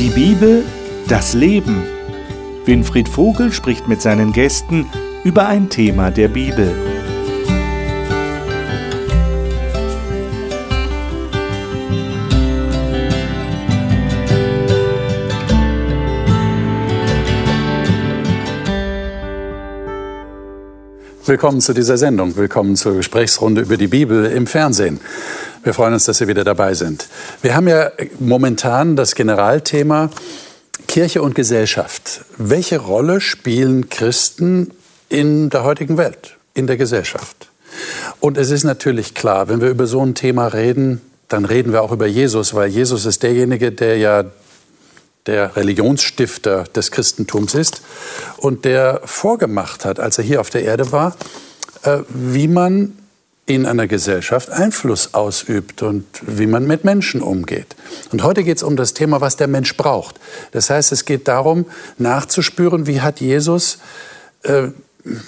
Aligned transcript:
Die 0.00 0.08
Bibel, 0.08 0.64
das 1.08 1.34
Leben. 1.34 1.82
Winfried 2.64 3.06
Vogel 3.06 3.52
spricht 3.52 3.86
mit 3.86 4.00
seinen 4.00 4.32
Gästen 4.32 4.86
über 5.24 5.46
ein 5.46 5.68
Thema 5.68 6.10
der 6.10 6.28
Bibel. 6.28 6.72
Willkommen 21.26 21.60
zu 21.60 21.74
dieser 21.74 21.98
Sendung. 21.98 22.36
Willkommen 22.36 22.74
zur 22.74 22.96
Gesprächsrunde 22.96 23.60
über 23.60 23.76
die 23.76 23.88
Bibel 23.88 24.24
im 24.24 24.46
Fernsehen. 24.46 24.98
Wir 25.62 25.74
freuen 25.74 25.92
uns, 25.92 26.06
dass 26.06 26.18
Sie 26.18 26.26
wieder 26.26 26.42
dabei 26.42 26.72
sind. 26.72 27.06
Wir 27.42 27.54
haben 27.54 27.68
ja 27.68 27.90
momentan 28.18 28.96
das 28.96 29.14
Generalthema 29.14 30.08
Kirche 30.88 31.20
und 31.20 31.34
Gesellschaft. 31.34 32.22
Welche 32.38 32.78
Rolle 32.78 33.20
spielen 33.20 33.90
Christen 33.90 34.70
in 35.10 35.50
der 35.50 35.64
heutigen 35.64 35.98
Welt, 35.98 36.38
in 36.54 36.66
der 36.66 36.78
Gesellschaft? 36.78 37.50
Und 38.20 38.38
es 38.38 38.50
ist 38.50 38.64
natürlich 38.64 39.14
klar, 39.14 39.48
wenn 39.48 39.60
wir 39.60 39.68
über 39.68 39.86
so 39.86 40.04
ein 40.04 40.14
Thema 40.14 40.46
reden, 40.46 41.02
dann 41.28 41.44
reden 41.44 41.72
wir 41.72 41.82
auch 41.82 41.92
über 41.92 42.06
Jesus, 42.06 42.54
weil 42.54 42.70
Jesus 42.70 43.04
ist 43.04 43.22
derjenige, 43.22 43.70
der 43.70 43.98
ja 43.98 44.24
der 45.26 45.54
Religionsstifter 45.56 46.64
des 46.64 46.90
Christentums 46.90 47.54
ist 47.54 47.82
und 48.38 48.64
der 48.64 49.02
vorgemacht 49.04 49.84
hat, 49.84 50.00
als 50.00 50.16
er 50.16 50.24
hier 50.24 50.40
auf 50.40 50.48
der 50.48 50.64
Erde 50.64 50.90
war, 50.90 51.14
äh, 51.82 51.98
wie 52.08 52.48
man 52.48 52.96
in 53.46 53.66
einer 53.66 53.88
Gesellschaft 53.88 54.50
Einfluss 54.50 55.14
ausübt 55.14 55.82
und 55.82 56.04
wie 56.22 56.46
man 56.46 56.66
mit 56.66 56.84
Menschen 56.84 57.20
umgeht. 57.20 57.74
Und 58.12 58.22
heute 58.22 58.44
geht 58.44 58.58
es 58.58 58.62
um 58.62 58.76
das 58.76 58.94
Thema, 58.94 59.20
was 59.20 59.36
der 59.36 59.48
Mensch 59.48 59.76
braucht. 59.76 60.20
Das 60.52 60.70
heißt, 60.70 60.92
es 60.92 61.04
geht 61.04 61.26
darum, 61.26 61.66
nachzuspüren, 61.98 62.86
wie 62.86 63.00
hat 63.00 63.20
Jesus 63.20 63.78
äh, 64.44 64.68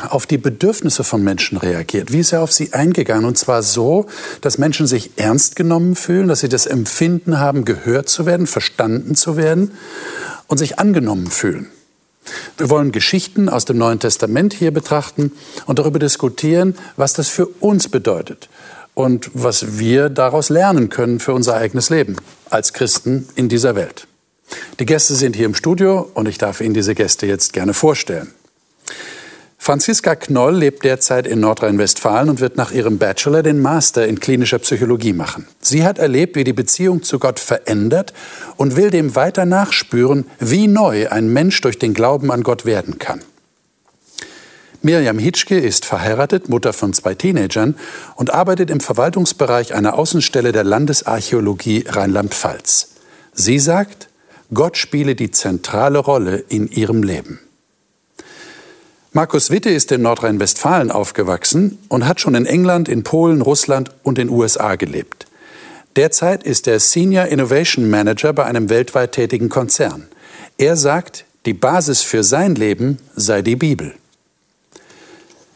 auf 0.09 0.27
die 0.27 0.39
Bedürfnisse 0.39 1.03
von 1.03 1.25
Menschen 1.25 1.59
reagiert. 1.59 2.13
Wie 2.13 2.21
ist 2.21 2.33
er 2.33 2.43
auf 2.43 2.53
sie 2.53 2.73
eingegangen? 2.73 3.25
Und 3.25 3.39
zwar 3.39 3.63
so, 3.63 4.07
dass 4.41 4.59
Menschen 4.59 4.87
sich 4.87 5.13
ernst 5.17 5.57
genommen 5.57 5.97
fühlen, 5.97 6.29
dass 6.29 6.41
sie 6.41 6.49
das 6.49 6.67
Empfinden 6.67 7.39
haben, 7.39 7.65
gehört 7.65 8.09
zu 8.09 8.27
werden, 8.27 8.47
verstanden 8.47 9.15
zu 9.15 9.37
werden 9.37 9.73
und 10.47 10.59
sich 10.59 10.79
angenommen 10.79 11.29
fühlen. 11.29 11.69
Wir 12.57 12.71
wollen 12.71 12.93
Geschichten 12.93 13.49
aus 13.49 13.65
dem 13.65 13.79
Neuen 13.79 13.99
Testament 13.99 14.55
hier 14.55 14.71
betrachten 14.71 15.33
und 15.67 15.79
darüber 15.79 15.99
diskutieren, 15.99 16.75
was 16.97 17.13
das 17.13 17.29
für 17.29 17.47
uns 17.47 17.89
bedeutet 17.89 18.49
und 18.95 19.31
was 19.35 19.79
wir 19.79 20.09
daraus 20.09 20.49
lernen 20.49 20.89
können 20.89 21.19
für 21.19 21.33
unser 21.33 21.57
eigenes 21.57 21.91
Leben 21.91 22.17
als 22.51 22.73
Christen 22.73 23.29
in 23.35 23.49
dieser 23.49 23.75
Welt. 23.75 24.07
Die 24.79 24.87
Gäste 24.87 25.15
sind 25.15 25.35
hier 25.37 25.47
im 25.47 25.55
Studio 25.55 26.11
und 26.15 26.29
ich 26.29 26.39
darf 26.39 26.61
Ihnen 26.61 26.75
diese 26.75 26.95
Gäste 26.95 27.27
jetzt 27.27 27.53
gerne 27.53 27.75
vorstellen. 27.75 28.33
Franziska 29.65 30.17
Knoll 30.17 30.57
lebt 30.57 30.85
derzeit 30.85 31.25
in 31.25 31.39
Nordrhein-Westfalen 31.39 32.29
und 32.29 32.41
wird 32.41 32.57
nach 32.57 32.73
ihrem 32.73 32.99
Bachelor 32.99 33.45
den 33.45 33.63
Master 33.63 34.09
in 34.09 34.19
klinischer 34.19 34.59
Psychologie 34.59 35.13
machen. 35.13 35.47
Sie 35.61 35.85
hat 35.85 36.01
erlebt, 36.01 36.35
wie 36.35 36.43
die 36.43 36.53
Beziehung 36.53 37.05
zu 37.05 37.21
Gott 37.21 37.39
verändert 37.39 38.13
und 38.57 38.75
will 38.75 38.91
dem 38.91 39.15
weiter 39.15 39.45
nachspüren, 39.45 40.27
wie 40.41 40.67
neu 40.67 41.09
ein 41.11 41.33
Mensch 41.33 41.61
durch 41.61 41.79
den 41.79 41.95
Glauben 41.95 42.33
an 42.33 42.43
Gott 42.43 42.65
werden 42.65 42.99
kann. 42.99 43.21
Mirjam 44.83 45.21
Hitschke 45.21 45.61
ist 45.61 45.85
verheiratet, 45.85 46.49
Mutter 46.49 46.73
von 46.73 46.93
zwei 46.93 47.15
Teenagern 47.15 47.77
und 48.17 48.35
arbeitet 48.35 48.69
im 48.69 48.81
Verwaltungsbereich 48.81 49.75
einer 49.75 49.97
Außenstelle 49.97 50.51
der 50.51 50.65
Landesarchäologie 50.65 51.85
Rheinland-Pfalz. 51.89 52.95
Sie 53.33 53.61
sagt, 53.61 54.09
Gott 54.53 54.77
spiele 54.77 55.15
die 55.15 55.31
zentrale 55.31 56.01
Rolle 56.01 56.39
in 56.49 56.67
ihrem 56.67 57.05
Leben. 57.05 57.39
Markus 59.15 59.51
Witte 59.51 59.69
ist 59.69 59.93
in 59.93 60.01
Nordrhein-Westfalen 60.01 60.91
aufgewachsen 60.91 61.79
und 61.89 62.09
hat 62.09 62.19
schon 62.19 62.35
in 62.35 62.47
England, 62.47 62.89
in 62.89 63.03
Polen, 63.03 63.43
Russland 63.43 63.91
und 64.03 64.17
den 64.17 64.31
USA 64.31 64.77
gelebt. 64.77 65.27
Derzeit 65.97 66.43
ist 66.45 66.67
er 66.67 66.81
Senior 66.81 67.27
Innovation 67.27 67.91
Manager 67.91 68.33
bei 68.33 68.47
einem 68.47 68.71
weltweit 68.71 69.13
tätigen 69.13 69.51
Konzern. 69.51 70.09
Er 70.57 70.77
sagt, 70.77 71.27
die 71.45 71.53
Basis 71.53 72.01
für 72.01 72.25
sein 72.25 72.55
Leben 72.55 72.97
sei 73.15 73.43
die 73.43 73.57
Bibel. 73.57 73.93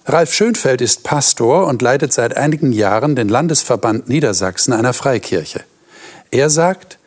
Ralf 0.05 0.35
Schönfeld 0.35 0.83
ist 0.83 1.03
Pastor 1.03 1.67
und 1.67 1.81
leitet 1.81 2.13
seit 2.13 2.37
einigen 2.37 2.73
Jahren 2.73 3.17
den 3.17 3.31
Landesverband 3.31 4.07
Niedersachsen 4.07 4.75
einer 4.75 4.93
Freikirche. 4.93 5.65
Er 6.31 6.51
sagt, 6.51 6.99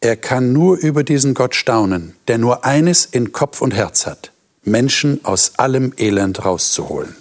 er 0.00 0.16
kann 0.16 0.52
nur 0.52 0.78
über 0.78 1.04
diesen 1.04 1.34
Gott 1.34 1.54
staunen, 1.54 2.16
der 2.26 2.38
nur 2.38 2.64
eines 2.64 3.04
in 3.06 3.30
Kopf 3.30 3.60
und 3.60 3.72
Herz 3.72 4.04
hat. 4.04 4.32
Menschen 4.66 5.24
aus 5.24 5.52
allem 5.56 5.92
Elend 5.96 6.44
rauszuholen. 6.44 7.14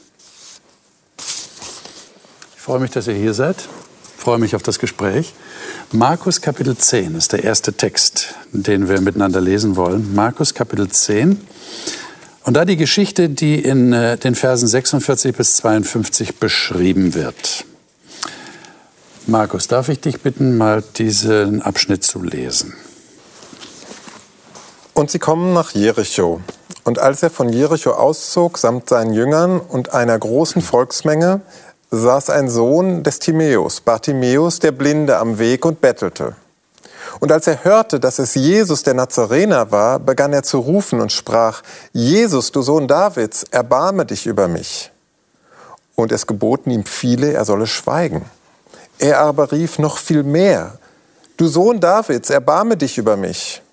Ich 1.17 2.61
freue 2.61 2.79
mich, 2.79 2.91
dass 2.91 3.07
ihr 3.07 3.13
hier 3.13 3.33
seid. 3.35 3.57
Ich 4.17 4.23
freue 4.23 4.39
mich 4.39 4.55
auf 4.55 4.63
das 4.63 4.79
Gespräch. 4.79 5.33
Markus 5.91 6.41
Kapitel 6.41 6.75
10 6.75 7.13
ist 7.15 7.31
der 7.31 7.43
erste 7.43 7.73
Text, 7.73 8.33
den 8.51 8.89
wir 8.89 8.99
miteinander 8.99 9.39
lesen 9.39 9.75
wollen. 9.75 10.15
Markus 10.15 10.55
Kapitel 10.55 10.89
10. 10.89 11.39
Und 12.43 12.53
da 12.55 12.65
die 12.65 12.77
Geschichte, 12.77 13.29
die 13.29 13.59
in 13.59 13.93
äh, 13.93 14.17
den 14.17 14.33
Versen 14.33 14.67
46 14.67 15.35
bis 15.35 15.57
52 15.57 16.37
beschrieben 16.37 17.13
wird. 17.13 17.65
Markus, 19.27 19.67
darf 19.67 19.89
ich 19.89 19.99
dich 19.99 20.21
bitten, 20.21 20.57
mal 20.57 20.83
diesen 20.97 21.61
Abschnitt 21.61 22.03
zu 22.03 22.21
lesen? 22.21 22.73
Und 24.93 25.11
sie 25.11 25.19
kommen 25.19 25.53
nach 25.53 25.71
Jericho. 25.71 26.41
Und 26.85 26.99
als 26.99 27.23
er 27.23 27.31
von 27.31 27.49
Jericho 27.49 27.91
auszog 27.91 28.59
samt 28.59 28.89
seinen 28.89 29.11
Jüngern 29.11 29.59
und 29.59 29.93
einer 29.93 30.17
großen 30.17 30.61
Volksmenge, 30.61 31.41
saß 31.89 32.29
ein 32.29 32.47
Sohn 32.47 33.01
des 33.01 33.17
Timäus, 33.17 33.81
Bartimäus, 33.81 34.59
der 34.59 34.71
Blinde, 34.71 35.17
am 35.17 35.39
Weg 35.39 35.65
und 35.65 35.81
bettelte. 35.81 36.35
Und 37.19 37.31
als 37.31 37.47
er 37.47 37.63
hörte, 37.63 37.99
dass 37.99 38.19
es 38.19 38.35
Jesus 38.35 38.83
der 38.83 38.93
Nazarener 38.93 39.71
war, 39.71 39.97
begann 39.97 40.31
er 40.31 40.43
zu 40.43 40.59
rufen 40.59 41.01
und 41.01 41.11
sprach, 41.11 41.63
Jesus, 41.91 42.51
du 42.51 42.61
Sohn 42.61 42.87
Davids, 42.87 43.45
erbarme 43.49 44.05
dich 44.05 44.27
über 44.27 44.47
mich. 44.47 44.91
Und 45.95 46.11
es 46.11 46.27
geboten 46.27 46.69
ihm 46.69 46.85
viele, 46.85 47.33
er 47.33 47.45
solle 47.45 47.65
schweigen. 47.65 48.25
Er 48.99 49.21
aber 49.21 49.51
rief 49.51 49.79
noch 49.79 49.97
viel 49.97 50.21
mehr, 50.21 50.77
du 51.37 51.47
Sohn 51.47 51.79
Davids, 51.79 52.29
erbarme 52.29 52.77
dich 52.77 52.99
über 52.99 53.17
mich. 53.17 53.63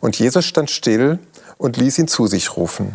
Und 0.00 0.18
Jesus 0.18 0.46
stand 0.46 0.70
still 0.70 1.18
und 1.60 1.76
ließ 1.76 1.98
ihn 1.98 2.08
zu 2.08 2.26
sich 2.26 2.56
rufen. 2.56 2.94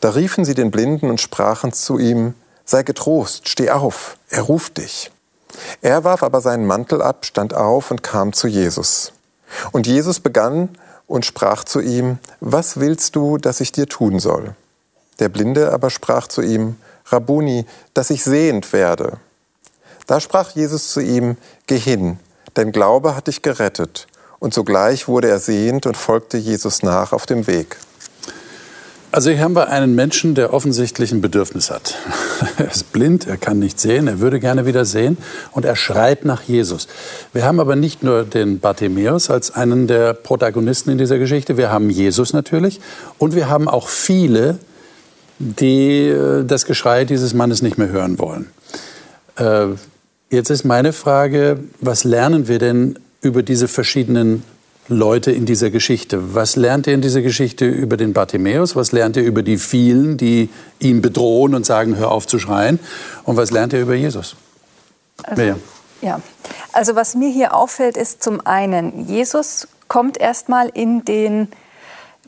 Da 0.00 0.10
riefen 0.10 0.44
sie 0.44 0.54
den 0.54 0.70
Blinden 0.70 1.08
und 1.08 1.20
sprachen 1.20 1.72
zu 1.72 1.98
ihm, 1.98 2.34
Sei 2.68 2.82
getrost, 2.82 3.48
steh 3.48 3.70
auf, 3.70 4.18
er 4.28 4.42
ruft 4.42 4.78
dich. 4.78 5.10
Er 5.80 6.04
warf 6.04 6.22
aber 6.22 6.40
seinen 6.40 6.66
Mantel 6.66 7.00
ab, 7.00 7.24
stand 7.24 7.54
auf 7.54 7.90
und 7.90 8.02
kam 8.02 8.32
zu 8.32 8.48
Jesus. 8.48 9.12
Und 9.72 9.86
Jesus 9.86 10.20
begann 10.20 10.68
und 11.06 11.24
sprach 11.24 11.64
zu 11.64 11.80
ihm, 11.80 12.18
Was 12.40 12.78
willst 12.78 13.16
du, 13.16 13.38
dass 13.38 13.60
ich 13.60 13.72
dir 13.72 13.88
tun 13.88 14.18
soll? 14.18 14.54
Der 15.18 15.30
Blinde 15.30 15.72
aber 15.72 15.88
sprach 15.88 16.26
zu 16.28 16.42
ihm, 16.42 16.76
Rabuni, 17.06 17.64
dass 17.94 18.10
ich 18.10 18.22
sehend 18.22 18.72
werde. 18.74 19.18
Da 20.06 20.20
sprach 20.20 20.50
Jesus 20.50 20.90
zu 20.90 21.00
ihm, 21.00 21.38
Geh 21.66 21.78
hin, 21.78 22.18
dein 22.52 22.72
Glaube 22.72 23.16
hat 23.16 23.28
dich 23.28 23.40
gerettet. 23.40 24.06
Und 24.38 24.54
sogleich 24.54 25.08
wurde 25.08 25.28
er 25.28 25.38
sehend 25.38 25.86
und 25.86 25.96
folgte 25.96 26.36
Jesus 26.36 26.82
nach 26.82 27.12
auf 27.12 27.26
dem 27.26 27.46
Weg. 27.46 27.76
Also 29.16 29.30
hier 29.30 29.40
haben 29.40 29.56
wir 29.56 29.70
einen 29.70 29.94
Menschen, 29.94 30.34
der 30.34 30.52
offensichtlich 30.52 31.10
ein 31.10 31.22
Bedürfnis 31.22 31.70
hat. 31.70 31.94
er 32.58 32.70
ist 32.70 32.92
blind, 32.92 33.26
er 33.26 33.38
kann 33.38 33.58
nicht 33.58 33.80
sehen, 33.80 34.08
er 34.08 34.20
würde 34.20 34.40
gerne 34.40 34.66
wieder 34.66 34.84
sehen 34.84 35.16
und 35.52 35.64
er 35.64 35.74
schreit 35.74 36.26
nach 36.26 36.42
Jesus. 36.42 36.86
Wir 37.32 37.46
haben 37.46 37.58
aber 37.58 37.76
nicht 37.76 38.02
nur 38.02 38.24
den 38.24 38.60
Bartimäus 38.60 39.30
als 39.30 39.52
einen 39.52 39.86
der 39.86 40.12
Protagonisten 40.12 40.90
in 40.90 40.98
dieser 40.98 41.18
Geschichte, 41.18 41.56
wir 41.56 41.70
haben 41.70 41.88
Jesus 41.88 42.34
natürlich 42.34 42.80
und 43.16 43.34
wir 43.34 43.48
haben 43.48 43.68
auch 43.68 43.88
viele, 43.88 44.58
die 45.38 46.08
äh, 46.08 46.44
das 46.44 46.66
Geschrei 46.66 47.06
dieses 47.06 47.32
Mannes 47.32 47.62
nicht 47.62 47.78
mehr 47.78 47.88
hören 47.88 48.18
wollen. 48.18 48.50
Äh, 49.36 49.68
jetzt 50.28 50.50
ist 50.50 50.64
meine 50.64 50.92
Frage, 50.92 51.60
was 51.80 52.04
lernen 52.04 52.48
wir 52.48 52.58
denn 52.58 52.98
über 53.20 53.42
diese 53.42 53.68
verschiedenen 53.68 54.42
Leute 54.88 55.32
in 55.32 55.46
dieser 55.46 55.70
Geschichte. 55.70 56.34
Was 56.34 56.54
lernt 56.56 56.86
ihr 56.86 56.94
in 56.94 57.00
dieser 57.00 57.22
Geschichte 57.22 57.66
über 57.66 57.96
den 57.96 58.12
Bartimäus? 58.12 58.76
Was 58.76 58.92
lernt 58.92 59.16
ihr 59.16 59.24
über 59.24 59.42
die 59.42 59.58
vielen, 59.58 60.16
die 60.16 60.48
ihn 60.78 61.02
bedrohen 61.02 61.54
und 61.54 61.66
sagen, 61.66 61.96
hör 61.96 62.12
auf 62.12 62.26
zu 62.26 62.38
schreien? 62.38 62.78
Und 63.24 63.36
was 63.36 63.50
lernt 63.50 63.72
ihr 63.72 63.80
über 63.80 63.94
Jesus? 63.94 64.36
Also, 65.24 65.54
ja, 66.02 66.20
also 66.72 66.94
was 66.94 67.14
mir 67.14 67.30
hier 67.30 67.54
auffällt, 67.54 67.96
ist 67.96 68.22
zum 68.22 68.46
einen, 68.46 69.08
Jesus 69.08 69.66
kommt 69.88 70.18
erstmal 70.18 70.68
in 70.68 71.04
den 71.04 71.48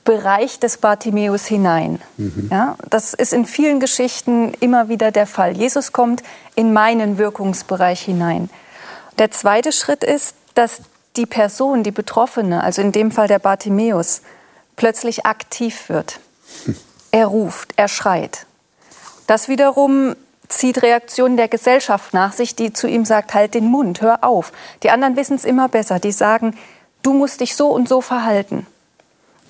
Bereich 0.04 0.58
des 0.58 0.78
Bartimäus 0.78 1.44
hinein. 1.44 2.00
Mhm. 2.16 2.48
Ja, 2.50 2.76
das 2.88 3.12
ist 3.12 3.34
in 3.34 3.44
vielen 3.44 3.78
Geschichten 3.78 4.54
immer 4.58 4.88
wieder 4.88 5.10
der 5.10 5.26
Fall. 5.26 5.56
Jesus 5.56 5.92
kommt 5.92 6.22
in 6.54 6.72
meinen 6.72 7.18
Wirkungsbereich 7.18 8.00
hinein. 8.00 8.48
Der 9.18 9.30
zweite 9.30 9.70
Schritt 9.70 10.04
ist, 10.04 10.34
dass 10.58 10.80
die 11.14 11.26
Person, 11.26 11.84
die 11.84 11.92
Betroffene, 11.92 12.64
also 12.64 12.82
in 12.82 12.90
dem 12.90 13.12
Fall 13.12 13.28
der 13.28 13.38
Bartimäus, 13.38 14.22
plötzlich 14.74 15.24
aktiv 15.24 15.88
wird. 15.88 16.18
Er 17.12 17.26
ruft, 17.26 17.74
er 17.76 17.86
schreit. 17.86 18.44
Das 19.28 19.46
wiederum 19.46 20.16
zieht 20.48 20.82
Reaktionen 20.82 21.36
der 21.36 21.46
Gesellschaft 21.46 22.12
nach 22.12 22.32
sich, 22.32 22.56
die 22.56 22.72
zu 22.72 22.88
ihm 22.88 23.04
sagt, 23.04 23.34
halt 23.34 23.54
den 23.54 23.66
Mund, 23.66 24.00
hör 24.00 24.24
auf. 24.24 24.50
Die 24.82 24.90
anderen 24.90 25.14
wissen 25.14 25.36
es 25.36 25.44
immer 25.44 25.68
besser. 25.68 26.00
Die 26.00 26.10
sagen, 26.10 26.58
du 27.02 27.12
musst 27.12 27.40
dich 27.40 27.54
so 27.54 27.68
und 27.68 27.88
so 27.88 28.00
verhalten. 28.00 28.66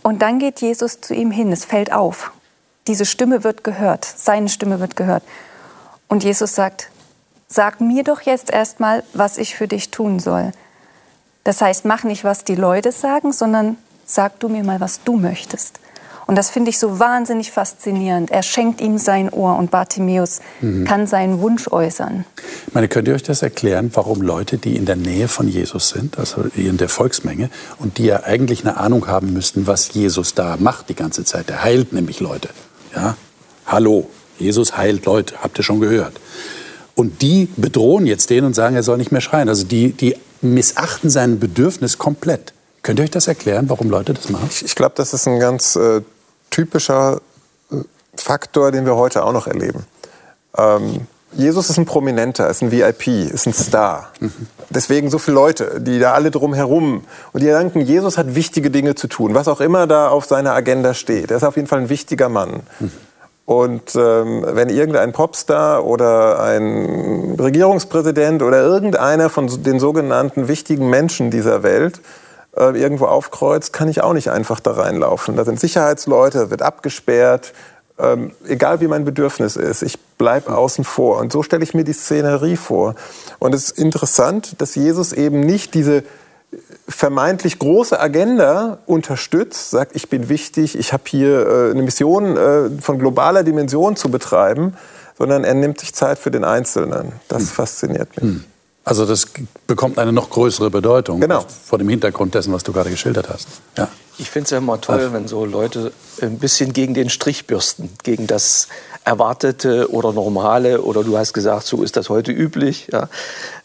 Und 0.02 0.20
dann 0.20 0.38
geht 0.38 0.60
Jesus 0.60 1.00
zu 1.00 1.14
ihm 1.14 1.30
hin, 1.30 1.52
es 1.52 1.64
fällt 1.64 1.90
auf. 1.90 2.32
Diese 2.86 3.06
Stimme 3.06 3.44
wird 3.44 3.64
gehört, 3.64 4.04
seine 4.04 4.50
Stimme 4.50 4.78
wird 4.78 4.94
gehört. 4.94 5.22
Und 6.06 6.22
Jesus 6.22 6.54
sagt, 6.54 6.90
sag 7.46 7.80
mir 7.80 8.04
doch 8.04 8.20
jetzt 8.20 8.50
erstmal, 8.50 9.04
was 9.14 9.38
ich 9.38 9.54
für 9.54 9.68
dich 9.68 9.90
tun 9.90 10.20
soll. 10.20 10.52
Das 11.44 11.60
heißt, 11.60 11.84
mach 11.84 12.04
nicht, 12.04 12.24
was 12.24 12.44
die 12.44 12.54
Leute 12.54 12.92
sagen, 12.92 13.32
sondern 13.32 13.76
sag 14.04 14.38
du 14.40 14.48
mir 14.48 14.64
mal, 14.64 14.80
was 14.80 15.02
du 15.04 15.16
möchtest. 15.16 15.78
Und 16.28 16.36
das 16.36 16.50
finde 16.50 16.68
ich 16.68 16.78
so 16.78 16.98
wahnsinnig 16.98 17.52
faszinierend. 17.52 18.30
Er 18.30 18.42
schenkt 18.42 18.82
ihm 18.82 18.98
sein 18.98 19.30
Ohr 19.30 19.56
und 19.56 19.70
Bartimäus 19.70 20.40
mhm. 20.60 20.84
kann 20.84 21.06
seinen 21.06 21.40
Wunsch 21.40 21.68
äußern. 21.68 22.26
Ich 22.66 22.74
meine, 22.74 22.86
könnt 22.88 23.08
ihr 23.08 23.14
euch 23.14 23.22
das 23.22 23.40
erklären, 23.40 23.90
warum 23.94 24.20
Leute, 24.20 24.58
die 24.58 24.76
in 24.76 24.84
der 24.84 24.96
Nähe 24.96 25.26
von 25.26 25.48
Jesus 25.48 25.88
sind, 25.88 26.18
also 26.18 26.44
in 26.54 26.76
der 26.76 26.90
Volksmenge, 26.90 27.48
und 27.78 27.96
die 27.96 28.04
ja 28.04 28.24
eigentlich 28.24 28.60
eine 28.60 28.76
Ahnung 28.76 29.06
haben 29.06 29.32
müssten, 29.32 29.66
was 29.66 29.94
Jesus 29.94 30.34
da 30.34 30.58
macht 30.58 30.90
die 30.90 30.94
ganze 30.94 31.24
Zeit, 31.24 31.48
er 31.48 31.64
heilt 31.64 31.94
nämlich 31.94 32.20
Leute. 32.20 32.50
Ja? 32.94 33.16
Hallo, 33.64 34.10
Jesus 34.38 34.76
heilt 34.76 35.06
Leute, 35.06 35.36
habt 35.42 35.56
ihr 35.56 35.64
schon 35.64 35.80
gehört. 35.80 36.20
Und 36.94 37.22
die 37.22 37.48
bedrohen 37.56 38.06
jetzt 38.06 38.28
den 38.28 38.44
und 38.44 38.54
sagen, 38.54 38.76
er 38.76 38.82
soll 38.82 38.98
nicht 38.98 39.12
mehr 39.12 39.22
schreien. 39.22 39.48
Also 39.48 39.64
die, 39.64 39.92
die 39.92 40.16
missachten 40.40 41.10
sein 41.10 41.38
Bedürfnis 41.38 41.98
komplett. 41.98 42.52
Könnt 42.82 43.00
ihr 43.00 43.04
euch 43.04 43.10
das 43.10 43.28
erklären, 43.28 43.68
warum 43.68 43.90
Leute 43.90 44.14
das 44.14 44.28
machen? 44.28 44.48
Ich, 44.50 44.64
ich 44.64 44.74
glaube, 44.74 44.94
das 44.96 45.12
ist 45.12 45.26
ein 45.26 45.40
ganz 45.40 45.76
äh, 45.76 46.02
typischer 46.50 47.20
äh, 47.70 47.76
Faktor, 48.16 48.72
den 48.72 48.86
wir 48.86 48.96
heute 48.96 49.24
auch 49.24 49.32
noch 49.32 49.46
erleben. 49.46 49.84
Ähm, 50.56 51.06
Jesus 51.32 51.68
ist 51.68 51.78
ein 51.78 51.84
Prominenter, 51.84 52.48
ist 52.48 52.62
ein 52.62 52.72
VIP, 52.72 53.08
ist 53.08 53.46
ein 53.46 53.52
Star. 53.52 54.10
Mhm. 54.18 54.32
Deswegen 54.70 55.10
so 55.10 55.18
viele 55.18 55.34
Leute, 55.34 55.80
die 55.80 55.98
da 55.98 56.12
alle 56.12 56.30
drumherum 56.30 57.04
und 57.32 57.42
die 57.42 57.46
denken, 57.46 57.82
Jesus 57.82 58.16
hat 58.16 58.34
wichtige 58.34 58.70
Dinge 58.70 58.94
zu 58.94 59.08
tun, 59.08 59.34
was 59.34 59.46
auch 59.46 59.60
immer 59.60 59.86
da 59.86 60.08
auf 60.08 60.24
seiner 60.24 60.54
Agenda 60.54 60.94
steht. 60.94 61.30
Er 61.30 61.36
ist 61.36 61.44
auf 61.44 61.56
jeden 61.56 61.68
Fall 61.68 61.80
ein 61.80 61.88
wichtiger 61.90 62.28
Mann. 62.28 62.62
Und 63.48 63.96
ähm, 63.96 64.44
wenn 64.46 64.68
irgendein 64.68 65.12
Popstar 65.12 65.86
oder 65.86 66.38
ein 66.42 67.34
Regierungspräsident 67.40 68.42
oder 68.42 68.60
irgendeiner 68.60 69.30
von 69.30 69.46
den 69.62 69.80
sogenannten 69.80 70.48
wichtigen 70.48 70.90
Menschen 70.90 71.30
dieser 71.30 71.62
Welt 71.62 72.02
äh, 72.54 72.78
irgendwo 72.78 73.06
aufkreuzt, 73.06 73.72
kann 73.72 73.88
ich 73.88 74.02
auch 74.02 74.12
nicht 74.12 74.30
einfach 74.30 74.60
da 74.60 74.72
reinlaufen. 74.72 75.34
Da 75.34 75.46
sind 75.46 75.58
Sicherheitsleute, 75.58 76.50
wird 76.50 76.60
abgesperrt, 76.60 77.54
ähm, 77.98 78.32
egal 78.46 78.82
wie 78.82 78.86
mein 78.86 79.06
Bedürfnis 79.06 79.56
ist, 79.56 79.80
ich 79.80 79.98
bleibe 80.18 80.54
außen 80.54 80.84
vor. 80.84 81.16
Und 81.16 81.32
so 81.32 81.42
stelle 81.42 81.64
ich 81.64 81.72
mir 81.72 81.84
die 81.84 81.94
Szenerie 81.94 82.58
vor. 82.58 82.96
Und 83.38 83.54
es 83.54 83.70
ist 83.70 83.78
interessant, 83.78 84.60
dass 84.60 84.74
Jesus 84.74 85.14
eben 85.14 85.40
nicht 85.40 85.72
diese 85.72 86.02
vermeintlich 86.88 87.58
große 87.58 87.98
Agenda 88.00 88.78
unterstützt, 88.86 89.70
sagt, 89.70 89.94
ich 89.94 90.08
bin 90.08 90.28
wichtig, 90.28 90.78
ich 90.78 90.92
habe 90.92 91.04
hier 91.06 91.46
äh, 91.46 91.70
eine 91.72 91.82
Mission 91.82 92.36
äh, 92.36 92.70
von 92.80 92.98
globaler 92.98 93.44
Dimension 93.44 93.94
zu 93.94 94.10
betreiben, 94.10 94.74
sondern 95.18 95.44
er 95.44 95.54
nimmt 95.54 95.80
sich 95.80 95.94
Zeit 95.94 96.18
für 96.18 96.30
den 96.30 96.44
Einzelnen. 96.44 97.12
Das 97.28 97.42
hm. 97.42 97.48
fasziniert 97.48 98.16
mich. 98.16 98.30
Hm. 98.30 98.44
Also 98.84 99.04
das 99.04 99.26
bekommt 99.66 99.98
eine 99.98 100.12
noch 100.12 100.30
größere 100.30 100.70
Bedeutung 100.70 101.20
genau. 101.20 101.44
vor 101.64 101.78
dem 101.78 101.90
Hintergrund 101.90 102.34
dessen, 102.34 102.54
was 102.54 102.62
du 102.62 102.72
gerade 102.72 102.88
geschildert 102.88 103.28
hast. 103.28 103.46
Ja. 103.76 103.88
Ich 104.20 104.30
finde 104.30 104.44
es 104.46 104.50
ja 104.50 104.58
immer 104.58 104.80
toll, 104.80 105.12
wenn 105.12 105.28
so 105.28 105.44
Leute 105.44 105.92
ein 106.20 106.38
bisschen 106.38 106.72
gegen 106.72 106.92
den 106.92 107.08
Strich 107.08 107.46
bürsten, 107.46 107.88
gegen 108.02 108.26
das 108.26 108.66
Erwartete 109.04 109.92
oder 109.92 110.12
Normale 110.12 110.82
oder 110.82 111.04
du 111.04 111.16
hast 111.16 111.32
gesagt, 111.32 111.64
so 111.64 111.84
ist 111.84 111.96
das 111.96 112.08
heute 112.08 112.32
üblich. 112.32 112.88
Ja. 112.92 113.08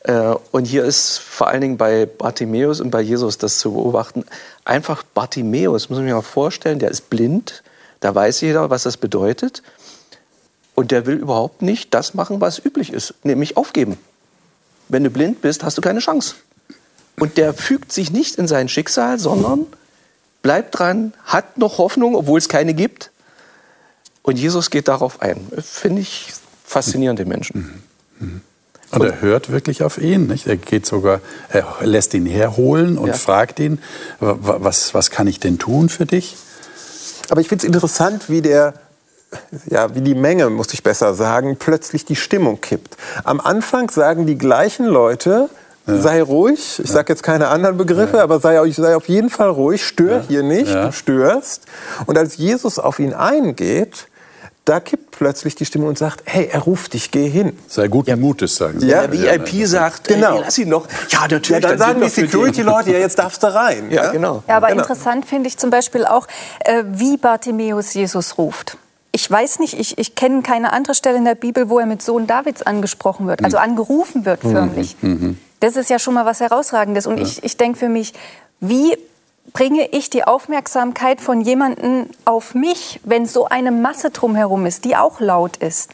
Äh, 0.03 0.35
und 0.51 0.65
hier 0.65 0.85
ist 0.85 1.17
vor 1.17 1.47
allen 1.47 1.61
Dingen 1.61 1.77
bei 1.77 2.05
Bartimäus 2.05 2.81
und 2.81 2.91
bei 2.91 3.01
Jesus 3.01 3.39
das 3.39 3.57
zu 3.57 3.73
beobachten. 3.73 4.25
Einfach 4.63 5.01
Bartimäus, 5.01 5.89
muss 5.89 5.97
man 5.97 6.05
sich 6.05 6.13
mal 6.13 6.21
vorstellen, 6.21 6.77
der 6.77 6.91
ist 6.91 7.09
blind, 7.09 7.63
da 7.99 8.13
weiß 8.13 8.41
jeder, 8.41 8.69
was 8.69 8.83
das 8.83 8.97
bedeutet. 8.97 9.63
Und 10.75 10.91
der 10.91 11.05
will 11.05 11.15
überhaupt 11.15 11.61
nicht 11.61 11.93
das 11.93 12.13
machen, 12.13 12.41
was 12.41 12.63
üblich 12.63 12.93
ist, 12.93 13.15
nämlich 13.23 13.57
aufgeben. 13.57 13.97
Wenn 14.87 15.03
du 15.03 15.09
blind 15.09 15.41
bist, 15.41 15.63
hast 15.63 15.77
du 15.77 15.81
keine 15.81 15.99
Chance. 15.99 16.35
Und 17.19 17.37
der 17.37 17.53
fügt 17.53 17.91
sich 17.91 18.11
nicht 18.11 18.35
in 18.35 18.47
sein 18.47 18.69
Schicksal, 18.69 19.19
sondern 19.19 19.67
bleibt 20.43 20.77
dran, 20.77 21.13
hat 21.25 21.57
noch 21.57 21.79
Hoffnung, 21.79 22.15
obwohl 22.15 22.37
es 22.37 22.47
keine 22.47 22.75
gibt. 22.75 23.09
Und 24.21 24.37
Jesus 24.37 24.69
geht 24.69 24.87
darauf 24.87 25.21
ein. 25.21 25.47
Finde 25.59 26.01
ich 26.01 26.31
faszinierend, 26.63 27.17
den 27.19 27.27
Menschen. 27.27 27.83
Mhm. 28.19 28.27
Mhm. 28.27 28.41
Und 28.91 29.01
er 29.01 29.21
hört 29.21 29.51
wirklich 29.51 29.81
auf 29.81 29.97
ihn. 29.97 30.27
Nicht? 30.27 30.45
Er 30.45 30.55
geht 30.55 30.85
sogar, 30.85 31.19
er 31.49 31.77
lässt 31.81 32.13
ihn 32.13 32.27
herholen 32.27 32.99
und 32.99 33.07
ja. 33.07 33.13
fragt 33.13 33.59
ihn, 33.59 33.79
was, 34.19 34.93
was 34.93 35.09
kann 35.09 35.25
ich 35.25 35.39
denn 35.39 35.57
tun 35.57 35.89
für 35.89 36.05
dich? 36.05 36.35
Aber 37.29 37.41
ich 37.41 37.47
finde 37.47 37.63
es 37.63 37.65
interessant, 37.65 38.29
wie 38.29 38.43
der 38.43 38.75
ja, 39.65 39.95
wie 39.95 40.01
die 40.01 40.13
Menge, 40.13 40.51
muss 40.51 40.73
ich 40.73 40.83
besser 40.83 41.15
sagen, 41.15 41.57
plötzlich 41.57 42.05
die 42.05 42.15
Stimmung 42.15 42.61
kippt. 42.61 42.97
Am 43.23 43.39
Anfang 43.39 43.89
sagen 43.89 44.27
die 44.27 44.37
gleichen 44.37 44.85
Leute, 44.85 45.49
ja. 45.87 45.97
sei 45.97 46.21
ruhig, 46.21 46.79
ich 46.79 46.87
ja. 46.87 46.93
sage 46.93 47.13
jetzt 47.13 47.23
keine 47.23 47.47
anderen 47.49 47.77
Begriffe, 47.77 48.17
ja. 48.17 48.23
aber 48.23 48.39
sei, 48.39 48.69
sei, 48.71 48.95
auf 48.95 49.07
jeden 49.09 49.29
Fall 49.29 49.49
ruhig, 49.49 49.85
stör 49.85 50.23
hier 50.27 50.43
nicht, 50.43 50.73
du 50.73 50.91
störst. 50.91 51.63
Und 52.05 52.17
als 52.17 52.37
Jesus 52.37 52.79
auf 52.79 52.99
ihn 52.99 53.13
eingeht, 53.13 54.07
da 54.65 54.79
kippt 54.79 55.11
plötzlich 55.11 55.55
die 55.55 55.65
Stimme 55.65 55.87
und 55.87 55.97
sagt, 55.97 56.21
hey, 56.23 56.47
er 56.49 56.61
ruft 56.61 56.93
dich, 56.93 57.11
geh 57.11 57.27
hin. 57.27 57.57
Sei 57.67 57.89
guten 57.89 58.11
ja. 58.11 58.15
Mutes, 58.15 58.55
sagen 58.55 58.79
sie. 58.79 58.87
Ja, 58.87 59.07
der 59.07 59.41
VIP 59.41 59.67
sagt, 59.67 60.07
genau. 60.07 60.35
Hey, 60.35 60.41
lass 60.45 60.57
ihn 60.57 60.69
noch. 60.69 60.87
Ja, 61.09 61.21
natürlich. 61.21 61.49
Ja, 61.49 61.59
dann, 61.59 61.71
dann 61.71 61.79
sagen 61.79 62.01
die 62.01 62.09
Security-Leute, 62.09 62.93
ja, 62.93 62.99
jetzt 62.99 63.19
darfst 63.19 63.43
du 63.43 63.53
rein. 63.53 63.91
Ja, 63.91 64.11
genau. 64.11 64.41
Ja, 64.47 64.55
aber 64.55 64.67
genau. 64.67 64.81
interessant 64.81 65.25
finde 65.25 65.49
ich 65.49 65.57
zum 65.57 65.69
Beispiel 65.69 66.05
auch, 66.05 66.27
äh, 66.61 66.83
wie 66.87 67.17
Bartimäus 67.17 67.93
Jesus 67.93 68.37
ruft 68.37 68.77
ich 69.15 69.29
weiß 69.29 69.59
nicht, 69.59 69.79
ich, 69.79 69.99
ich 69.99 70.15
kenne 70.15 70.41
keine 70.41 70.73
andere 70.73 70.95
Stelle 70.95 71.17
in 71.17 71.23
der 71.23 71.35
Bibel, 71.35 71.69
wo 71.69 71.77
er 71.77 71.85
mit 71.85 72.01
Sohn 72.01 72.25
Davids 72.25 72.63
angesprochen 72.63 73.27
wird, 73.27 73.43
also 73.43 73.57
angerufen 73.57 74.25
wird 74.25 74.41
förmlich. 74.41 74.97
Mhm. 75.01 75.09
mhm. 75.09 75.37
Das 75.63 75.77
ist 75.77 75.89
ja 75.89 75.97
schon 75.97 76.13
mal 76.13 76.25
was 76.25 76.41
Herausragendes. 76.41 77.07
Und 77.07 77.19
ja. 77.19 77.23
ich, 77.23 77.41
ich 77.41 77.55
denke 77.55 77.79
für 77.79 77.87
mich, 77.87 78.11
wie 78.59 78.97
bringe 79.53 79.87
ich 79.93 80.09
die 80.09 80.25
Aufmerksamkeit 80.25 81.21
von 81.21 81.39
jemandem 81.39 82.07
auf 82.25 82.53
mich, 82.53 82.99
wenn 83.05 83.25
so 83.25 83.45
eine 83.47 83.71
Masse 83.71 84.09
drumherum 84.09 84.65
ist, 84.65 84.83
die 84.83 84.97
auch 84.97 85.21
laut 85.21 85.55
ist? 85.55 85.91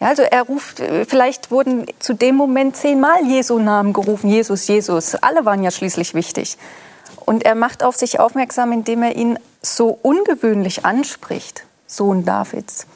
Ja, 0.00 0.08
also 0.08 0.22
er 0.22 0.42
ruft, 0.42 0.82
vielleicht 1.06 1.52
wurden 1.52 1.86
zu 2.00 2.12
dem 2.12 2.34
Moment 2.34 2.76
zehnmal 2.76 3.24
Jesu 3.24 3.60
Namen 3.60 3.92
gerufen, 3.92 4.30
Jesus, 4.30 4.66
Jesus. 4.66 5.14
Alle 5.14 5.44
waren 5.44 5.62
ja 5.62 5.70
schließlich 5.70 6.14
wichtig. 6.14 6.58
Und 7.24 7.44
er 7.44 7.54
macht 7.54 7.84
auf 7.84 7.94
sich 7.94 8.18
aufmerksam, 8.18 8.72
indem 8.72 9.04
er 9.04 9.14
ihn 9.14 9.38
so 9.62 9.96
ungewöhnlich 10.02 10.84
anspricht. 10.84 11.62
Sohn 11.86 12.24
Davids. 12.24 12.88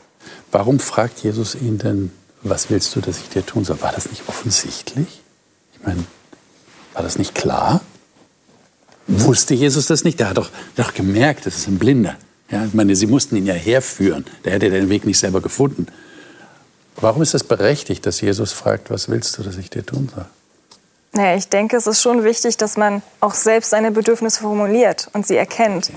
Warum 0.50 0.80
fragt 0.80 1.21
Jesus 1.21 1.54
ihn 1.54 1.78
denn, 1.78 2.11
was 2.42 2.71
willst 2.71 2.97
du, 2.97 3.00
dass 3.00 3.18
ich 3.18 3.28
dir 3.28 3.47
tun 3.47 3.64
soll? 3.64 3.80
War 3.82 3.92
das 3.92 4.11
nicht 4.11 4.28
offensichtlich? 4.28 5.22
Meine, 5.84 6.04
war 6.92 7.02
das 7.02 7.18
nicht 7.18 7.34
klar? 7.34 7.80
Wusste 9.06 9.54
Jesus 9.54 9.86
das 9.86 10.04
nicht? 10.04 10.20
Der 10.20 10.30
hat 10.30 10.38
doch, 10.38 10.50
doch 10.76 10.94
gemerkt, 10.94 11.46
das 11.46 11.56
ist 11.56 11.68
ein 11.68 11.78
Blinder. 11.78 12.16
Ja, 12.50 12.64
ich 12.64 12.74
meine, 12.74 12.94
sie 12.94 13.06
mussten 13.06 13.36
ihn 13.36 13.46
ja 13.46 13.54
herführen. 13.54 14.24
Der 14.44 14.52
hätte 14.52 14.70
den 14.70 14.88
Weg 14.88 15.06
nicht 15.06 15.18
selber 15.18 15.40
gefunden. 15.40 15.86
Warum 16.96 17.22
ist 17.22 17.34
es 17.34 17.44
berechtigt, 17.44 18.04
dass 18.06 18.20
Jesus 18.20 18.52
fragt, 18.52 18.90
was 18.90 19.08
willst 19.08 19.38
du, 19.38 19.42
dass 19.42 19.56
ich 19.56 19.70
dir 19.70 19.84
tun 19.84 20.10
soll? 20.14 20.26
Naja, 21.14 21.36
ich 21.36 21.48
denke, 21.48 21.76
es 21.76 21.86
ist 21.86 22.00
schon 22.00 22.24
wichtig, 22.24 22.56
dass 22.56 22.76
man 22.76 23.02
auch 23.20 23.34
selbst 23.34 23.70
seine 23.70 23.90
Bedürfnisse 23.90 24.40
formuliert 24.40 25.08
und 25.12 25.26
sie 25.26 25.36
erkennt, 25.36 25.90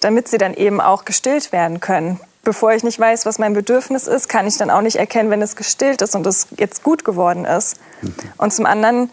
damit 0.00 0.28
sie 0.28 0.38
dann 0.38 0.54
eben 0.54 0.80
auch 0.80 1.04
gestillt 1.04 1.52
werden 1.52 1.80
können 1.80 2.18
bevor 2.48 2.72
ich 2.72 2.82
nicht 2.82 2.98
weiß, 2.98 3.26
was 3.26 3.38
mein 3.38 3.52
Bedürfnis 3.52 4.06
ist, 4.06 4.26
kann 4.30 4.46
ich 4.46 4.56
dann 4.56 4.70
auch 4.70 4.80
nicht 4.80 4.96
erkennen, 4.96 5.28
wenn 5.28 5.42
es 5.42 5.54
gestillt 5.54 6.00
ist 6.00 6.16
und 6.16 6.26
es 6.26 6.46
jetzt 6.56 6.82
gut 6.82 7.04
geworden 7.04 7.44
ist. 7.44 7.76
Mhm. 8.00 8.14
Und 8.38 8.54
zum 8.54 8.64
anderen, 8.64 9.10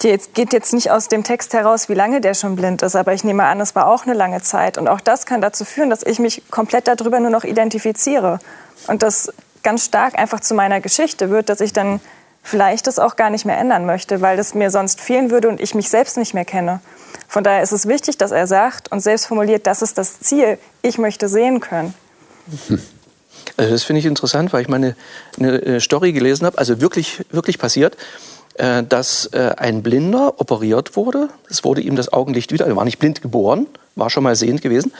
jetzt 0.00 0.32
geht 0.32 0.54
jetzt 0.54 0.72
nicht 0.72 0.90
aus 0.90 1.08
dem 1.08 1.22
Text 1.22 1.52
heraus, 1.52 1.90
wie 1.90 1.94
lange 1.94 2.22
der 2.22 2.32
schon 2.32 2.56
blind 2.56 2.80
ist, 2.80 2.96
aber 2.96 3.12
ich 3.12 3.24
nehme 3.24 3.44
an, 3.44 3.60
es 3.60 3.74
war 3.74 3.86
auch 3.86 4.06
eine 4.06 4.14
lange 4.14 4.40
Zeit. 4.40 4.78
Und 4.78 4.88
auch 4.88 5.02
das 5.02 5.26
kann 5.26 5.42
dazu 5.42 5.66
führen, 5.66 5.90
dass 5.90 6.02
ich 6.02 6.18
mich 6.18 6.44
komplett 6.50 6.88
darüber 6.88 7.20
nur 7.20 7.28
noch 7.28 7.44
identifiziere. 7.44 8.38
Und 8.86 9.02
das 9.02 9.30
ganz 9.62 9.84
stark 9.84 10.18
einfach 10.18 10.40
zu 10.40 10.54
meiner 10.54 10.80
Geschichte 10.80 11.28
wird, 11.28 11.50
dass 11.50 11.60
ich 11.60 11.74
dann 11.74 12.00
vielleicht 12.42 12.86
das 12.86 12.98
auch 12.98 13.16
gar 13.16 13.28
nicht 13.28 13.44
mehr 13.44 13.58
ändern 13.58 13.84
möchte, 13.84 14.22
weil 14.22 14.38
das 14.38 14.54
mir 14.54 14.70
sonst 14.70 15.02
fehlen 15.02 15.30
würde 15.30 15.50
und 15.50 15.60
ich 15.60 15.74
mich 15.74 15.90
selbst 15.90 16.16
nicht 16.16 16.32
mehr 16.32 16.46
kenne. 16.46 16.80
Von 17.28 17.44
daher 17.44 17.62
ist 17.62 17.72
es 17.72 17.86
wichtig, 17.86 18.16
dass 18.16 18.30
er 18.30 18.46
sagt 18.46 18.90
und 18.90 19.00
selbst 19.00 19.26
formuliert, 19.26 19.66
das 19.66 19.82
ist 19.82 19.98
das 19.98 20.20
Ziel, 20.20 20.58
ich 20.80 20.96
möchte 20.96 21.28
sehen 21.28 21.60
können. 21.60 21.92
Also 23.58 23.72
das 23.72 23.84
finde 23.84 24.00
ich 24.00 24.06
interessant, 24.06 24.52
weil 24.52 24.62
ich 24.62 24.68
mal 24.68 24.76
eine, 24.76 24.96
eine 25.38 25.80
Story 25.80 26.12
gelesen 26.12 26.44
habe, 26.44 26.58
also 26.58 26.80
wirklich, 26.80 27.24
wirklich 27.30 27.58
passiert. 27.58 27.96
äh, 28.58 28.82
dass 28.82 29.26
äh, 29.26 29.52
ein 29.56 29.82
Blinder 29.82 30.34
operiert 30.40 30.96
wurde. 30.96 31.28
Es 31.50 31.64
wurde 31.64 31.80
ihm 31.80 31.96
das 31.96 32.12
Augenlicht 32.12 32.52
wieder, 32.52 32.66
er 32.66 32.76
war 32.76 32.84
nicht 32.84 32.98
blind 32.98 33.22
geboren, 33.22 33.66
war 33.96 34.10
schon 34.10 34.22
mal 34.22 34.34
sehend 34.34 34.62
gewesen, 34.62 34.92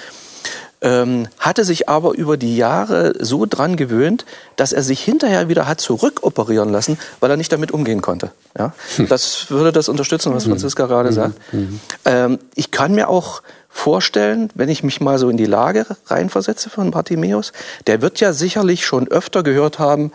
ähm, 0.87 1.27
hatte 1.41 1.65
sich 1.65 1.89
aber 1.89 2.15
über 2.15 2.37
die 2.37 2.57
Jahre 2.57 3.13
so 3.19 3.45
dran 3.45 3.75
gewöhnt, 3.75 4.25
dass 4.55 4.73
er 4.73 4.83
sich 4.83 5.03
hinterher 5.03 5.49
wieder 5.49 5.67
hat 5.67 5.81
zurückoperieren 5.81 6.71
lassen, 6.71 6.97
weil 7.19 7.29
er 7.29 7.37
nicht 7.37 7.51
damit 7.51 7.73
umgehen 7.73 8.03
konnte. 8.03 8.31
Ja? 8.57 8.73
Hm. 8.95 9.09
Das 9.09 9.51
würde 9.51 9.73
das 9.73 9.89
unterstützen, 9.89 10.33
was 10.33 10.45
hm. 10.45 10.53
Franziska 10.53 10.85
hm. 10.85 10.89
gerade 10.89 11.13
sagt. 11.13 11.35
Hm. 11.51 11.81
Ähm, 12.05 12.39
ich 12.55 12.71
kann 12.71 12.95
mir 12.95 13.09
auch 13.09 13.43
vorstellen, 13.69 14.49
wenn 14.55 14.69
ich 14.69 14.85
mich 14.85 15.01
mal 15.01 15.19
so 15.19 15.29
in 15.29 15.37
die 15.37 15.45
Lage 15.45 15.87
reinversetze 16.07 16.71
von 16.71 16.93
Bartimäus, 16.93 17.53
der 17.89 18.01
wird 18.01 18.21
ja 18.21 18.33
sicherlich 18.33 18.87
schon 18.87 19.09
öfter 19.09 19.43
gehört 19.43 19.81
haben, 19.81 20.13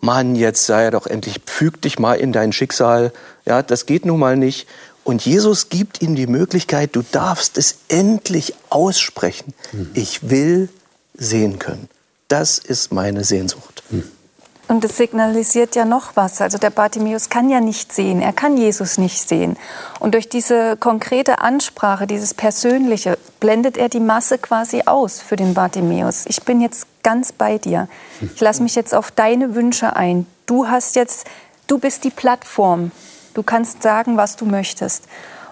Mann, 0.00 0.36
jetzt 0.36 0.66
sei 0.66 0.90
doch 0.90 1.06
endlich, 1.06 1.40
füg 1.46 1.82
dich 1.82 1.98
mal 1.98 2.14
in 2.14 2.32
dein 2.32 2.52
Schicksal. 2.52 3.12
Ja, 3.44 3.62
das 3.62 3.86
geht 3.86 4.04
nun 4.04 4.18
mal 4.18 4.36
nicht. 4.36 4.66
Und 5.04 5.24
Jesus 5.24 5.68
gibt 5.68 6.02
ihm 6.02 6.14
die 6.14 6.26
Möglichkeit, 6.26 6.94
du 6.94 7.02
darfst 7.02 7.58
es 7.58 7.78
endlich 7.88 8.54
aussprechen. 8.68 9.54
Mhm. 9.72 9.90
Ich 9.94 10.30
will 10.30 10.68
sehen 11.14 11.58
können. 11.58 11.88
Das 12.28 12.58
ist 12.58 12.92
meine 12.92 13.24
Sehnsucht. 13.24 13.82
Mhm. 13.90 14.04
Und 14.68 14.84
es 14.84 14.96
signalisiert 14.96 15.74
ja 15.76 15.84
noch 15.84 16.12
was. 16.14 16.40
Also 16.40 16.56
der 16.56 16.70
Bartimäus 16.70 17.28
kann 17.28 17.50
ja 17.50 17.60
nicht 17.60 17.92
sehen, 17.92 18.22
er 18.22 18.32
kann 18.32 18.56
Jesus 18.56 18.96
nicht 18.96 19.28
sehen. 19.28 19.58
Und 20.00 20.14
durch 20.14 20.30
diese 20.30 20.78
konkrete 20.78 21.40
Ansprache, 21.40 22.06
dieses 22.06 22.32
Persönliche, 22.32 23.18
blendet 23.38 23.76
er 23.76 23.90
die 23.90 24.00
Masse 24.00 24.38
quasi 24.38 24.82
aus 24.86 25.20
für 25.20 25.36
den 25.36 25.52
Bartimäus. 25.52 26.24
Ich 26.26 26.42
bin 26.44 26.60
jetzt 26.62 26.86
ganz 27.02 27.32
bei 27.32 27.58
dir. 27.58 27.88
Ich 28.34 28.40
lasse 28.40 28.62
mich 28.62 28.74
jetzt 28.74 28.94
auf 28.94 29.10
deine 29.10 29.54
Wünsche 29.54 29.94
ein. 29.94 30.26
Du 30.46 30.68
hast 30.68 30.96
jetzt, 30.96 31.26
du 31.66 31.78
bist 31.78 32.04
die 32.04 32.10
Plattform. 32.10 32.92
Du 33.34 33.42
kannst 33.42 33.82
sagen, 33.82 34.16
was 34.16 34.36
du 34.36 34.44
möchtest. 34.44 35.04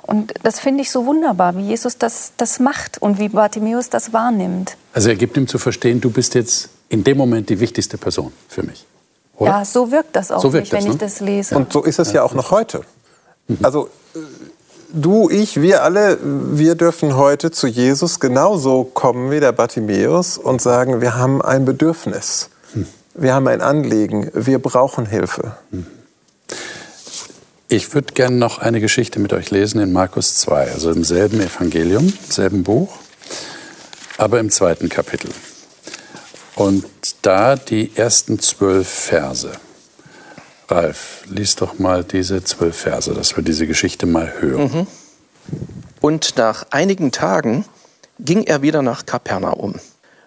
Und 0.03 0.35
das 0.43 0.59
finde 0.59 0.83
ich 0.83 0.91
so 0.91 1.07
wunderbar, 1.07 1.57
wie 1.57 1.63
Jesus 1.63 1.99
das, 1.99 2.33
das 2.37 2.59
macht 2.59 3.01
und 3.01 3.19
wie 3.19 3.29
Bartimäus 3.29 3.91
das 3.91 4.13
wahrnimmt. 4.13 4.77
Also 4.93 5.11
er 5.11 5.17
gibt 5.17 5.37
ihm 5.37 5.47
zu 5.47 5.59
verstehen, 5.59 6.01
du 6.01 6.11
bist 6.11 6.35
jetzt 6.35 6.71
in 6.89 7.05
dem 7.05 7.17
Moment 7.17 7.49
die 7.49 7.61
wichtigste 7.61 7.97
Person 7.97 8.33
für 8.49 8.63
mich. 8.63 8.87
Oder? 9.37 9.51
Ja, 9.51 9.65
so 9.65 9.91
wirkt 9.91 10.17
das 10.17 10.31
auch 10.31 10.43
so 10.43 10.51
nicht, 10.51 10.73
das, 10.73 10.79
wenn 10.79 10.89
ne? 10.89 10.95
ich 10.95 10.99
das 10.99 11.21
lese. 11.21 11.57
Und 11.57 11.73
so 11.73 11.85
ist 11.85 11.99
es 11.99 12.09
ja, 12.09 12.17
ja 12.17 12.23
auch 12.25 12.35
noch 12.35 12.51
heute. 12.51 12.83
Mhm. 13.47 13.59
Also 13.63 13.89
du, 14.93 15.31
ich, 15.31 15.63
wir 15.63 15.83
alle, 15.83 16.19
wir 16.23 16.75
dürfen 16.75 17.17
heute 17.17 17.51
zu 17.51 17.67
Jesus 17.67 18.21
genauso 18.21 18.85
kommen 18.85 19.31
wie 19.31 19.41
der 19.41 19.53
Bartimäus 19.53 20.39
und 20.39 20.61
sagen, 20.61 21.01
wir 21.01 21.17
haben 21.17 21.41
ein 21.41 21.65
Bedürfnis, 21.65 22.51
mhm. 22.75 22.87
wir 23.15 23.35
haben 23.35 23.47
ein 23.47 23.61
Anliegen, 23.61 24.31
wir 24.35 24.59
brauchen 24.59 25.07
Hilfe. 25.07 25.57
Ich 27.73 27.95
würde 27.95 28.15
gerne 28.15 28.35
noch 28.35 28.59
eine 28.59 28.81
Geschichte 28.81 29.21
mit 29.21 29.33
euch 29.33 29.53
lesen 29.53 29.81
in 29.81 29.93
Markus 29.93 30.35
2, 30.35 30.73
also 30.73 30.91
im 30.91 31.05
selben 31.05 31.41
Evangelium, 31.41 32.13
selben 32.29 32.65
Buch, 32.65 32.99
aber 34.19 34.41
im 34.41 34.51
zweiten 34.51 34.89
Kapitel. 34.89 35.31
Und 36.57 36.85
da 37.23 37.55
die 37.55 37.93
ersten 37.95 38.41
zwölf 38.41 38.89
Verse. 38.89 39.53
Ralf, 40.67 41.23
lies 41.29 41.55
doch 41.55 41.79
mal 41.79 42.03
diese 42.03 42.43
zwölf 42.43 42.77
Verse, 42.77 43.15
dass 43.15 43.37
wir 43.37 43.45
diese 43.45 43.69
Geschichte 43.69 44.05
mal 44.05 44.33
hören. 44.41 44.63
Mhm. 44.63 44.87
Und 46.01 46.37
nach 46.39 46.67
einigen 46.71 47.13
Tagen 47.13 47.67
ging 48.19 48.43
er 48.43 48.63
wieder 48.63 48.83
nach 48.83 49.07
Kapernaum. 49.07 49.77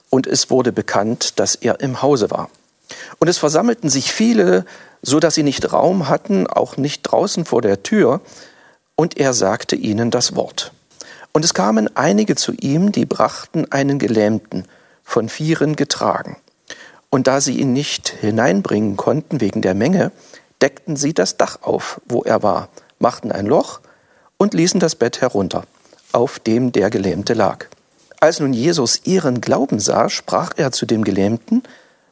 Und 0.09 0.27
es 0.27 0.49
wurde 0.49 0.71
bekannt, 0.71 1.39
dass 1.41 1.55
er 1.55 1.81
im 1.81 2.01
Hause 2.01 2.31
war. 2.31 2.49
Und 3.19 3.27
es 3.27 3.37
versammelten 3.37 3.89
sich 3.89 4.13
viele, 4.13 4.63
so 5.03 5.19
dass 5.19 5.35
sie 5.35 5.43
nicht 5.43 5.71
Raum 5.71 6.09
hatten, 6.09 6.47
auch 6.47 6.77
nicht 6.77 7.03
draußen 7.03 7.45
vor 7.45 7.61
der 7.61 7.83
Tür. 7.83 8.21
Und 8.95 9.17
er 9.17 9.33
sagte 9.33 9.75
ihnen 9.75 10.09
das 10.09 10.35
Wort. 10.35 10.71
Und 11.33 11.43
es 11.43 11.53
kamen 11.53 11.95
einige 11.95 12.35
zu 12.35 12.53
ihm, 12.53 12.91
die 12.91 13.05
brachten 13.05 13.71
einen 13.71 13.99
Gelähmten 13.99 14.65
von 15.03 15.29
Vieren 15.29 15.75
getragen. 15.75 16.37
Und 17.09 17.27
da 17.27 17.41
sie 17.41 17.59
ihn 17.59 17.73
nicht 17.73 18.09
hineinbringen 18.09 18.97
konnten 18.97 19.41
wegen 19.41 19.61
der 19.61 19.75
Menge, 19.75 20.11
deckten 20.61 20.95
sie 20.95 21.13
das 21.13 21.37
Dach 21.37 21.59
auf, 21.61 22.01
wo 22.05 22.23
er 22.23 22.41
war, 22.41 22.69
machten 22.97 23.31
ein 23.31 23.45
Loch 23.45 23.81
und 24.37 24.53
ließen 24.53 24.79
das 24.79 24.95
Bett 24.95 25.21
herunter, 25.21 25.65
auf 26.11 26.39
dem 26.39 26.71
der 26.71 26.89
Gelähmte 26.89 27.33
lag. 27.33 27.65
Als 28.19 28.39
nun 28.39 28.53
Jesus 28.53 29.01
ihren 29.03 29.41
Glauben 29.41 29.79
sah, 29.79 30.09
sprach 30.09 30.53
er 30.55 30.71
zu 30.71 30.85
dem 30.85 31.03
Gelähmten, 31.03 31.63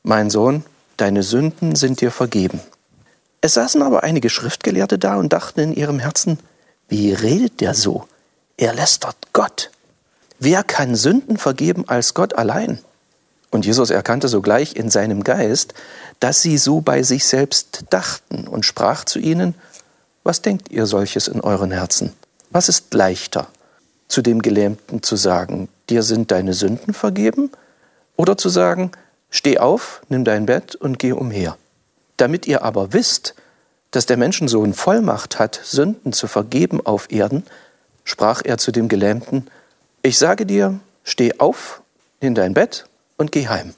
Mein 0.03 0.29
Sohn, 0.29 0.65
deine 0.97 1.23
Sünden 1.23 1.75
sind 1.75 2.01
dir 2.01 2.11
vergeben. 2.11 2.59
Es 3.41 3.55
saßen 3.55 3.81
aber 3.81 4.03
einige 4.03 4.29
Schriftgelehrte 4.29 4.99
da 4.99 5.15
und 5.15 5.33
dachten 5.33 5.59
in 5.59 5.73
ihrem 5.73 5.97
Herzen, 5.97 6.37
wie 6.87 7.11
redet 7.13 7.59
der 7.59 7.73
so? 7.73 8.07
Er 8.55 8.73
lästert 8.73 9.15
Gott. 9.33 9.71
Wer 10.39 10.63
kann 10.63 10.95
Sünden 10.95 11.37
vergeben 11.37 11.85
als 11.87 12.13
Gott 12.13 12.35
allein? 12.35 12.79
Und 13.49 13.65
Jesus 13.65 13.89
erkannte 13.89 14.27
sogleich 14.27 14.75
in 14.75 14.89
seinem 14.89 15.23
Geist, 15.23 15.73
dass 16.19 16.41
sie 16.41 16.57
so 16.57 16.81
bei 16.81 17.03
sich 17.03 17.25
selbst 17.25 17.85
dachten 17.89 18.47
und 18.47 18.65
sprach 18.65 19.05
zu 19.05 19.19
ihnen, 19.19 19.55
was 20.23 20.41
denkt 20.41 20.71
ihr 20.71 20.85
solches 20.85 21.27
in 21.27 21.41
euren 21.41 21.71
Herzen? 21.71 22.13
Was 22.51 22.69
ist 22.69 22.93
leichter, 22.93 23.47
zu 24.07 24.21
dem 24.21 24.41
Gelähmten 24.41 25.01
zu 25.01 25.15
sagen, 25.15 25.67
dir 25.89 26.03
sind 26.03 26.31
deine 26.31 26.53
Sünden 26.53 26.93
vergeben? 26.93 27.51
Oder 28.15 28.37
zu 28.37 28.49
sagen, 28.49 28.91
steh 29.31 29.57
auf, 29.57 30.01
nimm 30.09 30.23
dein 30.23 30.45
Bett 30.45 30.75
und 30.75 30.99
geh 30.99 31.11
umher. 31.11 31.57
Damit 32.17 32.47
ihr 32.47 32.63
aber 32.63 32.93
wisst, 32.93 33.35
dass 33.91 34.05
der 34.05 34.17
Menschensohn 34.17 34.73
Vollmacht 34.73 35.39
hat, 35.39 35.59
Sünden 35.63 36.13
zu 36.13 36.27
vergeben 36.27 36.85
auf 36.85 37.11
Erden, 37.11 37.43
sprach 38.03 38.41
er 38.43 38.57
zu 38.57 38.71
dem 38.71 38.87
Gelähmten, 38.87 39.47
ich 40.01 40.17
sage 40.17 40.45
dir, 40.45 40.79
steh 41.03 41.39
auf, 41.39 41.81
nimm 42.21 42.33
dein 42.35 42.53
Bett 42.53 42.85
und 43.17 43.31
geh 43.31 43.47
heim. 43.47 43.73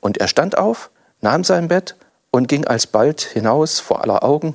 Und 0.00 0.18
er 0.18 0.28
stand 0.28 0.56
auf, 0.58 0.90
nahm 1.20 1.44
sein 1.44 1.68
Bett 1.68 1.96
und 2.30 2.48
ging 2.48 2.66
alsbald 2.66 3.22
hinaus 3.22 3.80
vor 3.80 4.02
aller 4.02 4.22
Augen, 4.22 4.54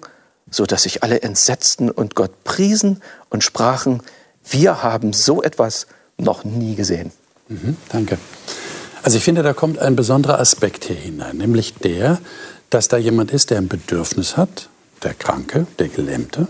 so 0.52 0.66
dass 0.66 0.84
sich 0.84 1.04
alle 1.04 1.22
entsetzten 1.22 1.90
und 1.90 2.16
Gott 2.16 2.44
priesen 2.44 3.02
und 3.30 3.44
sprachen, 3.44 4.04
wir 4.50 4.84
haben 4.84 5.14
so 5.14 5.42
etwas 5.42 5.88
noch 6.18 6.44
nie 6.44 6.76
gesehen. 6.76 7.12
Mhm, 7.48 7.78
danke. 7.90 8.18
Also 9.04 9.18
ich 9.18 9.24
finde, 9.24 9.44
da 9.44 9.54
kommt 9.54 9.80
ein 9.80 9.96
besonderer 9.96 10.40
Aspekt 10.40 10.86
hier 10.86 10.96
hinein, 10.96 11.38
nämlich 11.38 11.74
der, 11.76 12.20
dass 12.70 12.88
da 12.88 12.98
jemand 12.98 13.32
ist, 13.32 13.50
der 13.50 13.58
ein 13.58 13.68
Bedürfnis 13.68 14.38
hat, 14.38 14.70
der 15.04 15.14
Kranke, 15.14 15.66
der 15.80 15.88
Gelähmte, 15.88 16.48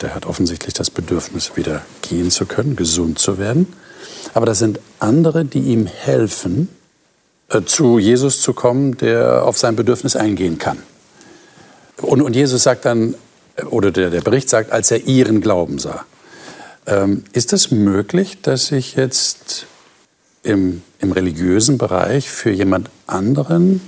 der 0.00 0.14
hat 0.14 0.26
offensichtlich 0.26 0.74
das 0.74 0.90
Bedürfnis, 0.90 1.56
wieder 1.56 1.82
gehen 2.02 2.30
zu 2.30 2.46
können, 2.46 2.76
gesund 2.76 3.18
zu 3.18 3.38
werden. 3.38 3.72
Aber 4.34 4.46
das 4.46 4.58
sind 4.58 4.80
andere, 4.98 5.44
die 5.44 5.60
ihm 5.60 5.86
helfen, 5.86 6.68
äh, 7.48 7.62
zu 7.62 7.98
Jesus 7.98 8.40
zu 8.40 8.52
kommen, 8.52 8.96
der 8.96 9.44
auf 9.44 9.58
sein 9.58 9.76
Bedürfnis 9.76 10.16
eingehen 10.16 10.58
kann. 10.58 10.78
Und, 12.00 12.20
und 12.22 12.34
Jesus 12.34 12.62
sagt 12.62 12.84
dann, 12.84 13.14
äh, 13.56 13.64
oder 13.64 13.90
der, 13.90 14.10
der 14.10 14.20
Bericht 14.20 14.48
sagt, 14.48 14.72
als 14.72 14.90
er 14.90 15.06
ihren 15.06 15.40
Glauben 15.40 15.78
sah. 15.78 16.04
Ähm, 16.86 17.24
ist 17.32 17.52
es 17.52 17.70
möglich, 17.70 18.42
dass 18.42 18.72
ich 18.72 18.96
jetzt 18.96 19.66
im, 20.42 20.82
im 20.98 21.12
religiösen 21.12 21.78
Bereich 21.78 22.28
für 22.28 22.50
jemand 22.50 22.90
anderen 23.06 23.80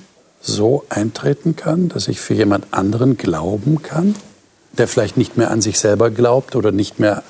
so 0.45 0.85
eintreten 0.91 1.57
kann, 1.57 1.89
dass 1.89 2.07
ich 2.07 2.21
für 2.21 2.35
jemand 2.35 2.67
anderen 2.71 3.17
glauben 3.17 3.83
kann, 3.83 4.15
der 4.73 4.87
vielleicht 4.87 5.17
nicht 5.17 5.37
mehr 5.37 5.51
an 5.51 5.63
sich 5.63 5.79
selber 5.79 6.11
glaubt 6.11 6.55
oder 6.55 6.71
nicht 6.71 7.01
mehr 7.01 7.23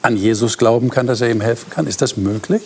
an 0.00 0.16
Jesus 0.16 0.56
glauben 0.58 0.90
kann, 0.90 1.06
dass 1.06 1.20
er 1.20 1.30
ihm 1.30 1.40
helfen 1.40 1.70
kann? 1.70 1.86
Ist 1.86 2.00
das 2.00 2.16
möglich? 2.16 2.62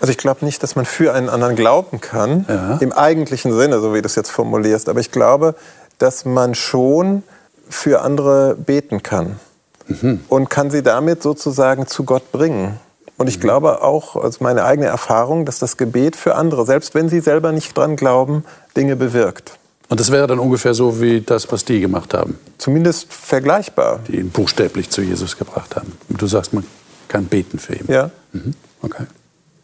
Also 0.00 0.10
ich 0.10 0.18
glaube 0.18 0.44
nicht, 0.44 0.62
dass 0.62 0.76
man 0.76 0.86
für 0.86 1.12
einen 1.12 1.28
anderen 1.28 1.56
glauben 1.56 2.00
kann, 2.00 2.46
ja. 2.48 2.78
im 2.78 2.92
eigentlichen 2.92 3.54
Sinne, 3.54 3.80
so 3.80 3.94
wie 3.94 4.00
du 4.00 4.06
es 4.06 4.14
jetzt 4.14 4.30
formulierst. 4.30 4.88
Aber 4.88 4.98
ich 4.98 5.10
glaube, 5.10 5.54
dass 5.98 6.24
man 6.24 6.54
schon 6.54 7.22
für 7.68 8.00
andere 8.00 8.56
beten 8.56 9.02
kann 9.02 9.38
mhm. 9.86 10.20
und 10.28 10.48
kann 10.48 10.70
sie 10.70 10.82
damit 10.82 11.22
sozusagen 11.22 11.86
zu 11.86 12.04
Gott 12.04 12.32
bringen. 12.32 12.80
Und 13.20 13.28
ich 13.28 13.36
mhm. 13.36 13.42
glaube 13.42 13.82
auch, 13.82 14.16
als 14.16 14.40
meine 14.40 14.64
eigene 14.64 14.86
Erfahrung, 14.86 15.44
dass 15.44 15.58
das 15.58 15.76
Gebet 15.76 16.16
für 16.16 16.36
andere, 16.36 16.64
selbst 16.64 16.94
wenn 16.94 17.10
sie 17.10 17.20
selber 17.20 17.52
nicht 17.52 17.76
dran 17.76 17.96
glauben, 17.96 18.44
Dinge 18.78 18.96
bewirkt. 18.96 19.58
Und 19.90 20.00
das 20.00 20.10
wäre 20.10 20.26
dann 20.26 20.38
ungefähr 20.38 20.72
so 20.72 21.02
wie 21.02 21.20
das, 21.20 21.52
was 21.52 21.66
die 21.66 21.80
gemacht 21.80 22.14
haben. 22.14 22.38
Zumindest 22.56 23.12
vergleichbar. 23.12 24.00
Die 24.08 24.16
ihn 24.16 24.30
buchstäblich 24.30 24.88
zu 24.88 25.02
Jesus 25.02 25.36
gebracht 25.36 25.76
haben. 25.76 25.92
Du 26.08 26.26
sagst, 26.26 26.54
man 26.54 26.64
kann 27.08 27.26
beten 27.26 27.58
für 27.58 27.74
ihn. 27.74 27.84
Ja. 27.88 28.10
Mhm. 28.32 28.54
Okay. 28.80 29.04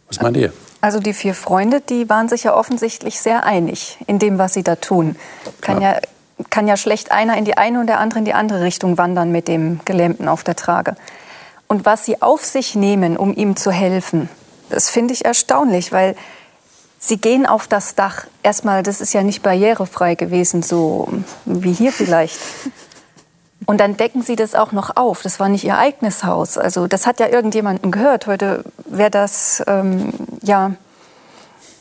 Was 0.08 0.20
meint 0.20 0.36
ihr? 0.36 0.52
Also 0.82 1.00
die 1.00 1.14
vier 1.14 1.32
Freunde, 1.32 1.80
die 1.80 2.10
waren 2.10 2.28
sich 2.28 2.44
ja 2.44 2.54
offensichtlich 2.54 3.20
sehr 3.20 3.44
einig 3.44 3.96
in 4.06 4.18
dem, 4.18 4.36
was 4.36 4.52
sie 4.52 4.64
da 4.64 4.76
tun. 4.76 5.16
Kann 5.62 5.80
ja, 5.80 5.96
kann 6.50 6.68
ja 6.68 6.76
schlecht 6.76 7.10
einer 7.10 7.38
in 7.38 7.46
die 7.46 7.56
eine 7.56 7.80
und 7.80 7.86
der 7.86 8.00
andere 8.00 8.18
in 8.18 8.26
die 8.26 8.34
andere 8.34 8.60
Richtung 8.60 8.98
wandern 8.98 9.32
mit 9.32 9.48
dem 9.48 9.80
Gelähmten 9.86 10.28
auf 10.28 10.44
der 10.44 10.56
Trage. 10.56 10.94
Und 11.68 11.84
was 11.84 12.04
sie 12.04 12.22
auf 12.22 12.44
sich 12.44 12.74
nehmen, 12.74 13.16
um 13.16 13.34
ihm 13.34 13.56
zu 13.56 13.70
helfen, 13.70 14.28
das 14.68 14.88
finde 14.90 15.14
ich 15.14 15.24
erstaunlich, 15.24 15.92
weil 15.92 16.16
Sie 16.98 17.18
gehen 17.18 17.46
auf 17.46 17.68
das 17.68 17.94
Dach. 17.94 18.26
Erstmal, 18.42 18.82
das 18.82 19.00
ist 19.00 19.12
ja 19.12 19.22
nicht 19.22 19.42
barrierefrei 19.42 20.14
gewesen, 20.14 20.62
so 20.62 21.08
wie 21.44 21.72
hier 21.72 21.92
vielleicht. 21.92 22.38
Und 23.66 23.80
dann 23.80 23.96
decken 23.96 24.22
sie 24.22 24.36
das 24.36 24.54
auch 24.54 24.72
noch 24.72 24.96
auf. 24.96 25.22
Das 25.22 25.38
war 25.40 25.48
nicht 25.48 25.64
ihr 25.64 25.78
eigenes 25.78 26.24
Haus. 26.24 26.56
Also 26.56 26.86
das 26.86 27.06
hat 27.06 27.20
ja 27.20 27.28
irgendjemanden 27.28 27.90
gehört. 27.90 28.26
Heute 28.26 28.64
wäre 28.86 29.10
das 29.10 29.62
ähm, 29.66 30.12
ja 30.42 30.72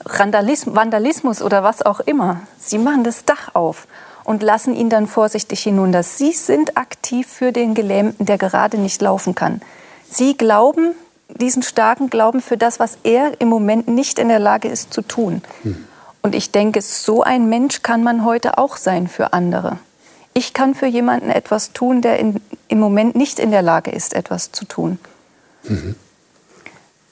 Vandalismus 0.03 1.41
oder 1.41 1.63
was 1.63 1.81
auch 1.81 1.99
immer. 2.01 2.41
Sie 2.59 2.77
machen 2.77 3.03
das 3.03 3.25
Dach 3.25 3.53
auf 3.53 3.87
und 4.23 4.43
lassen 4.43 4.75
ihn 4.75 4.89
dann 4.89 5.07
vorsichtig 5.07 5.61
hinunter. 5.61 6.03
Sie 6.03 6.33
sind 6.33 6.77
aktiv 6.77 7.27
für 7.27 7.51
den 7.51 7.73
Gelähmten, 7.73 8.25
der 8.25 8.37
gerade 8.37 8.77
nicht 8.77 9.01
laufen 9.01 9.35
kann. 9.35 9.61
Sie 10.15 10.37
glauben 10.37 10.95
diesen 11.27 11.61
starken 11.61 12.09
Glauben 12.09 12.41
für 12.41 12.55
das, 12.55 12.79
was 12.79 12.97
er 13.03 13.41
im 13.41 13.49
Moment 13.49 13.87
nicht 13.87 14.17
in 14.17 14.29
der 14.29 14.39
Lage 14.39 14.69
ist 14.69 14.93
zu 14.93 15.01
tun. 15.01 15.41
Hm. 15.63 15.85
Und 16.21 16.35
ich 16.35 16.51
denke, 16.51 16.81
so 16.81 17.21
ein 17.21 17.49
Mensch 17.49 17.81
kann 17.81 18.01
man 18.01 18.23
heute 18.23 18.57
auch 18.57 18.77
sein 18.77 19.07
für 19.07 19.33
andere. 19.33 19.77
Ich 20.33 20.53
kann 20.53 20.73
für 20.73 20.85
jemanden 20.85 21.29
etwas 21.29 21.73
tun, 21.73 22.01
der 22.01 22.19
in, 22.19 22.41
im 22.67 22.79
Moment 22.79 23.15
nicht 23.15 23.39
in 23.39 23.51
der 23.51 23.61
Lage 23.61 23.91
ist, 23.91 24.13
etwas 24.13 24.51
zu 24.51 24.65
tun. 24.65 24.99
Mhm. 25.63 25.95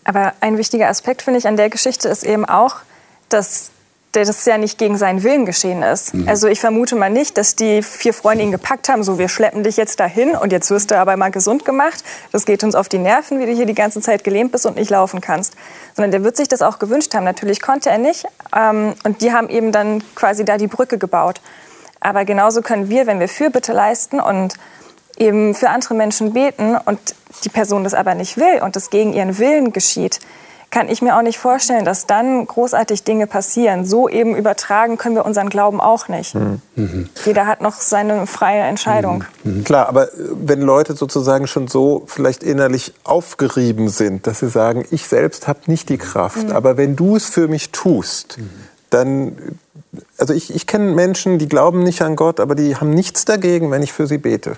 Aber 0.04 0.34
ein 0.40 0.58
wichtiger 0.58 0.90
Aspekt, 0.90 1.22
finde 1.22 1.40
ich, 1.40 1.48
an 1.48 1.58
der 1.58 1.70
Geschichte 1.70 2.10
ist 2.10 2.24
eben 2.24 2.46
auch, 2.46 2.78
dass 3.30 3.72
das 4.14 4.46
ja 4.46 4.58
nicht 4.58 4.78
gegen 4.78 4.98
seinen 4.98 5.24
Willen 5.24 5.46
geschehen 5.46 5.82
ist. 5.82 6.14
Mhm. 6.14 6.30
Also 6.30 6.48
ich 6.48 6.60
vermute 6.60 6.96
mal 6.96 7.10
nicht, 7.10 7.38
dass 7.38 7.56
die 7.56 7.82
vier 7.82 8.14
Freunde 8.14 8.44
ihn 8.44 8.52
gepackt 8.52 8.88
haben, 8.88 9.04
so 9.04 9.18
wir 9.18 9.28
schleppen 9.28 9.64
dich 9.64 9.76
jetzt 9.76 10.00
dahin 10.00 10.36
und 10.36 10.52
jetzt 10.52 10.70
wirst 10.70 10.92
du 10.92 10.98
aber 10.98 11.18
mal 11.18 11.32
gesund 11.32 11.66
gemacht. 11.66 12.04
Das 12.32 12.46
geht 12.46 12.64
uns 12.64 12.76
auf 12.76 12.88
die 12.88 13.00
Nerven, 13.00 13.40
wie 13.40 13.46
du 13.46 13.52
hier 13.52 13.66
die 13.66 13.74
ganze 13.74 14.02
Zeit 14.02 14.24
gelähmt 14.24 14.52
bist 14.52 14.66
und 14.66 14.76
nicht 14.76 14.90
laufen 14.90 15.20
kannst. 15.20 15.56
Sondern 15.96 16.12
der 16.12 16.24
wird 16.24 16.38
sich 16.38 16.48
das 16.48 16.62
auch 16.62 16.80
gewünscht 16.80 17.14
haben. 17.14 17.24
Natürlich 17.26 17.62
konnte 17.62 17.90
er 17.90 17.98
nicht. 17.98 18.26
Ähm, 18.56 18.94
und 19.04 19.22
die 19.22 19.34
haben 19.34 19.50
eben 19.50 19.72
dann 19.72 20.04
quasi 20.16 20.46
da 20.46 20.58
die 20.58 20.68
Brücke 20.68 20.98
gebaut. 20.98 21.42
Aber 22.00 22.26
genauso 22.26 22.62
können 22.62 22.90
wir, 22.90 23.08
wenn 23.08 23.20
wir 23.20 23.30
Fürbitte 23.30 23.74
leisten 23.74 24.20
und 24.20 24.56
eben 25.18 25.56
für 25.56 25.70
andere 25.70 25.94
Menschen 25.94 26.34
beten 26.34 26.76
und 26.86 27.00
die 27.44 27.50
Person 27.50 27.84
das 27.84 27.94
aber 27.94 28.16
nicht 28.16 28.38
will 28.38 28.62
und 28.62 28.76
es 28.76 28.90
gegen 28.90 29.14
ihren 29.14 29.38
Willen 29.38 29.74
geschieht, 29.74 30.20
kann 30.74 30.90
ich 30.90 31.04
mir 31.04 31.16
auch 31.16 31.22
nicht 31.22 31.38
vorstellen, 31.38 31.86
dass 31.86 32.08
dann 32.08 32.48
großartig 32.48 33.04
Dinge 33.04 33.28
passieren. 33.28 33.86
So 33.86 34.10
eben 34.10 34.36
übertragen 34.36 34.98
können 34.98 35.14
wir 35.14 35.24
unseren 35.24 35.50
Glauben 35.50 35.80
auch 35.80 36.08
nicht. 36.08 36.34
Mhm. 36.34 37.10
Jeder 37.26 37.46
hat 37.46 37.62
noch 37.62 37.80
seine 37.80 38.26
freie 38.26 38.64
Entscheidung. 38.64 39.24
Mhm. 39.44 39.58
mhm. 39.58 39.64
Klar, 39.66 39.88
aber 39.88 40.10
wenn 40.16 40.62
Leute 40.62 40.96
sozusagen 40.96 41.46
schon 41.46 41.68
so 41.68 42.06
vielleicht 42.08 42.42
innerlich 42.42 42.96
aufgerieben 43.04 43.88
sind, 43.88 44.26
dass 44.26 44.40
sie 44.40 44.50
sagen, 44.50 44.84
ich 44.90 45.08
selbst 45.08 45.48
habe 45.48 45.60
nicht 45.68 45.90
die 45.90 46.00
Kraft, 46.00 46.48
mhm. 46.48 46.56
aber 46.56 46.76
wenn 46.76 46.96
du 46.96 47.18
es 47.18 47.30
für 47.30 47.48
mich 47.48 47.70
tust, 47.70 48.40
mhm. 48.40 48.50
dann 48.90 49.38
also 50.18 50.34
ich, 50.34 50.56
ich 50.56 50.66
kenne 50.66 50.92
Menschen, 50.94 51.38
die 51.38 51.48
glauben 51.48 51.84
nicht 51.84 52.02
an 52.02 52.16
Gott, 52.16 52.40
aber 52.40 52.56
die 52.56 52.78
haben 52.78 52.90
nichts 52.90 53.26
dagegen, 53.26 53.70
wenn 53.70 53.84
ich 53.84 53.94
für 53.94 54.08
sie 54.08 54.18
bete. 54.18 54.58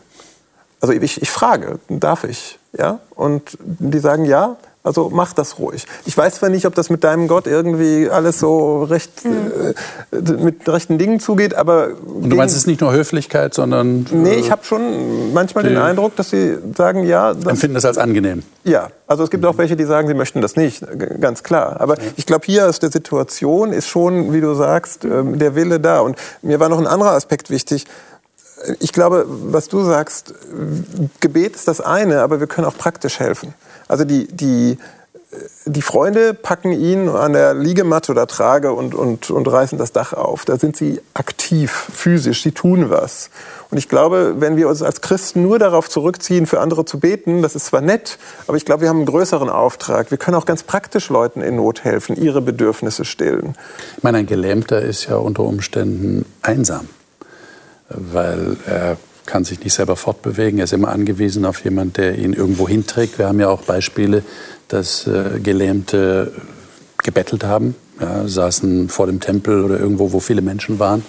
Also 0.80 0.94
ich, 0.94 1.22
ich 1.22 1.30
frage, 1.30 1.80
darf 1.90 2.24
ich? 2.24 2.58
Ja? 2.72 3.00
Und 3.16 3.58
die 3.60 4.00
sagen 4.00 4.24
ja, 4.24 4.56
also 4.86 5.10
mach 5.12 5.34
das 5.34 5.58
ruhig. 5.58 5.86
Ich 6.06 6.16
weiß 6.16 6.36
zwar 6.36 6.50
nicht, 6.50 6.66
ob 6.66 6.76
das 6.76 6.90
mit 6.90 7.04
deinem 7.04 7.28
Gott 7.28 7.48
irgendwie 7.48 8.10
alles 8.10 8.40
so 8.40 8.84
recht 8.84 9.26
mhm. 9.26 9.74
äh, 10.12 10.44
mit 10.44 10.70
rechten 10.70 10.98
Dingen 10.98 11.20
zugeht, 11.20 11.56
aber 11.56 11.90
und 12.06 12.30
du 12.30 12.36
meinst 12.36 12.54
es 12.54 12.62
ist 12.62 12.68
nicht 12.68 12.82
nur 12.82 12.94
Höflichkeit, 12.94 13.54
sondern 13.54 14.06
äh, 14.12 14.16
nee, 14.16 14.34
ich 14.36 14.52
habe 14.52 14.64
schon 14.64 15.34
manchmal 15.34 15.64
den 15.64 15.78
Eindruck, 15.78 16.16
dass 16.16 16.30
sie 16.30 16.58
sagen, 16.78 17.04
ja, 17.04 17.34
das, 17.34 17.46
empfinden 17.46 17.76
das 17.76 17.86
als 17.86 17.98
angenehm. 17.98 18.44
Ja, 18.64 18.90
also 19.08 19.24
es 19.24 19.32
gibt 19.32 19.44
mhm. 19.44 19.50
auch 19.50 19.58
welche, 19.58 19.76
die 19.76 19.86
sagen, 19.86 20.08
sie 20.08 20.14
möchten 20.14 20.42
das 20.42 20.56
nicht, 20.56 20.86
ganz 21.20 21.42
klar. 21.44 21.82
Aber 21.82 21.96
mhm. 21.96 22.14
ich 22.16 22.26
glaube, 22.28 22.46
hier 22.46 22.70
aus 22.70 22.80
der 22.80 22.92
Situation 22.92 23.74
ist 23.74 23.88
schon, 23.88 24.34
wie 24.34 24.42
du 24.42 24.54
sagst, 24.54 25.04
äh, 25.04 25.24
der 25.24 25.56
Wille 25.56 25.80
da. 25.80 26.02
Und 26.02 26.16
mir 26.44 26.60
war 26.60 26.70
noch 26.70 26.80
ein 26.80 26.88
anderer 26.88 27.12
Aspekt 27.12 27.50
wichtig 27.50 27.86
ich 28.80 28.94
glaube, 28.94 29.26
was 29.28 29.68
du 29.68 29.84
sagst, 29.84 30.34
Gebet 31.20 31.56
ist 31.56 31.68
das 31.68 31.82
eine, 31.82 32.22
aber 32.22 32.40
wir 32.40 32.48
können 32.48 32.66
auch 32.66 32.78
praktisch 32.78 33.20
helfen. 33.20 33.54
Also 33.88 34.04
die, 34.04 34.28
die, 34.28 34.78
die 35.66 35.82
Freunde 35.82 36.34
packen 36.34 36.72
ihn 36.72 37.10
an 37.10 37.34
der 37.34 37.54
Liegematte 37.54 38.12
oder 38.12 38.28
Trage 38.28 38.74
und, 38.74 38.96
und, 38.96 39.30
und 39.30 39.48
reißen 39.48 39.78
das 39.78 39.92
Dach 39.92 40.14
auf. 40.14 40.46
Da 40.46 40.58
sind 40.58 40.78
sie 40.78 41.02
aktiv, 41.14 41.72
physisch, 41.94 42.44
sie 42.44 42.52
tun 42.52 42.90
was. 42.90 43.30
Und 43.72 43.78
ich 43.78 43.90
glaube, 43.90 44.36
wenn 44.38 44.58
wir 44.58 44.70
uns 44.70 44.82
als 44.82 45.02
Christen 45.02 45.42
nur 45.42 45.60
darauf 45.60 45.90
zurückziehen, 45.90 46.46
für 46.46 46.60
andere 46.60 46.86
zu 46.86 47.00
beten, 47.00 47.42
das 47.42 47.56
ist 47.56 47.68
zwar 47.68 47.82
nett, 47.82 48.18
aber 48.48 48.58
ich 48.58 48.66
glaube, 48.66 48.82
wir 48.82 48.90
haben 48.90 48.98
einen 48.98 49.06
größeren 49.08 49.50
Auftrag. 49.50 50.12
Wir 50.12 50.18
können 50.18 50.36
auch 50.36 50.46
ganz 50.46 50.64
praktisch 50.64 51.10
Leuten 51.10 51.42
in 51.42 51.58
Not 51.58 51.84
helfen, 51.84 52.16
ihre 52.16 52.42
Bedürfnisse 52.42 53.06
stillen. 53.06 53.56
Ich 53.98 54.04
meine, 54.04 54.20
ein 54.20 54.28
Gelähmter 54.28 54.82
ist 54.82 55.08
ja 55.08 55.18
unter 55.18 55.44
Umständen 55.44 56.26
einsam 56.42 56.88
weil 57.90 58.58
er 58.66 58.98
kann 59.26 59.44
sich 59.44 59.60
nicht 59.64 59.74
selber 59.74 59.96
fortbewegen. 59.96 60.60
Er 60.60 60.66
ist 60.66 60.74
immer 60.74 60.90
angewiesen 60.90 61.46
auf 61.46 61.64
jemanden, 61.64 61.94
der 61.94 62.18
ihn 62.18 62.34
irgendwo 62.34 62.68
hinträgt. 62.68 63.18
Wir 63.18 63.28
haben 63.28 63.40
ja 63.40 63.50
auch 63.50 63.62
Beispiele, 63.62 64.24
dass 64.68 65.08
äh, 65.08 65.40
Gelähmte 65.42 66.32
gebettelt 67.04 67.44
haben, 67.44 67.76
ja, 68.00 68.28
saßen 68.28 68.90
vor 68.90 69.08
dem 69.08 69.20
Tempel 69.20 69.64
oder 69.64 69.80
irgendwo, 69.80 70.12
wo 70.12 70.20
viele 70.20 70.42
Menschen 70.42 70.80
waren. 70.80 71.04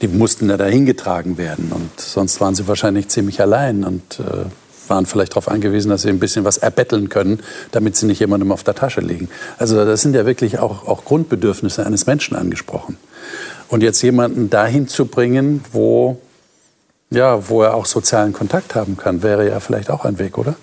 Die 0.00 0.08
mussten 0.08 0.50
ja 0.50 0.56
dahin 0.56 0.86
getragen 0.86 1.38
werden 1.38 1.70
und 1.74 2.00
sonst 2.00 2.40
waren 2.40 2.54
sie 2.54 2.66
wahrscheinlich 2.66 3.08
ziemlich 3.08 3.40
allein 3.40 3.84
und 3.84 4.20
äh, 4.20 4.46
waren 4.88 5.06
vielleicht 5.06 5.32
darauf 5.32 5.48
angewiesen, 5.48 5.88
dass 5.88 6.02
sie 6.02 6.08
ein 6.08 6.18
bisschen 6.18 6.44
was 6.44 6.58
erbetteln 6.58 7.08
können, 7.08 7.40
damit 7.72 7.96
sie 7.96 8.06
nicht 8.06 8.20
jemandem 8.20 8.52
auf 8.52 8.64
der 8.64 8.74
Tasche 8.74 9.00
liegen. 9.00 9.28
Also 9.58 9.84
das 9.84 10.02
sind 10.02 10.14
ja 10.14 10.26
wirklich 10.26 10.58
auch, 10.58 10.86
auch 10.86 11.04
Grundbedürfnisse 11.04 11.86
eines 11.86 12.06
Menschen 12.06 12.36
angesprochen. 12.36 12.98
Und 13.68 13.82
jetzt 13.82 14.02
jemanden 14.02 14.50
dahin 14.50 14.88
zu 14.88 15.06
bringen, 15.06 15.64
wo, 15.72 16.18
ja, 17.10 17.48
wo 17.48 17.62
er 17.62 17.74
auch 17.74 17.86
sozialen 17.86 18.32
Kontakt 18.32 18.74
haben 18.74 18.96
kann, 18.96 19.22
wäre 19.22 19.48
ja 19.48 19.60
vielleicht 19.60 19.90
auch 19.90 20.04
ein 20.04 20.18
Weg, 20.18 20.38
oder? 20.38 20.54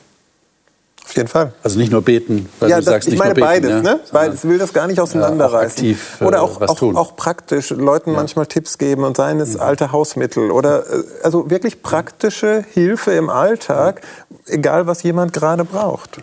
Auf 1.03 1.17
jeden 1.17 1.27
Fall. 1.27 1.51
Also 1.61 1.77
nicht 1.77 1.91
nur 1.91 2.03
beten, 2.03 2.47
weil 2.59 2.69
ja, 2.69 2.77
du 2.77 2.85
das, 2.85 2.93
sagst 2.93 3.07
ich 3.07 3.13
nicht 3.13 3.19
meine 3.19 3.37
nur 3.37 3.47
beten, 3.47 3.67
beides, 3.67 3.85
ja? 3.85 3.93
ne? 3.95 3.99
Beides 4.13 4.45
will 4.45 4.57
das 4.57 4.71
gar 4.71 4.87
nicht 4.87 4.99
auseinanderreißen. 4.99 5.83
Ja, 5.83 5.91
auch 5.91 5.97
aktiv, 5.97 6.17
äh, 6.21 6.23
oder 6.23 6.41
auch, 6.41 6.61
auch, 6.61 6.81
auch, 6.95 7.15
praktisch 7.17 7.71
Leuten 7.71 8.11
ja. 8.11 8.15
manchmal 8.15 8.45
Tipps 8.45 8.77
geben 8.77 9.03
und 9.03 9.17
seien 9.17 9.39
es 9.41 9.57
alte 9.57 9.91
Hausmittel 9.91 10.51
oder 10.51 10.85
äh, 10.89 11.03
also 11.23 11.49
wirklich 11.49 11.81
praktische 11.81 12.63
Hilfe 12.71 13.11
im 13.11 13.29
Alltag, 13.29 14.01
egal 14.45 14.87
was 14.87 15.03
jemand 15.03 15.33
gerade 15.33 15.65
braucht. 15.65 16.19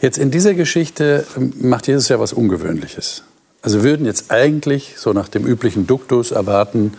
Jetzt 0.00 0.18
in 0.18 0.32
dieser 0.32 0.54
Geschichte 0.54 1.26
ähm, 1.36 1.52
macht 1.60 1.86
Jesus 1.86 2.08
ja 2.08 2.18
was 2.18 2.32
Ungewöhnliches. 2.32 3.22
Also 3.62 3.84
wir 3.84 3.90
würden 3.90 4.04
jetzt 4.04 4.30
eigentlich 4.30 4.94
so 4.98 5.12
nach 5.12 5.28
dem 5.28 5.46
üblichen 5.46 5.86
Duktus 5.86 6.32
erwarten, 6.32 6.94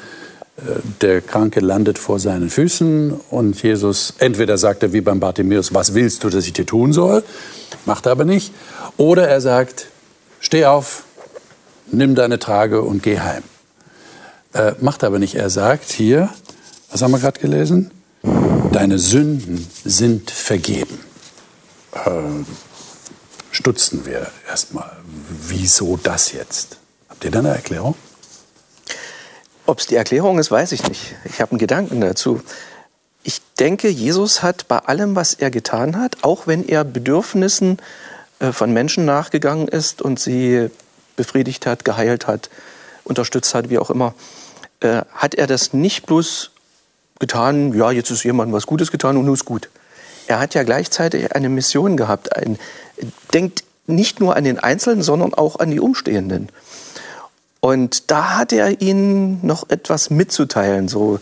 der 1.02 1.22
Kranke 1.22 1.60
landet 1.60 1.98
vor 2.00 2.20
seinen 2.20 2.50
Füßen 2.50 3.12
und 3.30 3.62
Jesus 3.62 4.14
entweder 4.20 4.58
sagt 4.58 4.84
er 4.84 4.94
wie 4.94 5.02
beim 5.02 5.20
Bartimäus, 5.20 5.74
was 5.74 5.94
willst 5.94 6.24
du, 6.24 6.30
dass 6.30 6.46
ich 6.46 6.54
dir 6.54 6.66
tun 6.66 6.94
soll? 6.94 7.24
Macht 7.86 8.06
er 8.06 8.14
aber 8.14 8.24
nicht. 8.24 8.54
Oder 8.96 9.28
er 9.28 9.42
sagt, 9.42 9.88
steh 10.40 10.66
auf, 10.66 11.04
nimm 11.92 12.16
deine 12.16 12.40
Trage 12.40 12.82
und 12.82 13.04
geh 13.04 13.20
heim. 13.20 13.44
Äh, 14.54 14.74
macht 14.80 15.04
er 15.04 15.08
aber 15.08 15.20
nicht. 15.20 15.36
Er 15.36 15.50
sagt 15.50 15.92
hier, 15.92 16.30
was 16.90 17.02
haben 17.02 17.12
wir 17.12 17.20
gerade 17.20 17.40
gelesen? 17.40 17.92
Deine 18.72 18.98
Sünden 18.98 19.68
sind 19.84 20.32
vergeben. 20.32 21.00
Äh, 21.92 22.10
stutzen 23.52 24.06
wir 24.06 24.28
erstmal. 24.50 24.92
Wieso 25.48 25.98
das 26.02 26.32
jetzt? 26.32 26.78
Habt 27.10 27.26
ihr 27.26 27.32
da 27.32 27.40
eine 27.40 27.50
Erklärung? 27.50 27.96
Ob 29.66 29.80
es 29.80 29.88
die 29.88 29.96
Erklärung 29.96 30.38
ist, 30.38 30.52
weiß 30.52 30.72
ich 30.74 30.88
nicht. 30.88 31.16
Ich 31.26 31.42
habe 31.42 31.52
einen 31.52 31.60
Gedanken 31.60 32.00
dazu. 32.02 32.42
Ich 33.24 33.42
denke, 33.60 33.90
Jesus 33.90 34.44
hat 34.44 34.68
bei 34.68 34.78
allem, 34.78 35.16
was 35.16 35.34
er 35.34 35.50
getan 35.50 35.98
hat, 35.98 36.18
auch 36.22 36.46
wenn 36.46 36.68
er 36.68 36.84
Bedürfnissen 36.84 37.80
äh, 38.40 38.52
von 38.52 38.72
Menschen 38.72 39.06
nachgegangen 39.06 39.68
ist 39.68 40.02
und 40.04 40.20
sie 40.20 40.70
befriedigt 41.16 41.66
hat, 41.66 41.84
geheilt 41.84 42.28
hat, 42.28 42.50
unterstützt 43.04 43.56
hat, 43.56 43.70
wie 43.70 43.80
auch 43.80 43.90
immer, 43.90 44.14
äh, 44.82 45.02
hat 45.14 45.34
er 45.34 45.48
das 45.48 45.74
nicht 45.74 46.06
bloß 46.06 46.52
getan, 47.20 47.74
ja, 47.74 47.90
jetzt 47.92 48.12
ist 48.12 48.24
jemandem 48.24 48.54
was 48.54 48.68
Gutes 48.68 48.92
getan 48.92 49.18
und 49.18 49.26
nun 49.26 49.34
ist 49.34 49.46
gut. 49.46 49.70
Er 50.28 50.40
hat 50.40 50.54
ja 50.54 50.64
gleichzeitig 50.64 51.36
eine 51.36 51.50
Mission 51.50 51.98
gehabt, 51.98 52.36
ein, 52.36 52.60
denkt 53.34 53.64
nicht 53.88 54.20
nur 54.20 54.36
an 54.36 54.44
den 54.44 54.60
Einzelnen, 54.60 55.02
sondern 55.02 55.34
auch 55.34 55.60
an 55.60 55.72
die 55.72 55.80
Umstehenden. 55.80 56.50
Und 57.66 58.12
da 58.12 58.38
hat 58.38 58.54
er 58.54 58.80
ihnen 58.80 59.40
noch 59.42 59.72
etwas 59.72 60.12
mitzuteilen, 60.12 60.88
so 60.88 61.20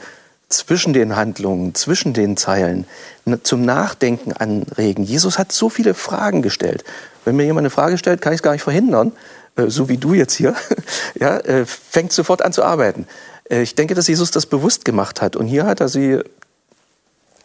zwischen 0.49 0.91
den 0.91 1.15
Handlungen, 1.15 1.73
zwischen 1.73 2.13
den 2.13 2.35
Zeilen, 2.35 2.85
zum 3.43 3.63
Nachdenken 3.63 4.33
anregen. 4.33 5.05
Jesus 5.05 5.39
hat 5.39 5.53
so 5.53 5.69
viele 5.69 5.93
Fragen 5.93 6.41
gestellt. 6.41 6.83
Wenn 7.23 7.37
mir 7.37 7.45
jemand 7.45 7.59
eine 7.59 7.69
Frage 7.69 7.97
stellt, 7.97 8.19
kann 8.19 8.33
ich 8.33 8.39
es 8.39 8.43
gar 8.43 8.51
nicht 8.51 8.61
verhindern, 8.61 9.13
äh, 9.55 9.69
so 9.69 9.87
wie 9.87 9.95
du 9.95 10.13
jetzt 10.13 10.33
hier, 10.33 10.53
ja, 11.17 11.37
äh, 11.37 11.65
fängt 11.65 12.11
sofort 12.11 12.41
an 12.41 12.51
zu 12.51 12.61
arbeiten. 12.61 13.07
Äh, 13.49 13.61
ich 13.61 13.75
denke, 13.75 13.93
dass 13.95 14.09
Jesus 14.09 14.31
das 14.31 14.45
bewusst 14.45 14.83
gemacht 14.83 15.21
hat. 15.21 15.37
Und 15.37 15.47
hier 15.47 15.65
hat 15.65 15.79
er 15.79 15.87
sie, 15.87 16.19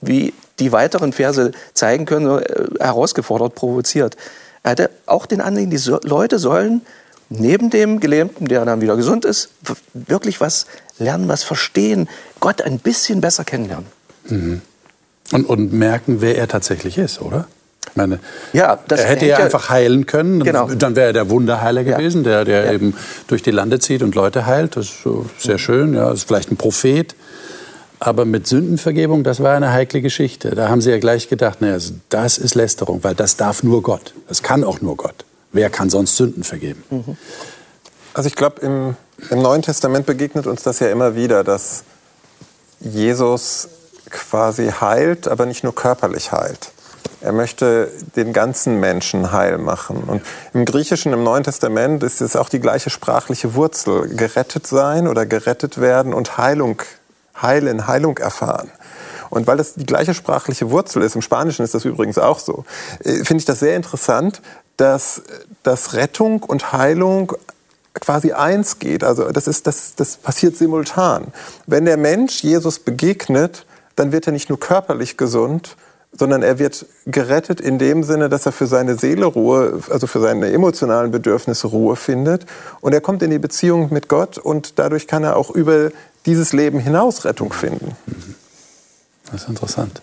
wie 0.00 0.34
die 0.58 0.72
weiteren 0.72 1.12
Verse 1.12 1.52
zeigen 1.72 2.04
können, 2.04 2.42
herausgefordert, 2.80 3.54
provoziert. 3.54 4.16
Er 4.64 4.72
hatte 4.72 4.90
auch 5.06 5.26
den 5.26 5.40
Anliegen, 5.40 5.70
die 5.70 5.90
Leute 6.02 6.40
sollen 6.40 6.82
neben 7.30 7.70
dem 7.70 8.00
Gelähmten, 8.00 8.46
der 8.46 8.64
dann 8.64 8.80
wieder 8.80 8.96
gesund 8.96 9.24
ist, 9.24 9.50
wirklich 9.92 10.40
was 10.40 10.66
lernen, 10.98 11.28
was 11.28 11.42
verstehen, 11.42 12.08
Gott 12.40 12.62
ein 12.62 12.78
bisschen 12.78 13.20
besser 13.20 13.44
kennenlernen. 13.44 13.86
Mhm. 14.28 14.62
Und, 15.32 15.44
und 15.44 15.72
merken, 15.72 16.20
wer 16.20 16.38
er 16.38 16.48
tatsächlich 16.48 16.96
ist, 16.96 17.20
oder? 17.20 17.46
Ich 17.90 17.96
meine, 17.96 18.18
ja, 18.52 18.78
er 18.88 19.04
hätte 19.04 19.26
ja 19.26 19.38
einfach 19.38 19.70
heilen 19.70 20.06
können, 20.06 20.42
genau. 20.42 20.68
dann 20.68 20.94
wäre 20.94 21.08
er 21.08 21.12
der 21.12 21.30
Wunderheiler 21.30 21.84
gewesen, 21.84 22.22
der, 22.22 22.44
der 22.44 22.66
ja. 22.66 22.72
eben 22.72 22.94
durch 23.26 23.42
die 23.42 23.50
Lande 23.50 23.78
zieht 23.78 24.02
und 24.02 24.14
Leute 24.14 24.46
heilt. 24.46 24.76
Das 24.76 24.86
ist 24.86 25.06
sehr 25.38 25.58
schön, 25.58 25.94
ja, 25.94 26.12
ist 26.12 26.24
vielleicht 26.24 26.50
ein 26.50 26.56
Prophet. 26.56 27.14
Aber 28.00 28.24
mit 28.24 28.46
Sündenvergebung, 28.46 29.24
das 29.24 29.42
war 29.42 29.56
eine 29.56 29.72
heikle 29.72 30.00
Geschichte. 30.00 30.50
Da 30.50 30.68
haben 30.68 30.80
sie 30.80 30.90
ja 30.90 30.98
gleich 30.98 31.28
gedacht, 31.28 31.60
naja, 31.60 31.78
das 32.10 32.38
ist 32.38 32.54
Lästerung, 32.54 33.02
weil 33.02 33.14
das 33.14 33.36
darf 33.36 33.62
nur 33.62 33.82
Gott. 33.82 34.14
Das 34.28 34.42
kann 34.42 34.62
auch 34.62 34.80
nur 34.80 34.96
Gott. 34.96 35.24
Wer 35.52 35.70
kann 35.70 35.90
sonst 35.90 36.16
Sünden 36.16 36.44
vergeben? 36.44 36.84
Also 38.14 38.28
ich 38.28 38.34
glaube, 38.34 38.60
im, 38.60 38.96
im 39.30 39.42
Neuen 39.42 39.62
Testament 39.62 40.06
begegnet 40.06 40.46
uns 40.46 40.62
das 40.62 40.80
ja 40.80 40.88
immer 40.88 41.14
wieder, 41.14 41.44
dass 41.44 41.84
Jesus 42.80 43.68
quasi 44.10 44.70
heilt, 44.80 45.28
aber 45.28 45.46
nicht 45.46 45.64
nur 45.64 45.74
körperlich 45.74 46.32
heilt. 46.32 46.72
Er 47.20 47.32
möchte 47.32 47.90
den 48.14 48.32
ganzen 48.32 48.78
Menschen 48.78 49.32
heil 49.32 49.58
machen. 49.58 50.04
Und 50.04 50.22
im 50.54 50.64
Griechischen, 50.64 51.12
im 51.12 51.24
Neuen 51.24 51.42
Testament, 51.42 52.04
ist 52.04 52.20
es 52.20 52.36
auch 52.36 52.48
die 52.48 52.60
gleiche 52.60 52.90
sprachliche 52.90 53.54
Wurzel. 53.54 54.08
Gerettet 54.14 54.66
sein 54.66 55.08
oder 55.08 55.26
gerettet 55.26 55.80
werden 55.80 56.14
und 56.14 56.38
Heilung 56.38 56.80
heilen, 57.40 57.86
Heilung 57.86 58.18
erfahren. 58.18 58.70
Und 59.30 59.46
weil 59.46 59.56
das 59.56 59.74
die 59.74 59.86
gleiche 59.86 60.14
sprachliche 60.14 60.70
Wurzel 60.70 61.02
ist, 61.02 61.16
im 61.16 61.22
Spanischen 61.22 61.64
ist 61.64 61.74
das 61.74 61.84
übrigens 61.84 62.18
auch 62.18 62.38
so, 62.38 62.64
äh, 63.04 63.24
finde 63.24 63.38
ich 63.38 63.44
das 63.44 63.60
sehr 63.60 63.76
interessant, 63.76 64.40
dass, 64.78 65.22
dass 65.62 65.92
Rettung 65.92 66.42
und 66.42 66.72
Heilung 66.72 67.34
quasi 67.94 68.32
eins 68.32 68.78
geht. 68.78 69.04
Also 69.04 69.30
das, 69.30 69.46
ist, 69.46 69.66
das, 69.66 69.94
das 69.94 70.16
passiert 70.16 70.56
simultan. 70.56 71.26
Wenn 71.66 71.84
der 71.84 71.96
Mensch 71.96 72.42
Jesus 72.42 72.78
begegnet, 72.78 73.66
dann 73.96 74.12
wird 74.12 74.26
er 74.26 74.32
nicht 74.32 74.48
nur 74.48 74.58
körperlich 74.58 75.16
gesund, 75.16 75.76
sondern 76.12 76.42
er 76.42 76.58
wird 76.58 76.86
gerettet 77.06 77.60
in 77.60 77.78
dem 77.78 78.02
Sinne, 78.02 78.28
dass 78.28 78.46
er 78.46 78.52
für 78.52 78.66
seine 78.66 78.96
Seele 78.96 79.26
Ruhe, 79.26 79.82
also 79.90 80.06
für 80.06 80.20
seine 80.20 80.50
emotionalen 80.50 81.10
Bedürfnisse 81.10 81.66
Ruhe 81.66 81.96
findet. 81.96 82.46
Und 82.80 82.94
er 82.94 83.00
kommt 83.00 83.22
in 83.22 83.30
die 83.30 83.38
Beziehung 83.38 83.92
mit 83.92 84.08
Gott 84.08 84.38
und 84.38 84.78
dadurch 84.78 85.06
kann 85.06 85.24
er 85.24 85.36
auch 85.36 85.50
über 85.50 85.90
dieses 86.24 86.52
Leben 86.52 86.78
hinaus 86.78 87.24
Rettung 87.24 87.52
finden. 87.52 87.96
Das 89.30 89.42
ist 89.42 89.48
interessant. 89.48 90.00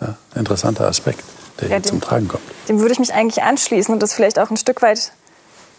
Ja, 0.00 0.16
interessanter 0.36 0.86
Aspekt, 0.86 1.24
der 1.60 1.68
ja, 1.68 1.78
dem, 1.78 1.84
zum 1.84 2.00
Tragen 2.00 2.28
kommt. 2.28 2.42
Dem 2.68 2.80
würde 2.80 2.92
ich 2.92 2.98
mich 2.98 3.14
eigentlich 3.14 3.42
anschließen 3.42 3.92
und 3.92 4.02
das 4.02 4.14
vielleicht 4.14 4.38
auch 4.38 4.50
ein 4.50 4.56
Stück 4.56 4.82
weit 4.82 5.12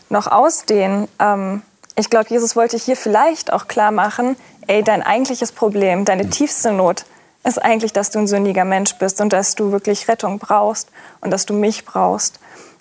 noch 0.09 0.27
ausdehnen. 0.27 1.07
Ähm, 1.19 1.61
ich 1.95 2.09
glaube, 2.09 2.29
Jesus 2.29 2.55
wollte 2.55 2.77
hier 2.77 2.95
vielleicht 2.95 3.51
auch 3.51 3.67
klar 3.67 3.91
machen, 3.91 4.35
ey, 4.67 4.83
dein 4.83 5.03
eigentliches 5.03 5.51
Problem, 5.51 6.05
deine 6.05 6.23
mhm. 6.23 6.31
tiefste 6.31 6.71
Not 6.71 7.05
ist 7.43 7.61
eigentlich, 7.61 7.93
dass 7.93 8.09
du 8.09 8.19
ein 8.19 8.27
sündiger 8.27 8.65
Mensch 8.65 8.95
bist 8.95 9.21
und 9.21 9.31
dass 9.31 9.55
du 9.55 9.71
wirklich 9.71 10.07
Rettung 10.07 10.39
brauchst 10.39 10.89
und 11.21 11.31
dass 11.31 11.45
du 11.45 11.53
mich 11.53 11.85
brauchst. 11.85 12.39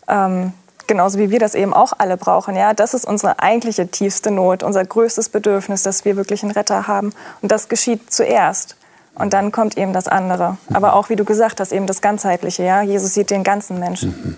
Ähm, 0.09 0.53
genauso 0.87 1.19
wie 1.19 1.31
wir 1.31 1.39
das 1.39 1.55
eben 1.55 1.73
auch 1.73 1.93
alle 1.99 2.17
brauchen. 2.17 2.57
Ja, 2.57 2.75
das 2.75 2.95
ist 2.95 3.05
unsere 3.05 3.39
eigentliche 3.39 3.89
tiefste 3.89 4.31
Not, 4.31 4.63
unser 4.63 4.85
größtes 4.85 5.29
Bedürfnis, 5.29 5.85
dass 5.85 6.05
wir 6.05 6.17
wirklich 6.17 6.43
einen 6.43 6.53
Retter 6.53 6.89
haben. 6.89 7.13
Und 7.41 7.53
das 7.53 7.69
geschieht 7.69 8.13
zuerst. 8.13 8.77
Und 9.19 9.33
dann 9.33 9.53
kommt 9.53 9.77
eben 9.77 9.93
das 9.93 10.09
andere. 10.09 10.59
Aber 10.73 10.95
auch, 10.95 11.09
wie 11.09 11.17
du 11.17 11.25
gesagt 11.25 11.61
hast, 11.61 11.73
eben 11.73 11.87
das 11.87 12.01
Ganzheitliche. 12.01 12.63
Ja? 12.63 12.83
Jesus 12.83 13.15
sieht 13.15 13.31
den 13.31 13.45
ganzen 13.45 13.79
Menschen. 13.79 14.37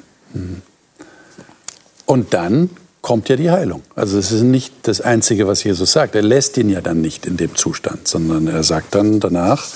Und 2.06 2.34
dann 2.34 2.70
kommt 3.02 3.28
ja 3.28 3.36
die 3.36 3.50
Heilung. 3.50 3.82
Also 3.94 4.18
es 4.18 4.32
ist 4.32 4.42
nicht 4.42 4.74
das 4.82 5.00
Einzige, 5.00 5.46
was 5.46 5.64
Jesus 5.64 5.92
sagt. 5.92 6.14
Er 6.14 6.22
lässt 6.22 6.56
ihn 6.58 6.68
ja 6.68 6.80
dann 6.80 7.00
nicht 7.00 7.26
in 7.26 7.36
dem 7.36 7.54
Zustand, 7.56 8.08
sondern 8.08 8.46
er 8.46 8.62
sagt 8.62 8.94
dann 8.94 9.20
danach, 9.20 9.66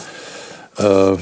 äh, 0.79 1.17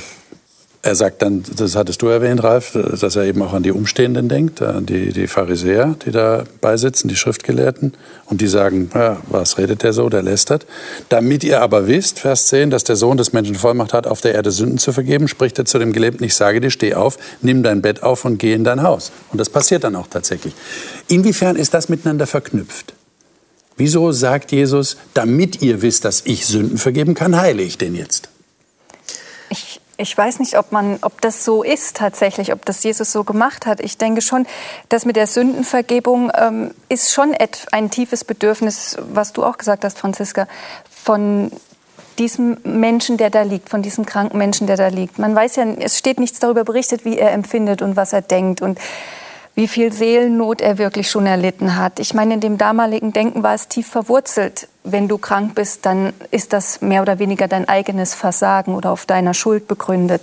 er 0.85 0.97
sagt 0.97 1.23
dann, 1.23 1.45
das 1.57 1.77
hattest 1.77 2.03
du 2.03 2.09
erwähnt, 2.09 2.43
Ralf, 2.43 2.73
dass 2.73 3.15
er 3.15 3.23
eben 3.23 3.41
auch 3.43 3.53
an 3.53 3.63
die 3.63 3.71
Umstehenden 3.71 4.29
denkt, 4.29 4.61
an 4.63 4.85
die, 4.85 5.13
die 5.13 5.29
Pharisäer, 5.29 5.95
die 6.05 6.11
da 6.11 6.43
beisitzen, 6.61 7.07
die 7.07 7.15
Schriftgelehrten. 7.15 7.95
Und 8.27 8.41
die 8.41 8.49
sagen, 8.49 8.91
ja, 8.93 9.19
was 9.29 9.59
redet 9.59 9.85
der 9.85 9.93
so, 9.93 10.09
der 10.09 10.23
lästert. 10.25 10.67
Damit 11.09 11.45
ihr 11.45 11.63
aber 11.63 11.87
wisst, 11.87 12.19
Vers 12.19 12.49
10, 12.49 12.71
dass 12.71 12.83
der 12.83 12.97
Sohn 12.97 13.17
des 13.17 13.33
Menschen 13.33 13.55
Vollmacht 13.55 13.93
hat, 13.93 14.09
auf 14.09 14.23
der 14.23 14.35
Erde 14.35 14.51
Sünden 14.51 14.79
zu 14.79 14.93
vergeben, 14.93 15.29
spricht 15.29 15.57
er 15.61 15.67
zu 15.67 15.79
dem 15.79 15.93
Gelähmten, 15.93 16.25
ich 16.25 16.35
sage 16.35 16.61
dir, 16.61 16.71
steh 16.71 16.95
auf, 16.95 17.17
nimm 17.43 17.63
dein 17.63 17.81
Bett 17.81 18.03
auf 18.03 18.25
und 18.25 18.39
geh 18.39 18.53
in 18.53 18.65
dein 18.65 18.83
Haus. 18.83 19.13
Und 19.31 19.39
das 19.39 19.51
passiert 19.51 19.85
dann 19.85 19.95
auch 19.95 20.09
tatsächlich. 20.09 20.53
Inwiefern 21.07 21.55
ist 21.55 21.75
das 21.75 21.91
miteinander 21.91 22.27
verknüpft? 22.27 22.95
Wieso 23.77 24.11
sagt 24.11 24.51
Jesus, 24.51 24.97
damit 25.15 25.63
ihr 25.63 25.81
wisst, 25.81 26.05
dass 26.05 26.23
ich 26.25 26.45
Sünden 26.45 26.77
vergeben 26.77 27.15
kann, 27.15 27.41
heile 27.41 27.63
ich 27.63 27.79
den 27.79 27.95
jetzt? 27.95 28.32
Ich 29.99 30.17
weiß 30.17 30.39
nicht, 30.39 30.59
ob, 30.59 30.73
man, 30.73 30.99
ob 31.03 31.21
das 31.21 31.45
so 31.45 31.63
ist 31.63 31.97
tatsächlich, 31.97 32.53
ob 32.53 32.65
das 32.65 32.83
Jesus 32.83 33.13
so 33.13 33.25
gemacht 33.25 33.67
hat. 33.67 33.81
Ich 33.81 33.99
denke 33.99 34.23
schon, 34.23 34.47
dass 34.89 35.05
mit 35.05 35.17
der 35.17 35.27
Sündenvergebung 35.27 36.33
ähm, 36.35 36.75
ist 36.89 37.13
schon 37.13 37.35
ein 37.73 37.91
tiefes 37.91 38.25
Bedürfnis, 38.25 38.97
was 39.13 39.33
du 39.33 39.45
auch 39.45 39.59
gesagt 39.59 39.85
hast, 39.85 39.99
Franziska, 39.99 40.49
von 40.91 41.53
diesem 42.19 42.59
Menschen, 42.65 43.17
der 43.17 43.31
da 43.31 43.43
liegt, 43.43 43.69
von 43.69 43.83
diesem 43.83 44.07
kranken 44.07 44.39
Menschen, 44.39 44.67
der 44.67 44.77
da 44.77 44.89
liegt. 44.89 45.19
Man 45.19 45.35
weiß 45.35 45.57
ja, 45.57 45.65
es 45.65 45.99
steht 45.99 46.21
nichts 46.21 46.39
darüber 46.39 46.65
berichtet, 46.65 47.05
wie 47.05 47.19
er 47.19 47.33
empfindet 47.33 47.83
und 47.83 47.97
was 47.97 48.13
er 48.13 48.23
denkt. 48.23 48.63
Und 48.63 48.79
wie 49.55 49.69
viel 49.69 49.93
Seelennot 49.93 50.61
er 50.61 50.79
wirklich 50.79 51.11
schon 51.11 51.27
erlitten 51.27 51.77
hat. 51.77 51.99
Ich 51.99 52.15
meine, 52.15 52.35
in 52.35 52.41
dem 52.41 52.57
damaligen 52.57 53.13
Denken 53.13 53.43
war 53.43 53.55
es 53.55 53.69
tief 53.69 53.87
verwurzelt. 53.87 54.69
Wenn 54.83 55.09
du 55.09 55.19
krank 55.19 55.55
bist, 55.55 55.85
dann 55.85 56.15
ist 56.31 56.53
das 56.53 56.81
mehr 56.81 57.03
oder 57.03 57.19
weniger 57.19 57.49
dein 57.49 57.69
eigenes 57.69 58.15
Versagen 58.15 58.75
oder 58.75 58.91
auf 58.91 59.05
deiner 59.05 59.35
Schuld 59.35 59.69
begründet. 59.69 60.23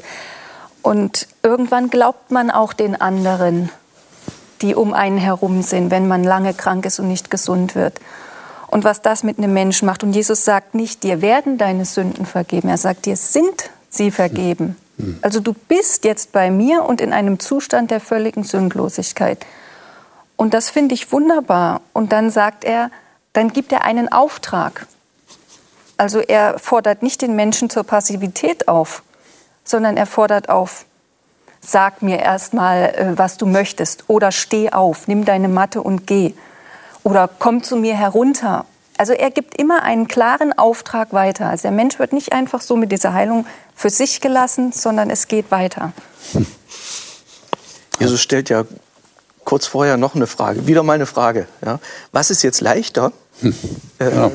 Und 0.82 1.28
irgendwann 1.44 1.89
glaubt 1.89 2.32
man 2.32 2.50
auch 2.50 2.74
den 2.74 3.00
anderen, 3.00 3.70
die 4.62 4.74
um 4.76 4.94
einen 4.94 5.18
herum 5.18 5.62
sind, 5.62 5.92
wenn 5.92 6.08
man 6.08 6.24
lange 6.24 6.54
krank 6.54 6.86
ist 6.86 7.00
und 7.00 7.08
nicht 7.08 7.30
gesund 7.30 7.76
wird. 7.76 8.00
Und 8.68 8.84
was 8.84 9.02
das 9.02 9.24
mit 9.24 9.38
einem 9.38 9.54
Menschen 9.54 9.86
macht. 9.86 10.04
Und 10.04 10.13
Jesus 10.13 10.46
sagt 10.46 10.76
nicht, 10.76 11.04
dir 11.04 11.22
werden 11.22 11.58
deine 11.58 11.86
Sünden 11.86 12.26
vergeben. 12.26 12.70
Er 12.70 12.78
sagt, 12.78 13.06
dir 13.06 13.15
sind 13.15 13.70
sie 13.89 14.12
vergeben. 14.12 14.76
Also 15.22 15.40
du 15.40 15.54
bist 15.54 16.04
jetzt 16.04 16.32
bei 16.32 16.52
mir 16.52 16.84
und 16.84 17.02
in 17.02 17.14
einem 17.14 17.40
Zustand 17.40 17.92
der 17.92 18.00
völligen 18.00 18.44
Sündlosigkeit. 18.44 19.46
Und 20.36 20.54
das 20.54 20.70
finde 20.70 20.96
ich 20.96 21.12
wunderbar. 21.12 21.82
Und 21.94 22.12
dann 22.12 22.30
sagt 22.30 22.64
er, 22.64 22.92
dann 23.34 23.54
gibt 23.54 23.72
er 23.72 23.84
einen 23.84 24.12
Auftrag. 24.12 24.88
Also 25.98 26.20
er 26.20 26.60
fordert 26.60 27.04
nicht 27.04 27.22
den 27.22 27.36
Menschen 27.36 27.70
zur 27.70 27.84
Passivität 27.84 28.68
auf, 28.68 29.04
sondern 29.64 29.98
er 29.98 30.06
fordert 30.06 30.50
auf, 30.50 30.86
sag 31.62 32.02
mir 32.02 32.20
erstmal, 32.20 32.96
äh, 32.96 33.18
was 33.18 33.38
du 33.38 33.46
möchtest. 33.46 34.06
Oder 34.08 34.32
steh 34.32 34.72
auf, 34.72 35.08
nimm 35.08 35.26
deine 35.26 35.50
Matte 35.50 35.82
und 35.82 36.08
geh. 36.08 36.34
Oder 37.04 37.30
komm 37.40 37.64
zu 37.64 37.76
mir 37.76 37.96
herunter 37.96 38.66
also 39.00 39.14
er 39.14 39.32
gibt 39.32 39.58
immer 39.58 39.84
einen 39.84 40.10
klaren 40.10 40.52
Auftrag 40.58 41.14
weiter. 41.14 41.48
Also 41.48 41.64
der 41.64 41.72
Mensch 41.72 42.00
wird 42.00 42.12
nicht 42.12 42.34
einfach 42.34 42.60
so 42.60 42.76
mit 42.76 42.92
dieser 42.92 43.14
Heilung 43.14 43.46
für 43.74 43.90
sich 43.90 44.20
gelassen, 44.20 44.74
sondern 44.74 45.10
es 45.10 45.30
geht 45.30 45.52
weiter. 45.52 45.94
Jesus 48.00 48.22
stellt 48.22 48.50
ja 48.50 48.66
kurz 49.46 49.68
vorher 49.68 49.96
noch 49.96 50.16
eine 50.16 50.28
Frage, 50.28 50.68
wieder 50.68 50.84
mal 50.84 50.94
eine 50.94 51.06
Frage. 51.06 51.48
Ja. 51.66 51.80
Was 52.12 52.30
ist 52.30 52.44
jetzt 52.44 52.60
leichter, 52.60 53.14
hm. 53.40 53.56
äh, 54.00 54.14
ja. 54.14 54.32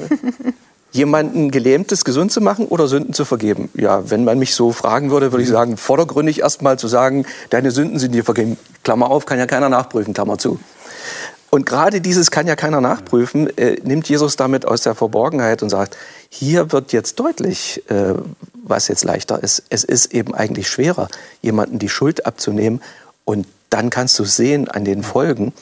jemanden 0.93 1.51
Gelähmtes 1.51 2.07
gesund 2.07 2.33
zu 2.33 2.41
machen 2.41 2.67
oder 2.67 2.89
Sünden 2.89 3.13
zu 3.13 3.27
vergeben? 3.27 3.69
Ja, 3.75 4.11
wenn 4.11 4.25
man 4.25 4.39
mich 4.39 4.55
so 4.55 4.73
fragen 4.73 5.11
würde, 5.11 5.31
würde 5.31 5.43
ich 5.43 5.51
sagen, 5.51 5.77
vordergründig 5.77 6.41
erst 6.41 6.63
mal 6.63 6.79
zu 6.79 6.89
sagen, 6.89 7.27
deine 7.51 7.71
Sünden 7.71 7.99
sind 7.99 8.13
dir 8.13 8.25
vergeben. 8.25 8.57
Klammer 8.83 9.11
auf, 9.11 9.27
kann 9.27 9.39
ja 9.39 9.45
keiner 9.47 9.69
nachprüfen, 9.69 10.15
Klammer 10.15 10.39
zu. 10.39 10.59
Und 11.55 11.67
gerade 11.67 12.01
dieses 12.01 12.33
kann 12.33 12.49
ja 12.49 12.57
keiner 12.57 12.81
nachprüfen, 12.81 13.47
äh, 13.57 13.77
nimmt 13.85 14.09
Jesus 14.09 14.35
damit 14.35 14.67
aus 14.67 14.83
der 14.83 14.97
Verborgenheit 14.97 15.63
und 15.63 15.71
sagt, 15.71 15.97
hier 16.29 16.73
wird 16.73 16.93
jetzt 16.93 17.21
deutlich, 17.21 17.89
äh, 17.89 18.15
was 18.65 18.89
jetzt 18.89 19.05
leichter 19.05 19.41
ist. 19.41 19.63
Es 19.69 19.85
ist 19.85 20.13
eben 20.13 20.35
eigentlich 20.35 20.69
schwerer, 20.69 21.07
jemanden 21.43 21.79
die 21.79 21.89
Schuld 21.89 22.27
abzunehmen 22.27 22.83
und 23.25 23.47
dann 23.71 23.89
kannst 23.89 24.19
du 24.19 24.25
sehen 24.25 24.67
an 24.67 24.85
den 24.85 25.05
Folgen. 25.05 25.53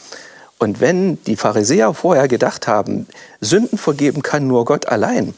Und 0.59 0.81
wenn 0.81 1.23
die 1.25 1.37
Pharisäer 1.37 1.93
vorher 1.93 2.27
gedacht 2.27 2.67
haben, 2.67 3.07
Sünden 3.43 3.77
vergeben 3.77 4.23
kann 4.23 4.47
nur 4.47 4.65
Gott 4.65 4.87
allein, 4.87 5.35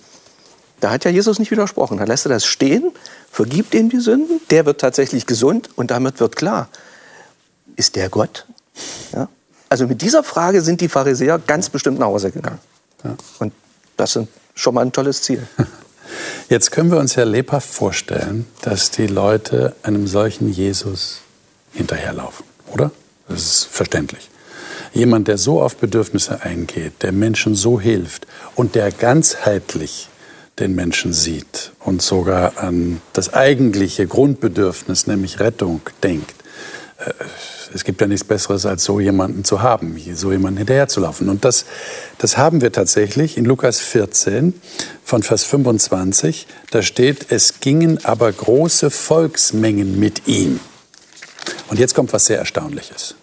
da 0.78 0.92
hat 0.92 1.04
ja 1.04 1.10
Jesus 1.10 1.40
nicht 1.40 1.50
widersprochen. 1.50 1.98
Da 1.98 2.04
lässt 2.04 2.26
er 2.26 2.28
das 2.28 2.46
stehen, 2.46 2.92
vergibt 3.28 3.74
ihm 3.74 3.88
die 3.88 3.98
Sünden, 3.98 4.40
der 4.50 4.66
wird 4.66 4.80
tatsächlich 4.80 5.26
gesund 5.26 5.70
und 5.74 5.90
damit 5.90 6.20
wird 6.20 6.36
klar, 6.36 6.68
ist 7.74 7.96
der 7.96 8.08
Gott? 8.08 8.46
Ja? 9.12 9.26
Also 9.74 9.88
mit 9.88 10.02
dieser 10.02 10.22
Frage 10.22 10.60
sind 10.60 10.80
die 10.80 10.88
Pharisäer 10.88 11.40
ganz 11.44 11.68
bestimmt 11.68 11.98
nach 11.98 12.06
Hause 12.06 12.30
gegangen. 12.30 12.60
Ja. 13.02 13.16
Und 13.40 13.52
das 13.96 14.14
ist 14.14 14.28
schon 14.54 14.72
mal 14.72 14.82
ein 14.82 14.92
tolles 14.92 15.22
Ziel. 15.22 15.48
Jetzt 16.48 16.70
können 16.70 16.92
wir 16.92 16.98
uns 16.98 17.16
ja 17.16 17.24
lebhaft 17.24 17.68
vorstellen, 17.68 18.46
dass 18.62 18.92
die 18.92 19.08
Leute 19.08 19.74
einem 19.82 20.06
solchen 20.06 20.48
Jesus 20.48 21.22
hinterherlaufen, 21.72 22.46
oder? 22.72 22.92
Das 23.26 23.42
ist 23.42 23.64
verständlich. 23.64 24.30
Jemand, 24.92 25.26
der 25.26 25.38
so 25.38 25.60
auf 25.60 25.74
Bedürfnisse 25.74 26.42
eingeht, 26.42 27.02
der 27.02 27.10
Menschen 27.10 27.56
so 27.56 27.80
hilft 27.80 28.28
und 28.54 28.76
der 28.76 28.92
ganzheitlich 28.92 30.08
den 30.60 30.76
Menschen 30.76 31.12
sieht 31.12 31.72
und 31.80 32.00
sogar 32.00 32.58
an 32.58 33.00
das 33.12 33.34
eigentliche 33.34 34.06
Grundbedürfnis, 34.06 35.08
nämlich 35.08 35.40
Rettung, 35.40 35.80
denkt. 36.04 36.43
Es 37.74 37.82
gibt 37.82 38.00
ja 38.00 38.06
nichts 38.06 38.24
Besseres, 38.24 38.66
als 38.66 38.84
so 38.84 39.00
jemanden 39.00 39.44
zu 39.44 39.62
haben, 39.62 40.00
so 40.14 40.30
jemanden 40.30 40.58
hinterherzulaufen. 40.58 41.28
Und 41.28 41.44
das, 41.44 41.64
das 42.18 42.36
haben 42.36 42.60
wir 42.60 42.70
tatsächlich 42.70 43.36
in 43.36 43.44
Lukas 43.44 43.80
14 43.80 44.54
von 45.02 45.22
Vers 45.22 45.44
25. 45.44 46.46
Da 46.70 46.82
steht, 46.82 47.32
es 47.32 47.60
gingen 47.60 48.04
aber 48.04 48.30
große 48.30 48.90
Volksmengen 48.90 49.98
mit 49.98 50.28
ihm. 50.28 50.60
Und 51.68 51.78
jetzt 51.78 51.94
kommt 51.94 52.12
was 52.12 52.26
sehr 52.26 52.38
Erstaunliches. 52.38 53.16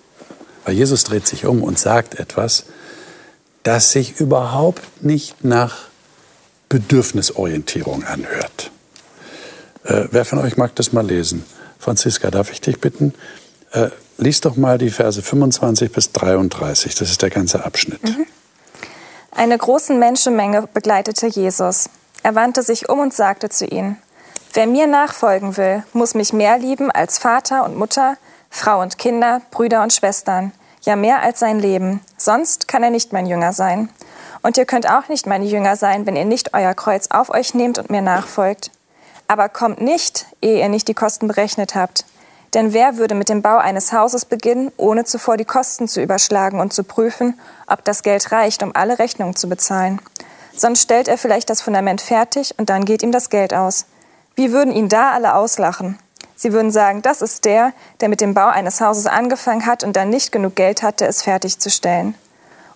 Weil 0.66 0.76
Jesus 0.76 1.06
dreht 1.06 1.26
sich 1.26 1.46
um 1.46 1.64
und 1.64 1.80
sagt 1.80 2.20
etwas, 2.20 2.66
das 3.64 3.92
sich 3.92 4.20
überhaupt 4.20 5.04
nicht 5.04 5.44
nach 5.44 5.78
Bedürfnisorientierung 6.70 8.04
anhört. 8.04 8.72
Äh, 9.84 10.08
wer 10.12 10.26
von 10.26 10.40
euch 10.40 10.58
mag 10.58 10.76
das 10.76 10.94
mal 10.94 11.06
lesen? 11.06 11.44
Franziska, 11.80 12.30
darf 12.30 12.52
ich 12.52 12.62
dich 12.62 12.80
bitten? 12.80 13.14
Äh, 13.72 13.90
lies 14.18 14.42
doch 14.42 14.56
mal 14.56 14.78
die 14.78 14.90
Verse 14.90 15.22
25 15.22 15.92
bis 15.92 16.12
33. 16.12 16.96
Das 16.96 17.10
ist 17.10 17.22
der 17.22 17.30
ganze 17.30 17.66
Abschnitt. 17.66 18.04
Mhm. 18.04 18.26
Eine 19.32 19.58
große 19.58 19.94
Menschenmenge 19.94 20.68
begleitete 20.74 21.28
Jesus. 21.28 21.90
Er 22.24 22.36
wandte 22.36 22.64
sich 22.64 22.90
um 22.90 23.00
und 23.00 23.14
sagte 23.14 23.50
zu 23.50 23.66
ihnen, 23.66 23.98
Wer 24.54 24.68
mir 24.68 24.86
nachfolgen 24.86 25.56
will, 25.56 25.84
muss 25.94 26.14
mich 26.14 26.34
mehr 26.34 26.58
lieben 26.58 26.92
als 26.92 27.18
Vater 27.18 27.64
und 27.64 27.78
Mutter, 27.78 28.18
Frau 28.50 28.82
und 28.82 28.98
Kinder, 28.98 29.42
Brüder 29.50 29.82
und 29.82 29.94
Schwestern, 29.94 30.52
ja 30.82 30.98
mehr 30.98 31.22
als 31.22 31.40
sein 31.40 31.60
Leben. 31.60 32.02
Sonst 32.18 32.68
kann 32.68 32.84
er 32.84 32.90
nicht 32.90 33.14
mein 33.14 33.26
Jünger 33.26 33.54
sein. 33.54 33.88
Und 34.42 34.58
ihr 34.58 34.66
könnt 34.66 34.90
auch 34.90 35.08
nicht 35.08 35.26
meine 35.26 35.46
Jünger 35.46 35.78
sein, 35.78 36.06
wenn 36.06 36.18
ihr 36.18 36.26
nicht 36.26 36.54
euer 36.54 36.74
Kreuz 36.74 37.08
auf 37.12 37.30
euch 37.30 37.54
nehmt 37.54 37.78
und 37.78 37.90
mir 37.90 38.02
nachfolgt. 38.02 38.72
Aber 39.30 39.48
kommt 39.48 39.80
nicht, 39.80 40.26
ehe 40.42 40.60
ihr 40.60 40.68
nicht 40.68 40.90
die 40.90 40.94
Kosten 40.94 41.28
berechnet 41.28 41.74
habt. 41.74 42.04
Denn 42.54 42.74
wer 42.74 42.98
würde 42.98 43.16
mit 43.16 43.30
dem 43.30 43.42
Bau 43.42 43.58
eines 43.58 43.94
Hauses 43.94 44.26
beginnen, 44.26 44.72
ohne 44.76 45.06
zuvor 45.06 45.38
die 45.38 45.46
Kosten 45.46 45.88
zu 45.88 46.02
überschlagen 46.02 46.60
und 46.60 46.74
zu 46.74 46.84
prüfen, 46.84 47.40
ob 47.68 47.86
das 47.86 48.04
Geld 48.04 48.32
reicht, 48.32 48.62
um 48.62 48.76
alle 48.76 49.00
Rechnungen 49.00 49.36
zu 49.36 49.48
bezahlen? 49.48 50.02
Sonst 50.54 50.82
stellt 50.82 51.08
er 51.08 51.18
vielleicht 51.18 51.50
das 51.50 51.62
Fundament 51.62 52.02
fertig 52.02 52.54
und 52.58 52.70
dann 52.70 52.84
geht 52.84 53.04
ihm 53.04 53.14
das 53.14 53.30
Geld 53.30 53.54
aus. 53.54 53.86
Wie 54.36 54.52
würden 54.52 54.74
ihn 54.74 54.90
da 54.90 55.12
alle 55.12 55.36
auslachen? 55.36 55.98
Sie 56.36 56.52
würden 56.52 56.72
sagen, 56.72 57.02
das 57.02 57.22
ist 57.22 57.46
der, 57.46 57.72
der 58.02 58.10
mit 58.10 58.20
dem 58.20 58.34
Bau 58.34 58.48
eines 58.48 58.82
Hauses 58.82 59.06
angefangen 59.06 59.66
hat 59.66 59.84
und 59.84 59.96
dann 59.96 60.10
nicht 60.10 60.32
genug 60.32 60.56
Geld 60.56 60.84
hatte, 60.84 61.06
es 61.06 61.22
fertigzustellen. 61.22 62.16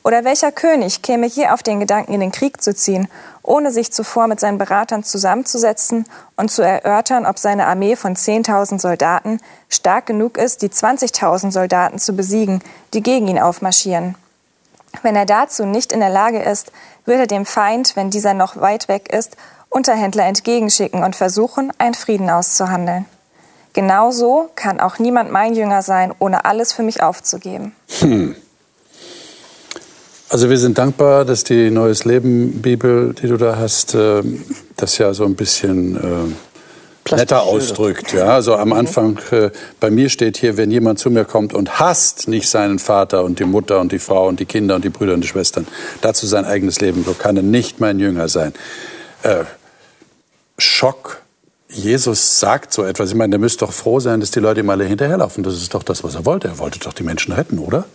Oder 0.03 0.23
welcher 0.23 0.51
König 0.51 1.01
käme 1.01 1.25
hier 1.25 1.51
auf 1.51 1.63
den 1.63 1.79
Gedanken, 1.79 2.13
in 2.13 2.19
den 2.19 2.31
Krieg 2.31 2.61
zu 2.61 2.75
ziehen, 2.75 3.07
ohne 3.45 3.71
sich 3.71 3.91
zuvor 3.93 4.27
mit 4.27 4.39
seinen 4.39 4.57
Beratern 4.57 5.03
zusammenzusetzen 5.03 6.05
und 6.35 6.51
zu 6.51 6.61
erörtern, 6.61 7.25
ob 7.25 7.37
seine 7.37 7.67
Armee 7.67 7.95
von 7.95 8.15
10.000 8.15 8.79
Soldaten 8.79 9.39
stark 9.69 10.07
genug 10.07 10.37
ist, 10.37 10.61
die 10.61 10.69
20.000 10.69 11.51
Soldaten 11.51 11.99
zu 11.99 12.13
besiegen, 12.13 12.61
die 12.93 13.03
gegen 13.03 13.27
ihn 13.27 13.39
aufmarschieren? 13.39 14.15
Wenn 15.03 15.15
er 15.15 15.25
dazu 15.25 15.65
nicht 15.65 15.91
in 15.91 15.99
der 15.99 16.09
Lage 16.09 16.41
ist, 16.41 16.71
wird 17.05 17.19
er 17.19 17.27
dem 17.27 17.45
Feind, 17.45 17.95
wenn 17.95 18.09
dieser 18.09 18.33
noch 18.33 18.59
weit 18.59 18.87
weg 18.87 19.11
ist, 19.13 19.37
Unterhändler 19.69 20.25
entgegenschicken 20.25 21.03
und 21.03 21.15
versuchen, 21.15 21.71
einen 21.77 21.95
Frieden 21.95 22.29
auszuhandeln. 22.29 23.05
Genauso 23.73 24.49
kann 24.55 24.79
auch 24.79 24.99
niemand 24.99 25.31
mein 25.31 25.53
Jünger 25.53 25.81
sein, 25.81 26.13
ohne 26.19 26.45
alles 26.45 26.71
für 26.71 26.83
mich 26.83 27.03
aufzugeben. 27.03 27.75
Hm. 27.99 28.35
Also 30.29 30.49
wir 30.49 30.57
sind 30.57 30.77
dankbar, 30.77 31.23
dass 31.23 31.43
die 31.43 31.69
Neues 31.69 32.03
Leben 32.03 32.61
Bibel, 32.61 33.13
die 33.13 33.27
du 33.27 33.37
da 33.37 33.57
hast, 33.57 33.93
äh, 33.93 34.23
das 34.75 34.97
ja 34.97 35.13
so 35.13 35.23
ein 35.25 35.35
bisschen 35.35 35.95
äh, 35.95 37.15
netter 37.15 37.43
ausdrückt. 37.43 38.11
Ja, 38.13 38.33
also 38.33 38.55
am 38.55 38.73
Anfang, 38.73 39.19
äh, 39.29 39.51
bei 39.79 39.91
mir 39.91 40.09
steht 40.09 40.37
hier, 40.37 40.57
wenn 40.57 40.71
jemand 40.71 40.97
zu 40.97 41.11
mir 41.11 41.25
kommt 41.25 41.53
und 41.53 41.79
hasst 41.79 42.27
nicht 42.27 42.49
seinen 42.49 42.79
Vater 42.79 43.23
und 43.23 43.39
die 43.39 43.45
Mutter 43.45 43.79
und 43.79 43.91
die 43.91 43.99
Frau 43.99 44.27
und 44.27 44.39
die 44.39 44.45
Kinder 44.45 44.75
und 44.75 44.83
die 44.83 44.89
Brüder 44.89 45.13
und 45.13 45.21
die 45.21 45.27
Schwestern, 45.27 45.67
dazu 46.01 46.25
sein 46.25 46.45
eigenes 46.45 46.81
Leben, 46.81 47.03
so 47.05 47.13
kann 47.13 47.37
er 47.37 47.43
nicht 47.43 47.79
mein 47.79 47.99
Jünger 47.99 48.27
sein. 48.27 48.53
Äh, 49.21 49.43
Schock. 50.57 51.21
Jesus 51.69 52.39
sagt 52.39 52.73
so 52.73 52.83
etwas. 52.83 53.09
Ich 53.09 53.15
meine, 53.15 53.31
der 53.31 53.39
müsste 53.39 53.65
doch 53.65 53.73
froh 53.73 53.99
sein, 53.99 54.21
dass 54.21 54.31
die 54.31 54.39
Leute 54.39 54.61
ihm 54.61 54.69
alle 54.69 54.85
hinterherlaufen. 54.85 55.43
Das 55.43 55.55
ist 55.55 55.73
doch 55.73 55.83
das, 55.83 56.03
was 56.03 56.15
er 56.15 56.25
wollte. 56.25 56.47
Er 56.47 56.57
wollte 56.57 56.79
doch 56.79 56.93
die 56.93 57.03
Menschen 57.03 57.33
retten, 57.33 57.59
oder? 57.59 57.85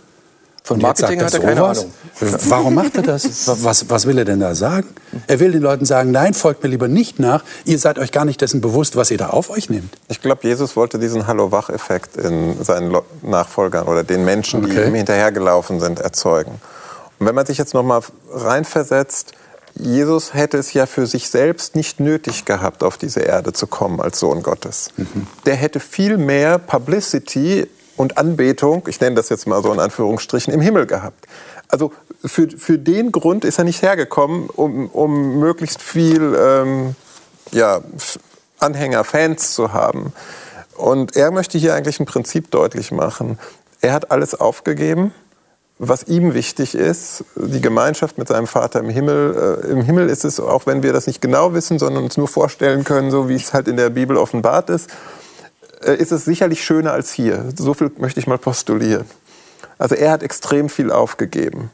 Von 0.71 0.81
Marketing 0.81 1.21
hat 1.21 1.35
er 1.35 1.41
keine 1.41 1.65
Ahnung. 1.65 1.93
Warum 2.21 2.75
macht 2.77 2.97
er 2.97 3.03
das? 3.03 3.49
Was, 3.65 3.91
was 3.91 4.07
will 4.07 4.19
er 4.19 4.25
denn 4.25 4.39
da 4.39 4.55
sagen? 4.55 4.87
Er 5.27 5.41
will 5.41 5.51
den 5.51 5.63
Leuten 5.63 5.85
sagen, 5.85 6.13
nein, 6.13 6.33
folgt 6.33 6.63
mir 6.63 6.69
lieber 6.69 6.87
nicht 6.87 7.19
nach. 7.19 7.43
Ihr 7.65 7.77
seid 7.81 7.99
euch 7.99 8.13
gar 8.13 8.25
nicht 8.25 8.41
dessen 8.41 8.61
bewusst, 8.61 8.95
was 8.95 9.11
ihr 9.11 9.19
da 9.19 9.31
auf 9.31 9.51
euch 9.51 9.69
nehmt. 9.69 9.93
Ich 10.07 10.21
glaube, 10.21 10.47
Jesus 10.47 10.77
wollte 10.77 11.01
diesen 11.01 11.27
Hallo-Wach-Effekt 11.27 12.17
in 12.17 12.63
seinen 12.63 12.97
Nachfolgern 13.23 13.89
oder 13.89 14.05
den 14.05 14.25
Menschen, 14.25 14.65
die 14.65 14.77
ihm 14.77 14.95
hinterhergelaufen 14.95 15.81
sind, 15.81 15.99
erzeugen. 15.99 16.53
Und 17.19 17.27
wenn 17.27 17.35
man 17.35 17.47
sich 17.47 17.59
jetzt 17.59 17.75
noch 17.75 17.83
mal 17.83 18.03
reinversetzt, 18.33 19.33
Jesus 19.75 20.35
hätte 20.35 20.59
es 20.59 20.73
ja 20.73 20.87
für 20.87 21.09
sich 21.09 21.31
selbst 21.31 21.75
nicht 21.75 21.99
nötig 21.99 22.45
gehabt, 22.45 22.85
auf 22.85 22.97
diese 22.97 23.21
Erde 23.21 23.53
zu 23.53 23.67
kommen 23.67 24.01
als 24.01 24.21
Sohn 24.21 24.45
Gottes. 24.45 24.91
Mhm. 24.97 25.27
Der 25.47 25.57
hätte 25.57 25.81
viel 25.81 26.17
mehr 26.17 26.59
Publicity 26.59 27.67
und 28.01 28.17
Anbetung, 28.17 28.85
ich 28.89 28.99
nenne 28.99 29.17
das 29.17 29.29
jetzt 29.29 29.47
mal 29.47 29.63
so 29.63 29.71
in 29.71 29.79
Anführungsstrichen, 29.79 30.55
im 30.55 30.63
Himmel 30.63 30.87
gehabt. 30.87 31.27
Also 31.69 31.93
für, 32.25 32.49
für 32.49 32.79
den 32.79 33.13
Grund 33.13 33.45
ist 33.45 33.59
er 33.59 33.65
nicht 33.65 33.83
hergekommen, 33.83 34.49
um, 34.49 34.89
um 34.89 35.39
möglichst 35.39 35.83
viel 35.83 36.35
ähm, 36.35 36.95
ja, 37.53 37.83
Anhänger, 38.59 39.05
Fans 39.05 39.53
zu 39.53 39.75
haben. 39.75 40.15
Und 40.79 41.15
er 41.15 41.31
möchte 41.31 41.59
hier 41.59 41.75
eigentlich 41.75 42.01
ein 42.01 42.07
Prinzip 42.07 42.51
deutlich 42.51 42.91
machen. 42.91 43.39
Er 43.83 43.93
hat 43.93 44.11
alles 44.11 44.35
aufgegeben, 44.35 45.13
was 45.79 46.05
ihm 46.05 46.33
wichtig 46.33 46.75
ist, 46.75 47.25
die 47.37 47.61
Gemeinschaft 47.61 48.17
mit 48.17 48.29
seinem 48.29 48.47
Vater 48.47 48.81
im 48.81 48.89
Himmel. 48.89 49.61
Äh, 49.63 49.73
Im 49.73 49.83
Himmel 49.83 50.09
ist 50.09 50.25
es, 50.25 50.41
auch 50.41 50.65
wenn 50.65 50.83
wir 50.83 50.95
das 50.95 51.07
nicht 51.07 51.21
genau 51.21 51.53
wissen, 51.53 51.79
sondern 51.79 52.05
uns 52.05 52.17
nur 52.17 52.29
vorstellen 52.29 52.83
können, 52.83 53.11
so 53.11 53.29
wie 53.29 53.37
es 53.37 53.53
halt 53.53 53.69
in 53.69 53.77
der 53.77 53.91
Bibel 53.91 54.17
offenbart 54.17 54.71
ist, 54.71 54.89
ist 55.81 56.13
es 56.13 56.25
sicherlich 56.25 56.65
schöner 56.65 56.93
als 56.93 57.13
hier. 57.13 57.47
So 57.57 57.75
viel 57.75 57.91
möchte 57.99 58.21
ich 58.21 58.27
mal 58.27 58.39
postulieren. 58.39 59.07
Also 59.79 59.95
er 59.95 60.13
hat 60.13 60.23
extrem 60.23 60.69
viel 60.69 60.91
aufgegeben. 60.91 61.71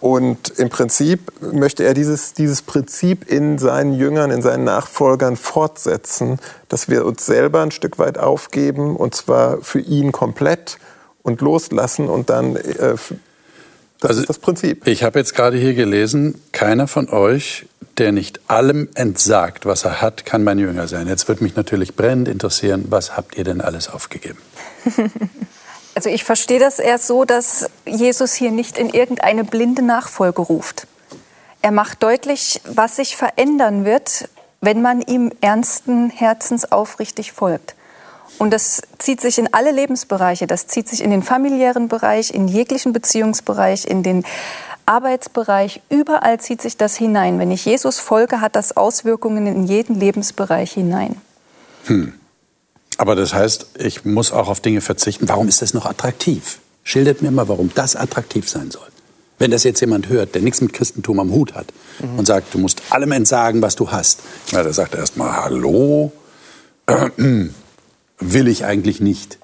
Und 0.00 0.50
im 0.58 0.68
Prinzip 0.68 1.32
möchte 1.40 1.84
er 1.84 1.94
dieses, 1.94 2.34
dieses 2.34 2.60
Prinzip 2.60 3.30
in 3.30 3.58
seinen 3.58 3.92
Jüngern, 3.92 4.32
in 4.32 4.42
seinen 4.42 4.64
Nachfolgern 4.64 5.36
fortsetzen, 5.36 6.40
dass 6.68 6.88
wir 6.88 7.06
uns 7.06 7.24
selber 7.24 7.62
ein 7.62 7.70
Stück 7.70 8.00
weit 8.00 8.18
aufgeben, 8.18 8.96
und 8.96 9.14
zwar 9.14 9.62
für 9.62 9.78
ihn 9.78 10.10
komplett 10.10 10.78
und 11.22 11.40
loslassen 11.40 12.08
und 12.08 12.30
dann, 12.30 12.56
äh, 12.56 12.96
das 14.00 14.10
also 14.10 14.20
ist 14.22 14.28
das 14.28 14.40
Prinzip. 14.40 14.88
Ich 14.88 15.04
habe 15.04 15.20
jetzt 15.20 15.36
gerade 15.36 15.56
hier 15.56 15.74
gelesen, 15.74 16.42
keiner 16.50 16.88
von 16.88 17.08
euch 17.08 17.66
der 17.98 18.12
nicht 18.12 18.31
allem 18.52 18.88
entsagt, 18.94 19.66
was 19.66 19.84
er 19.84 20.00
hat, 20.00 20.24
kann 20.26 20.44
mein 20.44 20.58
Jünger 20.58 20.86
sein. 20.88 21.08
Jetzt 21.08 21.26
würde 21.28 21.42
mich 21.42 21.56
natürlich 21.56 21.96
brennend 21.96 22.28
interessieren, 22.28 22.86
was 22.88 23.16
habt 23.16 23.36
ihr 23.36 23.44
denn 23.44 23.60
alles 23.60 23.88
aufgegeben? 23.88 24.38
Also 25.94 26.08
ich 26.08 26.24
verstehe 26.24 26.58
das 26.58 26.78
eher 26.78 26.96
so, 26.96 27.26
dass 27.26 27.68
Jesus 27.84 28.32
hier 28.32 28.50
nicht 28.50 28.78
in 28.78 28.88
irgendeine 28.88 29.44
blinde 29.44 29.82
Nachfolge 29.82 30.40
ruft. 30.40 30.86
Er 31.60 31.70
macht 31.70 32.02
deutlich, 32.02 32.62
was 32.64 32.96
sich 32.96 33.14
verändern 33.14 33.84
wird, 33.84 34.28
wenn 34.62 34.80
man 34.80 35.02
ihm 35.02 35.32
ernsten 35.42 36.08
Herzens 36.08 36.72
aufrichtig 36.72 37.32
folgt. 37.32 37.74
Und 38.38 38.52
das 38.52 38.82
zieht 38.98 39.20
sich 39.20 39.38
in 39.38 39.52
alle 39.52 39.70
Lebensbereiche. 39.70 40.46
Das 40.46 40.66
zieht 40.66 40.88
sich 40.88 41.02
in 41.02 41.10
den 41.10 41.22
familiären 41.22 41.88
Bereich, 41.88 42.32
in 42.32 42.48
jeglichen 42.48 42.92
Beziehungsbereich, 42.92 43.84
in 43.84 44.02
den 44.02 44.24
Arbeitsbereich, 44.86 45.80
überall 45.90 46.40
zieht 46.40 46.62
sich 46.62 46.76
das 46.76 46.96
hinein. 46.96 47.38
Wenn 47.38 47.50
ich 47.50 47.64
Jesus 47.64 47.98
folge, 47.98 48.40
hat 48.40 48.56
das 48.56 48.76
Auswirkungen 48.76 49.46
in 49.46 49.66
jeden 49.66 49.98
Lebensbereich 49.98 50.72
hinein. 50.72 51.16
Hm. 51.84 52.14
Aber 52.98 53.16
das 53.16 53.34
heißt, 53.34 53.66
ich 53.78 54.04
muss 54.04 54.32
auch 54.32 54.48
auf 54.48 54.60
Dinge 54.60 54.80
verzichten. 54.80 55.28
Warum 55.28 55.48
ist 55.48 55.62
das 55.62 55.74
noch 55.74 55.86
attraktiv? 55.86 56.58
Schildert 56.84 57.22
mir 57.22 57.30
mal, 57.30 57.48
warum 57.48 57.70
das 57.74 57.96
attraktiv 57.96 58.48
sein 58.48 58.70
soll. 58.70 58.86
Wenn 59.38 59.50
das 59.50 59.64
jetzt 59.64 59.80
jemand 59.80 60.08
hört, 60.08 60.34
der 60.34 60.42
nichts 60.42 60.60
mit 60.60 60.72
Christentum 60.72 61.18
am 61.18 61.32
Hut 61.32 61.54
hat 61.54 61.66
mhm. 62.00 62.18
und 62.18 62.26
sagt, 62.26 62.54
du 62.54 62.58
musst 62.58 62.82
allem 62.90 63.10
entsagen, 63.12 63.62
was 63.62 63.74
du 63.74 63.90
hast, 63.90 64.20
na, 64.52 64.62
da 64.62 64.72
sagt 64.72 64.94
er 64.94 65.00
erstmal, 65.00 65.32
hallo, 65.32 66.12
will 68.20 68.48
ich 68.48 68.64
eigentlich 68.64 69.00
nicht. 69.00 69.38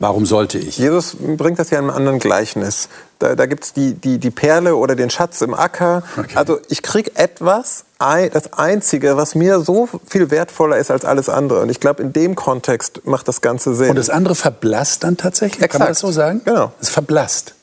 Warum 0.00 0.24
sollte 0.24 0.56
ich? 0.56 0.78
Jesus 0.78 1.14
bringt 1.20 1.58
das 1.58 1.68
ja 1.68 1.78
in 1.78 1.84
einem 1.84 1.94
anderen 1.94 2.18
Gleichnis. 2.20 2.88
Da, 3.18 3.36
da 3.36 3.44
gibt 3.44 3.64
es 3.64 3.74
die, 3.74 3.92
die, 3.92 4.16
die 4.18 4.30
Perle 4.30 4.74
oder 4.74 4.96
den 4.96 5.10
Schatz 5.10 5.42
im 5.42 5.52
Acker. 5.52 6.02
Okay. 6.16 6.36
Also 6.36 6.58
ich 6.70 6.80
kriege 6.82 7.10
etwas, 7.16 7.84
das 7.98 8.54
Einzige, 8.54 9.18
was 9.18 9.34
mir 9.34 9.60
so 9.60 9.90
viel 10.08 10.30
wertvoller 10.30 10.78
ist 10.78 10.90
als 10.90 11.04
alles 11.04 11.28
andere. 11.28 11.60
Und 11.60 11.68
ich 11.68 11.80
glaube, 11.80 12.02
in 12.02 12.14
dem 12.14 12.34
Kontext 12.34 13.02
macht 13.04 13.28
das 13.28 13.42
Ganze 13.42 13.74
Sinn. 13.74 13.90
Und 13.90 13.96
das 13.96 14.08
andere 14.08 14.34
verblasst 14.34 15.04
dann 15.04 15.18
tatsächlich? 15.18 15.62
Exakt. 15.62 15.72
Kann 15.72 15.80
man 15.80 15.88
das 15.88 15.98
so 15.98 16.10
sagen? 16.10 16.40
Genau. 16.46 16.72
Es 16.80 16.88
verblasst. 16.88 17.54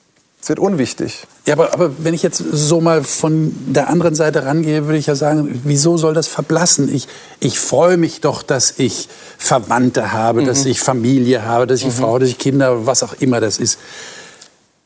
Es 0.48 0.50
wird 0.50 0.60
unwichtig. 0.60 1.28
Ja, 1.46 1.56
aber, 1.56 1.74
aber 1.74 2.06
wenn 2.06 2.14
ich 2.14 2.24
jetzt 2.24 2.38
so 2.38 2.80
mal 2.80 3.04
von 3.04 3.54
der 3.68 3.90
anderen 3.90 4.16
Seite 4.16 4.46
rangehe, 4.46 4.86
würde 4.86 4.98
ich 4.98 5.08
ja 5.08 5.16
sagen, 5.16 5.60
wieso 5.66 5.98
soll 5.98 6.14
das 6.14 6.28
verblassen? 6.28 6.88
Ich, 6.96 7.10
ich 7.42 7.60
freue 7.60 7.98
mich 7.98 8.22
doch, 8.22 8.44
dass 8.44 8.76
ich 8.78 9.10
Verwandte 9.38 10.14
habe, 10.14 10.44
mhm. 10.44 10.46
dass 10.46 10.64
ich 10.64 10.80
Familie 10.80 11.44
habe, 11.44 11.68
dass 11.68 11.82
ich 11.82 11.88
mhm. 11.88 11.92
Frau, 11.92 12.18
dass 12.18 12.30
ich 12.30 12.38
Kinder, 12.38 12.86
was 12.86 13.04
auch 13.04 13.16
immer 13.20 13.42
das 13.42 13.58
ist. 13.58 13.78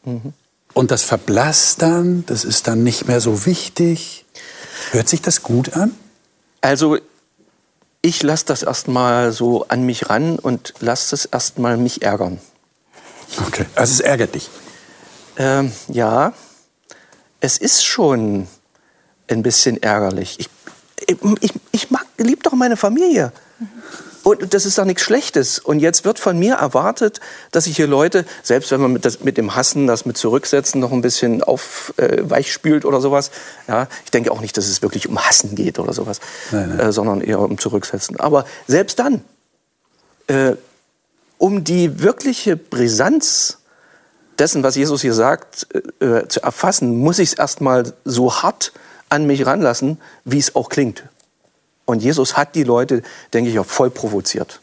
Mhm. 0.03 0.33
Und 0.73 0.89
das 0.89 1.03
verblasst 1.03 1.83
dann, 1.83 2.23
das 2.25 2.43
ist 2.43 2.67
dann 2.67 2.81
nicht 2.81 3.07
mehr 3.07 3.21
so 3.21 3.45
wichtig. 3.45 4.25
Hört 4.89 5.07
sich 5.07 5.21
das 5.21 5.43
gut 5.43 5.75
an? 5.75 5.91
Also 6.61 6.97
ich 8.01 8.23
lasse 8.23 8.45
das 8.45 8.63
erstmal 8.63 9.31
so 9.31 9.67
an 9.67 9.85
mich 9.85 10.09
ran 10.09 10.39
und 10.39 10.73
lasse 10.79 11.13
es 11.13 11.25
erstmal 11.25 11.77
mich 11.77 12.01
ärgern. 12.01 12.39
Okay, 13.45 13.67
also 13.75 13.93
es 13.93 13.99
ärgert 13.99 14.33
dich. 14.33 14.49
Ähm, 15.41 15.71
ja, 15.87 16.33
es 17.39 17.57
ist 17.57 17.83
schon 17.83 18.47
ein 19.27 19.41
bisschen 19.41 19.81
ärgerlich. 19.81 20.39
Ich, 20.39 20.49
ich, 21.39 21.53
ich 21.71 21.89
mag, 21.89 22.05
lieb 22.19 22.43
doch 22.43 22.51
meine 22.51 22.77
Familie. 22.77 23.31
Und 24.21 24.53
das 24.53 24.67
ist 24.67 24.77
doch 24.77 24.85
nichts 24.85 25.01
Schlechtes. 25.01 25.57
Und 25.57 25.79
jetzt 25.79 26.05
wird 26.05 26.19
von 26.19 26.37
mir 26.37 26.57
erwartet, 26.57 27.21
dass 27.49 27.65
ich 27.65 27.75
hier 27.75 27.87
Leute, 27.87 28.23
selbst 28.43 28.69
wenn 28.69 28.81
man 28.81 28.93
mit, 28.93 29.03
das, 29.03 29.21
mit 29.21 29.37
dem 29.37 29.55
Hassen, 29.55 29.87
das 29.87 30.05
mit 30.05 30.15
Zurücksetzen 30.15 30.79
noch 30.79 30.91
ein 30.91 31.01
bisschen 31.01 31.41
auf 31.41 31.91
äh, 31.97 32.17
weich 32.21 32.53
spült 32.53 32.85
oder 32.85 33.01
sowas. 33.01 33.31
Ja, 33.67 33.87
ich 34.05 34.11
denke 34.11 34.31
auch 34.31 34.41
nicht, 34.41 34.55
dass 34.57 34.67
es 34.67 34.83
wirklich 34.83 35.09
um 35.09 35.17
Hassen 35.17 35.55
geht 35.55 35.79
oder 35.79 35.93
sowas, 35.93 36.19
nein, 36.51 36.69
nein. 36.69 36.79
Äh, 36.79 36.91
sondern 36.91 37.21
eher 37.21 37.39
um 37.39 37.57
Zurücksetzen. 37.57 38.19
Aber 38.19 38.45
selbst 38.67 38.99
dann, 38.99 39.23
äh, 40.27 40.55
um 41.39 41.63
die 41.63 41.99
wirkliche 42.03 42.57
Brisanz 42.57 43.57
dessen, 44.41 44.63
was 44.63 44.75
Jesus 44.75 45.01
hier 45.01 45.13
sagt, 45.13 45.67
äh, 46.01 46.05
äh, 46.05 46.27
zu 46.27 46.41
erfassen, 46.41 46.97
muss 46.97 47.19
ich 47.19 47.29
es 47.29 47.33
erstmal 47.35 47.93
so 48.03 48.33
hart 48.41 48.73
an 49.07 49.25
mich 49.27 49.45
ranlassen, 49.45 49.99
wie 50.25 50.39
es 50.39 50.55
auch 50.55 50.69
klingt. 50.69 51.03
Und 51.85 52.01
Jesus 52.01 52.35
hat 52.37 52.55
die 52.55 52.63
Leute, 52.63 53.03
denke 53.33 53.51
ich, 53.51 53.59
auch 53.59 53.65
voll 53.65 53.91
provoziert. 53.91 54.59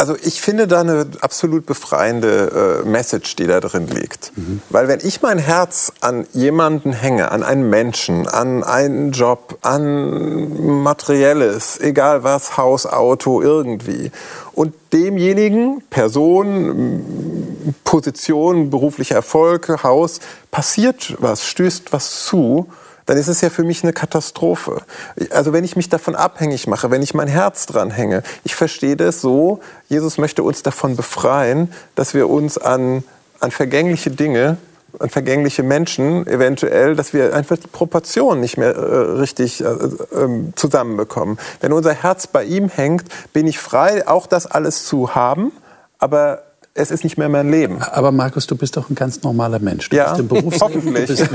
Also 0.00 0.14
ich 0.14 0.40
finde 0.40 0.68
da 0.68 0.82
eine 0.82 1.08
absolut 1.22 1.66
befreiende 1.66 2.82
äh, 2.84 2.88
Message, 2.88 3.34
die 3.34 3.48
da 3.48 3.58
drin 3.58 3.88
liegt. 3.88 4.30
Mhm. 4.36 4.62
Weil 4.70 4.86
wenn 4.86 5.00
ich 5.02 5.22
mein 5.22 5.38
Herz 5.38 5.92
an 6.00 6.24
jemanden 6.32 6.92
hänge, 6.92 7.32
an 7.32 7.42
einen 7.42 7.68
Menschen, 7.68 8.28
an 8.28 8.62
einen 8.62 9.10
Job, 9.10 9.58
an 9.62 10.82
materielles, 10.84 11.80
egal 11.80 12.22
was, 12.22 12.56
Haus, 12.56 12.86
Auto, 12.86 13.42
irgendwie, 13.42 14.12
und 14.52 14.72
demjenigen, 14.92 15.82
Person, 15.90 17.74
Position, 17.82 18.70
beruflicher 18.70 19.16
Erfolg, 19.16 19.82
Haus, 19.82 20.20
passiert 20.52 21.16
was, 21.18 21.44
stößt 21.44 21.92
was 21.92 22.24
zu, 22.24 22.68
dann 23.08 23.16
ist 23.16 23.28
es 23.28 23.40
ja 23.40 23.48
für 23.48 23.64
mich 23.64 23.82
eine 23.82 23.94
Katastrophe. 23.94 24.82
Also 25.30 25.54
wenn 25.54 25.64
ich 25.64 25.76
mich 25.76 25.88
davon 25.88 26.14
abhängig 26.14 26.66
mache, 26.66 26.90
wenn 26.90 27.02
ich 27.02 27.14
mein 27.14 27.26
Herz 27.26 27.64
dran 27.64 27.90
hänge, 27.90 28.22
ich 28.44 28.54
verstehe 28.54 28.96
das 28.96 29.22
so, 29.22 29.60
Jesus 29.88 30.18
möchte 30.18 30.42
uns 30.42 30.62
davon 30.62 30.94
befreien, 30.94 31.72
dass 31.94 32.12
wir 32.12 32.28
uns 32.28 32.58
an, 32.58 33.02
an 33.40 33.50
vergängliche 33.50 34.10
Dinge 34.10 34.58
an 35.00 35.10
vergängliche 35.10 35.62
Menschen 35.62 36.26
eventuell, 36.26 36.96
dass 36.96 37.12
wir 37.12 37.34
einfach 37.34 37.58
die 37.58 37.68
Proportionen 37.68 38.40
nicht 38.40 38.56
mehr 38.56 38.74
äh, 38.74 38.96
richtig 39.18 39.62
äh, 39.62 39.66
äh, 39.66 40.52
zusammenbekommen. 40.56 41.38
Wenn 41.60 41.72
unser 41.72 41.92
Herz 41.92 42.26
bei 42.26 42.44
ihm 42.44 42.68
hängt, 42.68 43.04
bin 43.34 43.46
ich 43.46 43.58
frei, 43.58 44.08
auch 44.08 44.26
das 44.26 44.46
alles 44.46 44.86
zu 44.86 45.14
haben, 45.14 45.52
aber 45.98 46.42
es 46.78 46.90
ist 46.90 47.04
nicht 47.04 47.18
mehr 47.18 47.28
mein 47.28 47.50
Leben. 47.50 47.82
Aber 47.82 48.12
Markus, 48.12 48.46
du 48.46 48.56
bist 48.56 48.76
doch 48.76 48.88
ein 48.88 48.94
ganz 48.94 49.22
normaler 49.22 49.58
Mensch. 49.58 49.88
Du 49.88 49.96
ja, 49.96 50.10
bist 50.10 50.20
im 50.20 50.28
Berufsleben, 50.28 50.94
du 50.94 51.06
bist, 51.06 51.30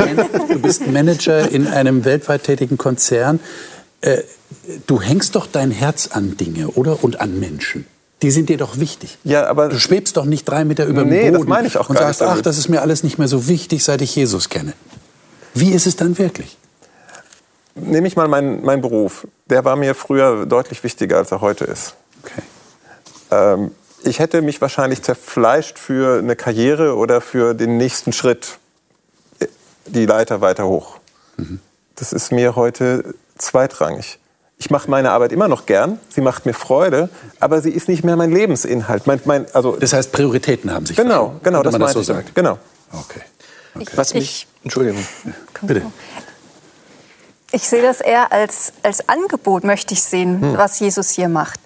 du 0.50 0.60
bist 0.60 0.88
Manager 0.88 1.50
in 1.50 1.68
einem 1.68 2.06
weltweit 2.06 2.44
tätigen 2.44 2.78
Konzern. 2.78 3.40
Äh, 4.02 4.20
du 4.88 5.02
hängst 5.02 5.36
doch 5.36 5.48
dein 5.48 5.72
Herz 5.72 6.10
an 6.12 6.38
Dinge, 6.38 6.70
oder? 6.70 7.04
Und 7.04 7.20
an 7.20 7.40
Menschen. 7.40 7.86
Die 8.22 8.32
sind 8.32 8.48
dir 8.48 8.58
doch 8.58 8.80
wichtig. 8.80 9.18
Ja, 9.26 9.48
aber 9.48 9.68
du 9.68 9.80
schwebst 9.80 10.16
doch 10.16 10.26
nicht 10.26 10.46
drei 10.46 10.64
Meter 10.64 10.86
über 10.86 11.04
nee, 11.04 11.24
dem 11.24 11.34
Boden 11.34 11.40
das 11.40 11.50
meine 11.50 11.68
ich 11.68 11.78
auch 11.78 11.90
und 11.90 11.98
sagst, 11.98 12.22
ach, 12.22 12.42
das 12.42 12.58
ist 12.58 12.70
mir 12.70 12.82
alles 12.82 13.04
nicht 13.04 13.18
mehr 13.18 13.28
so 13.28 13.50
wichtig, 13.50 13.84
seit 13.84 14.02
ich 14.02 14.16
Jesus 14.16 14.48
kenne. 14.48 14.74
Wie 15.54 15.72
ist 15.72 15.88
es 15.88 15.98
dann 15.98 16.18
wirklich? 16.18 16.58
Nehme 17.76 18.08
ich 18.08 18.16
mal 18.16 18.30
meinen, 18.30 18.64
meinen 18.64 18.82
Beruf. 18.82 19.28
Der 19.50 19.66
war 19.66 19.76
mir 19.76 19.94
früher 19.94 20.46
deutlich 20.46 20.84
wichtiger, 20.84 21.18
als 21.18 21.32
er 21.32 21.42
heute 21.42 21.66
ist. 21.66 21.96
Okay. 22.24 22.42
Ähm, 23.32 23.72
ich 24.04 24.20
hätte 24.20 24.42
mich 24.42 24.62
wahrscheinlich 24.62 25.02
zerfleischt 25.02 25.80
für 25.80 26.20
eine 26.20 26.36
Karriere 26.36 26.96
oder 26.96 27.22
für 27.22 27.54
den 27.54 27.78
nächsten 27.78 28.14
Schritt, 28.14 28.58
die 29.86 30.06
Leiter 30.06 30.42
weiter 30.42 30.68
hoch. 30.68 30.98
Mhm. 31.38 31.60
Das 31.96 32.14
ist 32.14 32.32
mir 32.32 32.56
heute 32.56 33.16
zweitrangig. 33.38 34.20
Ich 34.58 34.70
mache 34.70 34.90
meine 34.90 35.12
Arbeit 35.12 35.32
immer 35.32 35.48
noch 35.48 35.66
gern, 35.66 36.00
sie 36.10 36.22
macht 36.22 36.46
mir 36.46 36.54
Freude, 36.54 37.10
aber 37.40 37.62
sie 37.62 37.72
ist 37.72 37.90
nicht 37.90 38.04
mehr 38.04 38.16
mein 38.16 38.32
Lebensinhalt. 38.32 39.08
Mein, 39.08 39.20
mein, 39.26 39.46
also 39.54 39.76
das 39.76 39.94
heißt, 39.94 40.12
Prioritäten 40.12 40.72
haben 40.72 40.86
sich 40.86 40.96
Genau, 40.96 41.36
genau, 41.44 41.64
das, 41.64 41.78
das 41.78 41.94
so 41.94 42.00
ich 42.02 42.08
sagt. 42.08 42.36
Genau. 42.36 42.58
Okay. 42.92 43.22
okay. 43.76 43.88
Was 43.96 44.14
mich, 44.14 44.24
ich, 44.24 44.48
Entschuldigung, 44.64 45.06
bitte. 45.62 45.82
Ich 47.52 47.68
sehe 47.68 47.82
das 47.82 48.02
eher 48.02 48.32
als, 48.32 48.74
als 48.84 49.08
Angebot, 49.10 49.64
möchte 49.64 49.94
ich 49.94 50.02
sehen, 50.02 50.42
hm. 50.42 50.58
was 50.58 50.80
Jesus 50.80 51.10
hier 51.10 51.30
macht. 51.30 51.60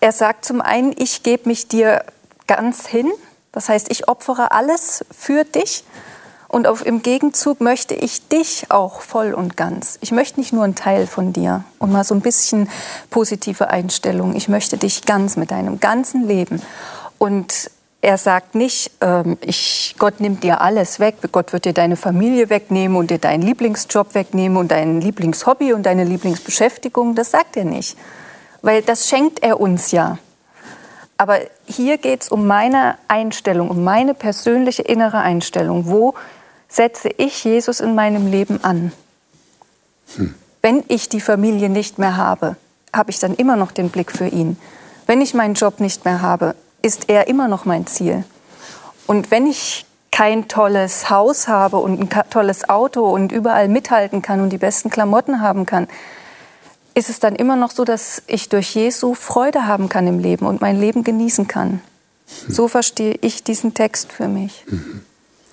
Er 0.00 0.12
sagt 0.12 0.46
zum 0.46 0.62
einen, 0.62 0.94
ich 0.96 1.22
gebe 1.22 1.48
mich 1.48 1.68
dir 1.68 2.04
ganz 2.46 2.86
hin. 2.86 3.10
Das 3.52 3.68
heißt, 3.68 3.90
ich 3.90 4.08
opfere 4.08 4.50
alles 4.52 5.04
für 5.10 5.44
dich. 5.44 5.84
Und 6.48 6.66
auf, 6.66 6.84
im 6.84 7.02
Gegenzug 7.02 7.60
möchte 7.60 7.94
ich 7.94 8.26
dich 8.26 8.70
auch 8.70 9.02
voll 9.02 9.34
und 9.34 9.56
ganz. 9.56 9.98
Ich 10.00 10.10
möchte 10.10 10.40
nicht 10.40 10.52
nur 10.52 10.64
einen 10.64 10.74
Teil 10.74 11.06
von 11.06 11.32
dir 11.32 11.64
und 11.78 11.92
mal 11.92 12.02
so 12.02 12.14
ein 12.14 12.22
bisschen 12.22 12.68
positive 13.10 13.68
Einstellung. 13.68 14.34
Ich 14.34 14.48
möchte 14.48 14.76
dich 14.76 15.04
ganz 15.04 15.36
mit 15.36 15.52
deinem 15.52 15.78
ganzen 15.78 16.26
Leben. 16.26 16.60
Und 17.18 17.70
er 18.00 18.16
sagt 18.16 18.54
nicht, 18.54 18.90
ähm, 19.02 19.36
ich, 19.42 19.94
Gott 19.98 20.18
nimmt 20.18 20.42
dir 20.42 20.62
alles 20.62 20.98
weg. 20.98 21.16
Gott 21.30 21.52
wird 21.52 21.66
dir 21.66 21.74
deine 21.74 21.96
Familie 21.96 22.48
wegnehmen 22.48 22.96
und 22.96 23.10
dir 23.10 23.18
deinen 23.18 23.42
Lieblingsjob 23.42 24.14
wegnehmen 24.14 24.56
und 24.56 24.72
dein 24.72 25.00
Lieblingshobby 25.02 25.74
und 25.74 25.84
deine 25.84 26.04
Lieblingsbeschäftigung. 26.04 27.14
Das 27.14 27.30
sagt 27.30 27.58
er 27.58 27.64
nicht 27.64 27.96
weil 28.62 28.82
das 28.82 29.08
schenkt 29.08 29.42
er 29.42 29.60
uns 29.60 29.90
ja. 29.90 30.18
Aber 31.16 31.38
hier 31.66 31.98
geht 31.98 32.22
es 32.22 32.28
um 32.30 32.46
meine 32.46 32.96
Einstellung, 33.08 33.70
um 33.70 33.84
meine 33.84 34.14
persönliche 34.14 34.82
innere 34.82 35.18
Einstellung. 35.18 35.86
Wo 35.86 36.14
setze 36.68 37.10
ich 37.16 37.44
Jesus 37.44 37.80
in 37.80 37.94
meinem 37.94 38.30
Leben 38.30 38.64
an? 38.64 38.92
Hm. 40.16 40.34
Wenn 40.62 40.82
ich 40.88 41.08
die 41.08 41.20
Familie 41.20 41.68
nicht 41.68 41.98
mehr 41.98 42.16
habe, 42.16 42.56
habe 42.94 43.10
ich 43.10 43.18
dann 43.18 43.34
immer 43.34 43.56
noch 43.56 43.72
den 43.72 43.90
Blick 43.90 44.12
für 44.12 44.26
ihn. 44.26 44.58
Wenn 45.06 45.20
ich 45.20 45.34
meinen 45.34 45.54
Job 45.54 45.80
nicht 45.80 46.04
mehr 46.04 46.22
habe, 46.22 46.54
ist 46.82 47.08
er 47.08 47.28
immer 47.28 47.48
noch 47.48 47.64
mein 47.64 47.86
Ziel. 47.86 48.24
Und 49.06 49.30
wenn 49.30 49.46
ich 49.46 49.86
kein 50.10 50.48
tolles 50.48 51.08
Haus 51.08 51.48
habe 51.48 51.78
und 51.78 52.00
ein 52.00 52.30
tolles 52.30 52.68
Auto 52.68 53.10
und 53.10 53.32
überall 53.32 53.68
mithalten 53.68 54.22
kann 54.22 54.40
und 54.40 54.50
die 54.50 54.58
besten 54.58 54.90
Klamotten 54.90 55.40
haben 55.40 55.66
kann, 55.66 55.88
ist 57.00 57.08
es 57.08 57.18
dann 57.18 57.34
immer 57.34 57.56
noch 57.56 57.70
so, 57.70 57.84
dass 57.84 58.22
ich 58.26 58.50
durch 58.50 58.74
Jesu 58.74 59.14
Freude 59.14 59.66
haben 59.66 59.88
kann 59.88 60.06
im 60.06 60.18
Leben 60.18 60.44
und 60.44 60.60
mein 60.60 60.78
Leben 60.78 61.02
genießen 61.02 61.48
kann. 61.48 61.80
So 62.46 62.68
verstehe 62.68 63.16
ich 63.22 63.42
diesen 63.42 63.72
Text 63.72 64.12
für 64.12 64.28
mich. 64.28 64.66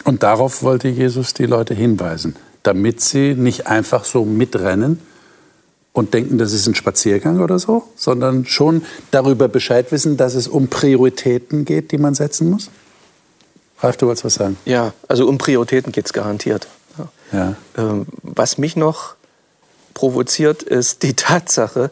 Und 0.04 0.24
darauf 0.24 0.62
wollte 0.62 0.90
Jesus 0.90 1.34
die 1.34 1.46
Leute 1.46 1.74
hinweisen, 1.74 2.36
damit 2.64 3.00
sie 3.00 3.34
nicht 3.34 3.66
einfach 3.66 4.04
so 4.04 4.26
mitrennen 4.26 5.00
und 5.94 6.14
denken, 6.14 6.38
das 6.38 6.52
ist 6.52 6.68
ein 6.68 6.76
Spaziergang 6.76 7.40
oder 7.40 7.60
so, 7.60 7.84
sondern 7.96 8.46
schon 8.46 8.84
darüber 9.12 9.48
Bescheid 9.48 9.90
wissen, 9.94 10.18
dass 10.18 10.36
es 10.36 10.50
um 10.50 10.68
Prioritäten 10.68 11.64
geht, 11.64 11.92
die 11.92 11.98
man 11.98 12.14
setzen 12.14 12.50
muss? 12.50 12.70
Ralf, 13.80 13.96
du 13.96 14.08
wolltest 14.08 14.26
was 14.26 14.34
sagen? 14.36 14.58
Ja, 14.66 14.94
also 15.08 15.28
um 15.28 15.38
Prioritäten 15.38 15.94
geht 15.94 16.08
es 16.08 16.14
garantiert. 16.14 16.68
Ja. 17.32 17.56
Ähm, 17.78 18.06
was 18.22 18.58
mich 18.58 18.76
noch 18.76 19.16
provoziert, 19.98 20.62
ist 20.62 21.02
die 21.02 21.16
Tatsache, 21.16 21.90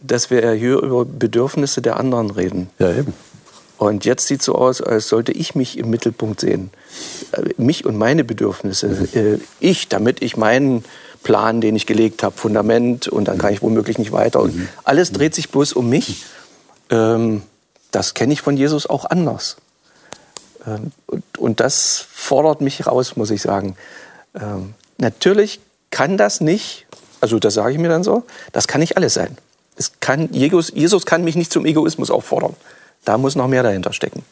dass 0.00 0.30
wir 0.30 0.52
hier 0.52 0.78
über 0.78 1.04
Bedürfnisse 1.04 1.82
der 1.82 1.98
anderen 1.98 2.30
reden. 2.30 2.70
Ja, 2.78 2.92
eben. 2.92 3.12
Und 3.76 4.04
jetzt 4.04 4.28
sieht 4.28 4.38
es 4.38 4.46
so 4.46 4.54
aus, 4.54 4.80
als 4.80 5.08
sollte 5.08 5.32
ich 5.32 5.56
mich 5.56 5.76
im 5.76 5.90
Mittelpunkt 5.90 6.38
sehen. 6.38 6.70
Äh, 7.32 7.54
mich 7.56 7.84
und 7.84 7.98
meine 7.98 8.22
Bedürfnisse. 8.22 9.08
Mhm. 9.12 9.40
Ich, 9.58 9.88
damit 9.88 10.22
ich 10.22 10.36
meinen 10.36 10.84
Plan, 11.24 11.60
den 11.60 11.74
ich 11.74 11.86
gelegt 11.86 12.22
habe, 12.22 12.36
Fundament 12.36 13.08
und 13.08 13.26
dann 13.26 13.38
kann 13.38 13.52
ich 13.52 13.62
womöglich 13.62 13.98
nicht 13.98 14.12
weiter. 14.12 14.40
Und 14.40 14.54
mhm. 14.54 14.68
alles 14.84 15.10
dreht 15.10 15.34
sich 15.34 15.50
bloß 15.50 15.72
um 15.72 15.88
mich. 15.88 16.24
Ähm, 16.90 17.42
das 17.90 18.14
kenne 18.14 18.32
ich 18.32 18.42
von 18.42 18.56
Jesus 18.56 18.88
auch 18.88 19.06
anders. 19.06 19.56
Ähm, 20.64 20.92
und 21.36 21.58
das 21.58 22.06
fordert 22.12 22.60
mich 22.60 22.86
raus, 22.86 23.16
muss 23.16 23.32
ich 23.32 23.42
sagen. 23.42 23.76
Ähm, 24.40 24.74
natürlich 24.98 25.58
kann 25.90 26.16
das 26.16 26.40
nicht 26.40 26.86
also 27.20 27.38
das 27.38 27.54
sage 27.54 27.72
ich 27.72 27.78
mir 27.78 27.88
dann 27.88 28.04
so, 28.04 28.24
das 28.52 28.68
kann 28.68 28.80
nicht 28.80 28.96
alles 28.96 29.14
sein. 29.14 29.36
Es 29.76 29.92
kann, 30.00 30.28
Jesus, 30.32 31.06
kann 31.06 31.24
mich 31.24 31.36
nicht 31.36 31.52
zum 31.52 31.64
Egoismus 31.64 32.10
auffordern. 32.10 32.54
Da 33.04 33.16
muss 33.18 33.34
noch 33.34 33.48
mehr 33.48 33.62
dahinter 33.62 33.92
stecken. 33.92 34.24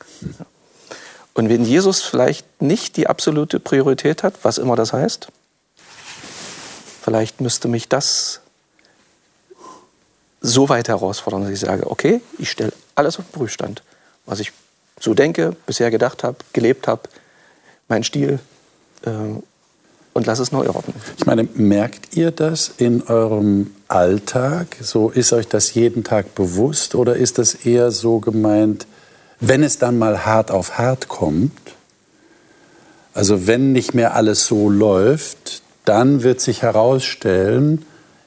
Und 1.35 1.49
wenn 1.49 1.65
Jesus 1.65 2.03
vielleicht 2.03 2.61
nicht 2.61 2.97
die 2.97 3.07
absolute 3.07 3.61
Priorität 3.61 4.23
hat, 4.23 4.35
was 4.43 4.59
immer 4.59 4.77
das 4.77 4.93
heißt, 4.93 5.29
vielleicht 7.03 7.41
müsste 7.41 7.69
mich 7.69 7.89
das 7.89 8.41
so 10.41 10.69
weit 10.69 10.89
herausfordern, 10.89 11.43
dass 11.43 11.53
ich 11.53 11.61
sage, 11.61 11.91
okay, 11.91 12.21
ich 12.39 12.51
stelle 12.51 12.73
alles 12.95 13.19
auf 13.19 13.25
den 13.27 13.33
Prüfstand, 13.33 13.83
was 14.27 14.41
ich 14.41 14.53
so 15.01 15.15
denke, 15.15 15.57
bisher 15.67 15.91
gedacht 15.91 16.25
habe, 16.25 16.39
gelebt 16.53 16.89
habe, 16.89 17.03
mein 17.89 18.05
Stil 18.05 18.41
äh, 19.07 19.11
und 20.19 20.27
lass 20.27 20.41
es 20.41 20.53
neu 20.53 20.69
ordnen. 20.69 20.95
Ich 21.17 21.27
meine, 21.27 21.49
merkt 21.55 22.17
ihr 22.17 22.31
das 22.31 22.73
in 22.77 23.03
eurem 23.05 23.71
Alltag? 23.87 24.77
So 24.83 25.11
ist 25.11 25.33
euch 25.33 25.49
das 25.49 25.73
jeden 25.75 26.05
Tag 26.05 26.35
bewusst 26.35 26.95
oder 26.95 27.17
ist 27.17 27.39
das 27.39 27.55
eher 27.55 27.91
so 27.91 28.19
gemeint, 28.19 28.87
wenn 29.41 29.63
es 29.63 29.79
dann 29.79 29.99
mal 29.99 30.27
hart 30.27 30.51
auf 30.51 30.77
hart 30.77 31.09
kommt? 31.09 31.53
Also 33.15 33.47
wenn 33.47 33.73
nicht 33.73 33.95
mehr 33.95 34.15
alles 34.15 34.47
so 34.47 34.69
läuft, 34.69 35.63
dann 35.85 36.23
wird 36.23 36.41
sich 36.41 36.63
herausstellen, 36.63 37.85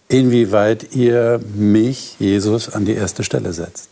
inwieweit 0.08 0.96
ihr 0.96 1.39
mich, 1.56 2.16
Jesus, 2.20 2.70
an 2.70 2.86
die 2.86 2.94
erste 2.94 3.24
Stelle 3.24 3.54
setzt. 3.54 3.89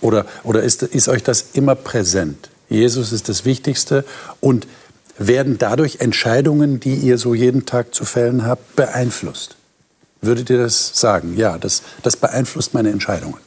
Oder, 0.00 0.26
oder 0.44 0.62
ist, 0.62 0.82
ist 0.82 1.08
euch 1.08 1.22
das 1.22 1.46
immer 1.54 1.74
präsent? 1.74 2.50
Jesus 2.68 3.12
ist 3.12 3.28
das 3.28 3.44
Wichtigste 3.44 4.04
und 4.40 4.66
werden 5.18 5.58
dadurch 5.58 6.00
Entscheidungen, 6.00 6.80
die 6.80 6.94
ihr 6.94 7.18
so 7.18 7.34
jeden 7.34 7.66
Tag 7.66 7.94
zu 7.94 8.04
fällen 8.04 8.46
habt, 8.46 8.76
beeinflusst? 8.76 9.56
Würdet 10.20 10.50
ihr 10.50 10.58
das 10.58 10.98
sagen? 10.98 11.36
Ja, 11.36 11.58
das, 11.58 11.82
das 12.02 12.16
beeinflusst 12.16 12.74
meine 12.74 12.90
Entscheidungen. 12.90 13.38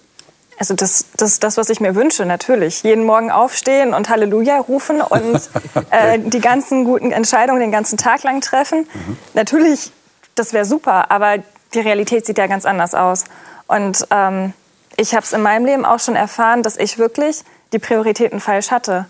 Also 0.58 0.74
das, 0.74 1.06
das 1.16 1.40
das, 1.40 1.56
was 1.56 1.70
ich 1.70 1.80
mir 1.80 1.96
wünsche, 1.96 2.26
natürlich. 2.26 2.84
Jeden 2.84 3.06
Morgen 3.06 3.32
aufstehen 3.32 3.94
und 3.94 4.10
Halleluja 4.10 4.58
rufen 4.60 5.02
und 5.02 5.36
äh, 5.90 6.20
die 6.20 6.42
ganzen 6.42 6.84
guten 6.84 7.12
Entscheidungen 7.12 7.62
den 7.62 7.72
ganzen 7.72 7.98
Tag 7.98 8.24
lang 8.24 8.42
treffen. 8.42 8.80
Mhm. 8.80 9.18
Natürlich, 9.34 9.92
das 10.36 10.52
wäre 10.52 10.66
super, 10.66 11.12
aber 11.12 11.38
die 11.74 11.80
Realität 11.80 12.26
sieht 12.26 12.38
ja 12.38 12.48
ganz 12.48 12.66
anders 12.66 12.94
aus. 12.94 13.24
Und 13.68 14.06
ähm, 14.12 14.54
ich 14.98 15.14
habe 15.14 15.24
es 15.24 15.32
in 15.32 15.42
meinem 15.42 15.66
Leben 15.66 15.86
auch 15.86 16.00
schon 16.00 16.18
erfahren, 16.18 16.62
dass 16.62 16.76
ich 16.76 16.98
wirklich 16.98 17.44
die 17.72 17.80
Prioritäten 17.80 18.42
falsch 18.42 18.70
hatte. 18.70 19.06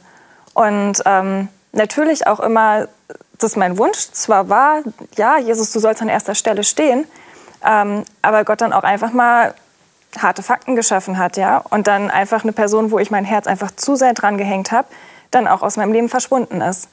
Und 0.53 1.01
ähm, 1.05 1.47
natürlich 1.71 2.27
auch 2.27 2.39
immer, 2.39 2.87
dass 3.37 3.55
mein 3.55 3.77
Wunsch 3.77 4.11
zwar 4.11 4.49
war, 4.49 4.81
ja, 5.15 5.37
Jesus, 5.37 5.71
du 5.71 5.79
sollst 5.79 6.01
an 6.01 6.09
erster 6.09 6.35
Stelle 6.35 6.63
stehen, 6.63 7.05
ähm, 7.65 8.03
aber 8.21 8.43
Gott 8.43 8.61
dann 8.61 8.73
auch 8.73 8.83
einfach 8.83 9.13
mal 9.13 9.53
harte 10.17 10.43
Fakten 10.43 10.75
geschaffen 10.75 11.17
hat, 11.17 11.37
ja, 11.37 11.57
und 11.69 11.87
dann 11.87 12.09
einfach 12.09 12.43
eine 12.43 12.51
Person, 12.51 12.91
wo 12.91 12.99
ich 12.99 13.11
mein 13.11 13.25
Herz 13.25 13.47
einfach 13.47 13.71
zu 13.71 13.95
sehr 13.95 14.13
dran 14.13 14.37
gehängt 14.37 14.71
habe, 14.71 14.87
dann 15.31 15.47
auch 15.47 15.61
aus 15.61 15.77
meinem 15.77 15.93
Leben 15.93 16.09
verschwunden 16.09 16.61
ist. 16.61 16.89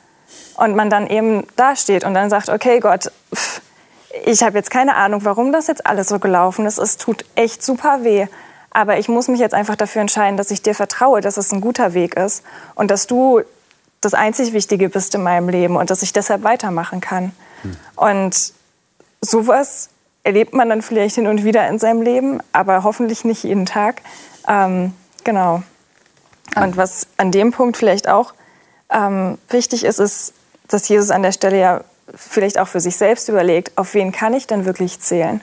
Und 0.57 0.75
man 0.75 0.91
dann 0.91 1.07
eben 1.07 1.47
dasteht 1.57 2.05
und 2.05 2.13
dann 2.15 2.31
sagt, 2.31 2.49
okay, 2.49 2.81
Gott, 2.81 3.13
pff, 3.35 3.63
ich 4.25 4.43
habe 4.43 4.57
jetzt 4.57 4.71
keine 4.71 4.97
Ahnung, 4.97 5.25
warum 5.25 5.53
das 5.53 5.67
jetzt 5.67 5.87
alles 5.87 6.09
so 6.09 6.19
gelaufen 6.19 6.67
ist. 6.67 6.79
Es 6.79 6.97
tut 6.97 7.25
echt 7.35 7.63
super 7.63 8.03
weh. 8.03 8.27
Aber 8.71 8.99
ich 8.99 9.09
muss 9.09 9.29
mich 9.29 9.41
jetzt 9.41 9.55
einfach 9.55 9.77
dafür 9.77 10.03
entscheiden, 10.03 10.37
dass 10.37 10.51
ich 10.51 10.63
dir 10.63 10.75
vertraue, 10.75 11.21
dass 11.21 11.37
es 11.37 11.53
ein 11.53 11.61
guter 11.61 11.95
Weg 11.95 12.17
ist 12.17 12.43
und 12.75 12.91
dass 12.91 13.07
du 13.07 13.43
das 14.01 14.15
einzig 14.15 14.53
Wichtige 14.53 14.89
bist 14.89 15.15
in 15.15 15.23
meinem 15.23 15.49
Leben 15.49 15.77
und 15.77 15.91
dass 15.91 16.03
ich 16.03 16.13
deshalb 16.13 16.43
weitermachen 16.43 17.01
kann. 17.01 17.33
Hm. 17.63 17.77
Und 17.97 18.53
sowas 19.21 19.89
erlebt 20.23 20.55
man 20.55 20.69
dann 20.69 20.83
vielleicht 20.83 21.15
hin 21.15 21.27
und 21.27 21.45
wieder 21.45 21.67
in 21.69 21.79
seinem 21.79 22.03
Leben, 22.03 22.41
aber 22.53 22.83
hoffentlich 22.83 23.25
nicht 23.25 23.45
jeden 23.45 23.67
Tag. 23.67 24.03
Ähm, 24.49 24.93
genau. 25.25 25.63
Und 26.57 26.77
was 26.77 27.07
an 27.17 27.33
dem 27.33 27.53
Punkt 27.53 27.77
vielleicht 27.77 28.09
auch 28.09 28.35
ähm, 28.91 29.39
wichtig 29.49 29.85
ist, 29.85 29.99
ist, 29.99 30.33
dass 30.69 30.89
Jesus 30.89 31.11
an 31.11 31.23
der 31.23 31.33
Stelle 31.33 31.59
ja 31.59 31.85
vielleicht 32.15 32.59
auch 32.59 32.69
für 32.69 32.81
sich 32.81 32.97
selbst 32.97 33.29
überlegt, 33.29 33.77
auf 33.77 33.95
wen 33.95 34.13
kann 34.13 34.35
ich 34.35 34.47
denn 34.47 34.65
wirklich 34.65 35.01
zählen? 35.01 35.41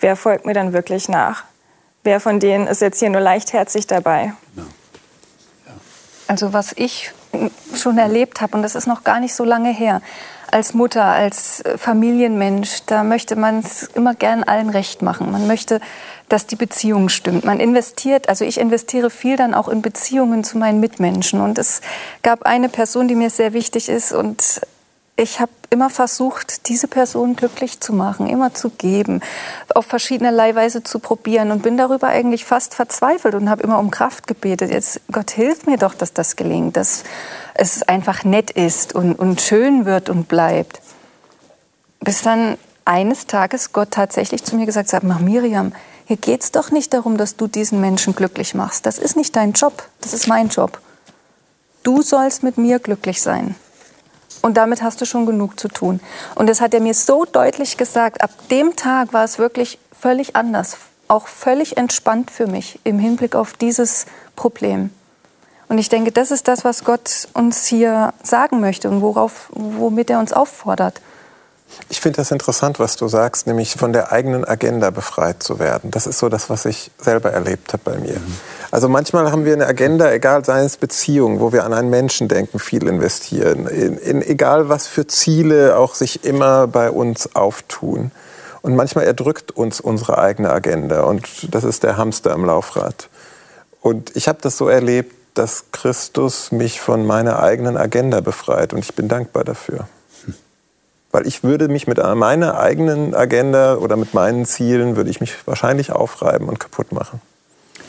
Wer 0.00 0.16
folgt 0.16 0.46
mir 0.46 0.54
dann 0.54 0.72
wirklich 0.72 1.08
nach? 1.08 1.44
Wer 2.02 2.20
von 2.20 2.40
denen 2.40 2.66
ist 2.66 2.80
jetzt 2.80 2.98
hier 2.98 3.10
nur 3.10 3.20
leichtherzig 3.20 3.86
dabei? 3.86 4.32
Also 6.26 6.52
was 6.52 6.72
ich 6.76 7.12
schon 7.74 7.98
erlebt 7.98 8.40
habe, 8.40 8.56
und 8.56 8.62
das 8.62 8.74
ist 8.74 8.86
noch 8.86 9.04
gar 9.04 9.20
nicht 9.20 9.34
so 9.34 9.44
lange 9.44 9.70
her, 9.70 10.00
als 10.50 10.72
Mutter, 10.72 11.04
als 11.04 11.62
Familienmensch, 11.76 12.84
da 12.86 13.04
möchte 13.04 13.36
man 13.36 13.58
es 13.58 13.82
immer 13.94 14.14
gern 14.14 14.42
allen 14.42 14.70
recht 14.70 15.02
machen. 15.02 15.30
Man 15.30 15.46
möchte, 15.46 15.80
dass 16.28 16.46
die 16.46 16.56
Beziehung 16.56 17.10
stimmt. 17.10 17.44
Man 17.44 17.60
investiert, 17.60 18.28
also 18.28 18.44
ich 18.44 18.58
investiere 18.58 19.10
viel 19.10 19.36
dann 19.36 19.52
auch 19.52 19.68
in 19.68 19.82
Beziehungen 19.82 20.44
zu 20.44 20.56
meinen 20.56 20.80
Mitmenschen. 20.80 21.40
Und 21.40 21.58
es 21.58 21.82
gab 22.22 22.44
eine 22.44 22.70
Person, 22.70 23.08
die 23.08 23.14
mir 23.14 23.30
sehr 23.30 23.52
wichtig 23.52 23.88
ist 23.88 24.12
und 24.12 24.62
ich 25.18 25.40
habe 25.40 25.50
immer 25.70 25.90
versucht, 25.90 26.68
diese 26.68 26.86
Person 26.86 27.34
glücklich 27.34 27.80
zu 27.80 27.92
machen, 27.92 28.28
immer 28.28 28.54
zu 28.54 28.70
geben, 28.70 29.20
auf 29.74 29.84
verschiedene 29.84 30.34
Weise 30.54 30.84
zu 30.84 31.00
probieren 31.00 31.50
und 31.50 31.62
bin 31.62 31.76
darüber 31.76 32.06
eigentlich 32.06 32.44
fast 32.44 32.76
verzweifelt 32.76 33.34
und 33.34 33.50
habe 33.50 33.64
immer 33.64 33.80
um 33.80 33.90
Kraft 33.90 34.28
gebetet. 34.28 34.70
Jetzt, 34.70 35.00
Gott, 35.10 35.32
hilf 35.32 35.66
mir 35.66 35.76
doch, 35.76 35.94
dass 35.94 36.12
das 36.12 36.36
gelingt, 36.36 36.76
dass 36.76 37.02
es 37.54 37.82
einfach 37.82 38.22
nett 38.22 38.52
ist 38.52 38.94
und, 38.94 39.16
und 39.16 39.40
schön 39.40 39.86
wird 39.86 40.08
und 40.08 40.28
bleibt. 40.28 40.80
Bis 41.98 42.22
dann 42.22 42.56
eines 42.84 43.26
Tages 43.26 43.72
Gott 43.72 43.90
tatsächlich 43.90 44.44
zu 44.44 44.54
mir 44.54 44.66
gesagt 44.66 44.92
hat, 44.92 45.02
mach 45.02 45.18
Miriam, 45.18 45.72
hier 46.06 46.16
geht 46.16 46.44
es 46.44 46.52
doch 46.52 46.70
nicht 46.70 46.94
darum, 46.94 47.16
dass 47.16 47.34
du 47.34 47.48
diesen 47.48 47.80
Menschen 47.80 48.14
glücklich 48.14 48.54
machst. 48.54 48.86
Das 48.86 48.98
ist 48.98 49.16
nicht 49.16 49.34
dein 49.34 49.52
Job, 49.52 49.82
das 50.00 50.12
ist 50.12 50.28
mein 50.28 50.48
Job. 50.48 50.80
Du 51.82 52.02
sollst 52.02 52.44
mit 52.44 52.56
mir 52.56 52.78
glücklich 52.78 53.20
sein. 53.20 53.56
Und 54.42 54.56
damit 54.56 54.82
hast 54.82 55.00
du 55.00 55.04
schon 55.04 55.26
genug 55.26 55.58
zu 55.58 55.68
tun. 55.68 56.00
Und 56.34 56.48
das 56.48 56.60
hat 56.60 56.74
er 56.74 56.80
mir 56.80 56.94
so 56.94 57.24
deutlich 57.24 57.76
gesagt. 57.76 58.22
Ab 58.22 58.30
dem 58.50 58.76
Tag 58.76 59.12
war 59.12 59.24
es 59.24 59.38
wirklich 59.38 59.78
völlig 59.98 60.36
anders, 60.36 60.76
auch 61.08 61.26
völlig 61.26 61.76
entspannt 61.76 62.30
für 62.30 62.46
mich 62.46 62.78
im 62.84 62.98
Hinblick 62.98 63.34
auf 63.34 63.54
dieses 63.54 64.06
Problem. 64.36 64.90
Und 65.68 65.78
ich 65.78 65.88
denke, 65.88 66.12
das 66.12 66.30
ist 66.30 66.48
das, 66.48 66.64
was 66.64 66.84
Gott 66.84 67.28
uns 67.34 67.66
hier 67.66 68.14
sagen 68.22 68.60
möchte 68.60 68.88
und 68.88 69.02
worauf, 69.02 69.50
womit 69.52 70.08
er 70.08 70.18
uns 70.18 70.32
auffordert. 70.32 71.00
Ich 71.90 72.00
finde 72.00 72.16
das 72.16 72.30
interessant, 72.30 72.78
was 72.78 72.96
du 72.96 73.08
sagst, 73.08 73.46
nämlich 73.46 73.74
von 73.74 73.92
der 73.92 74.12
eigenen 74.12 74.44
Agenda 74.44 74.90
befreit 74.90 75.42
zu 75.42 75.58
werden. 75.58 75.90
Das 75.90 76.06
ist 76.06 76.18
so 76.18 76.28
das, 76.28 76.50
was 76.50 76.64
ich 76.64 76.90
selber 76.98 77.30
erlebt 77.30 77.72
habe 77.72 77.82
bei 77.84 77.98
mir. 77.98 78.14
Mhm. 78.14 78.34
Also 78.70 78.88
manchmal 78.88 79.32
haben 79.32 79.44
wir 79.44 79.54
eine 79.54 79.66
Agenda, 79.66 80.10
egal 80.12 80.44
seien 80.44 80.66
es 80.66 80.76
Beziehungen, 80.76 81.40
wo 81.40 81.52
wir 81.52 81.64
an 81.64 81.72
einen 81.72 81.88
Menschen 81.88 82.28
denken, 82.28 82.58
viel 82.58 82.86
investieren, 82.86 83.66
in, 83.66 83.96
in 83.98 84.22
egal 84.22 84.68
was 84.68 84.86
für 84.86 85.06
Ziele 85.06 85.76
auch 85.78 85.94
sich 85.94 86.24
immer 86.24 86.66
bei 86.66 86.90
uns 86.90 87.34
auftun. 87.34 88.10
Und 88.60 88.76
manchmal 88.76 89.04
erdrückt 89.04 89.52
uns 89.52 89.80
unsere 89.80 90.18
eigene 90.18 90.50
Agenda 90.50 91.02
und 91.02 91.54
das 91.54 91.64
ist 91.64 91.84
der 91.84 91.96
Hamster 91.96 92.32
im 92.34 92.44
Laufrad. 92.44 93.08
Und 93.80 94.14
ich 94.16 94.28
habe 94.28 94.38
das 94.42 94.58
so 94.58 94.68
erlebt, 94.68 95.14
dass 95.34 95.66
Christus 95.70 96.50
mich 96.50 96.80
von 96.80 97.06
meiner 97.06 97.40
eigenen 97.40 97.76
Agenda 97.76 98.20
befreit 98.20 98.72
und 98.72 98.80
ich 98.80 98.94
bin 98.94 99.08
dankbar 99.08 99.44
dafür. 99.44 99.86
Weil 101.18 101.26
ich 101.26 101.42
würde 101.42 101.66
mich 101.66 101.88
mit 101.88 101.98
meiner 101.98 102.60
eigenen 102.60 103.12
Agenda 103.12 103.74
oder 103.74 103.96
mit 103.96 104.14
meinen 104.14 104.46
Zielen, 104.46 104.94
würde 104.94 105.10
ich 105.10 105.20
mich 105.20 105.34
wahrscheinlich 105.48 105.90
aufreiben 105.90 106.48
und 106.48 106.60
kaputt 106.60 106.92
machen. 106.92 107.20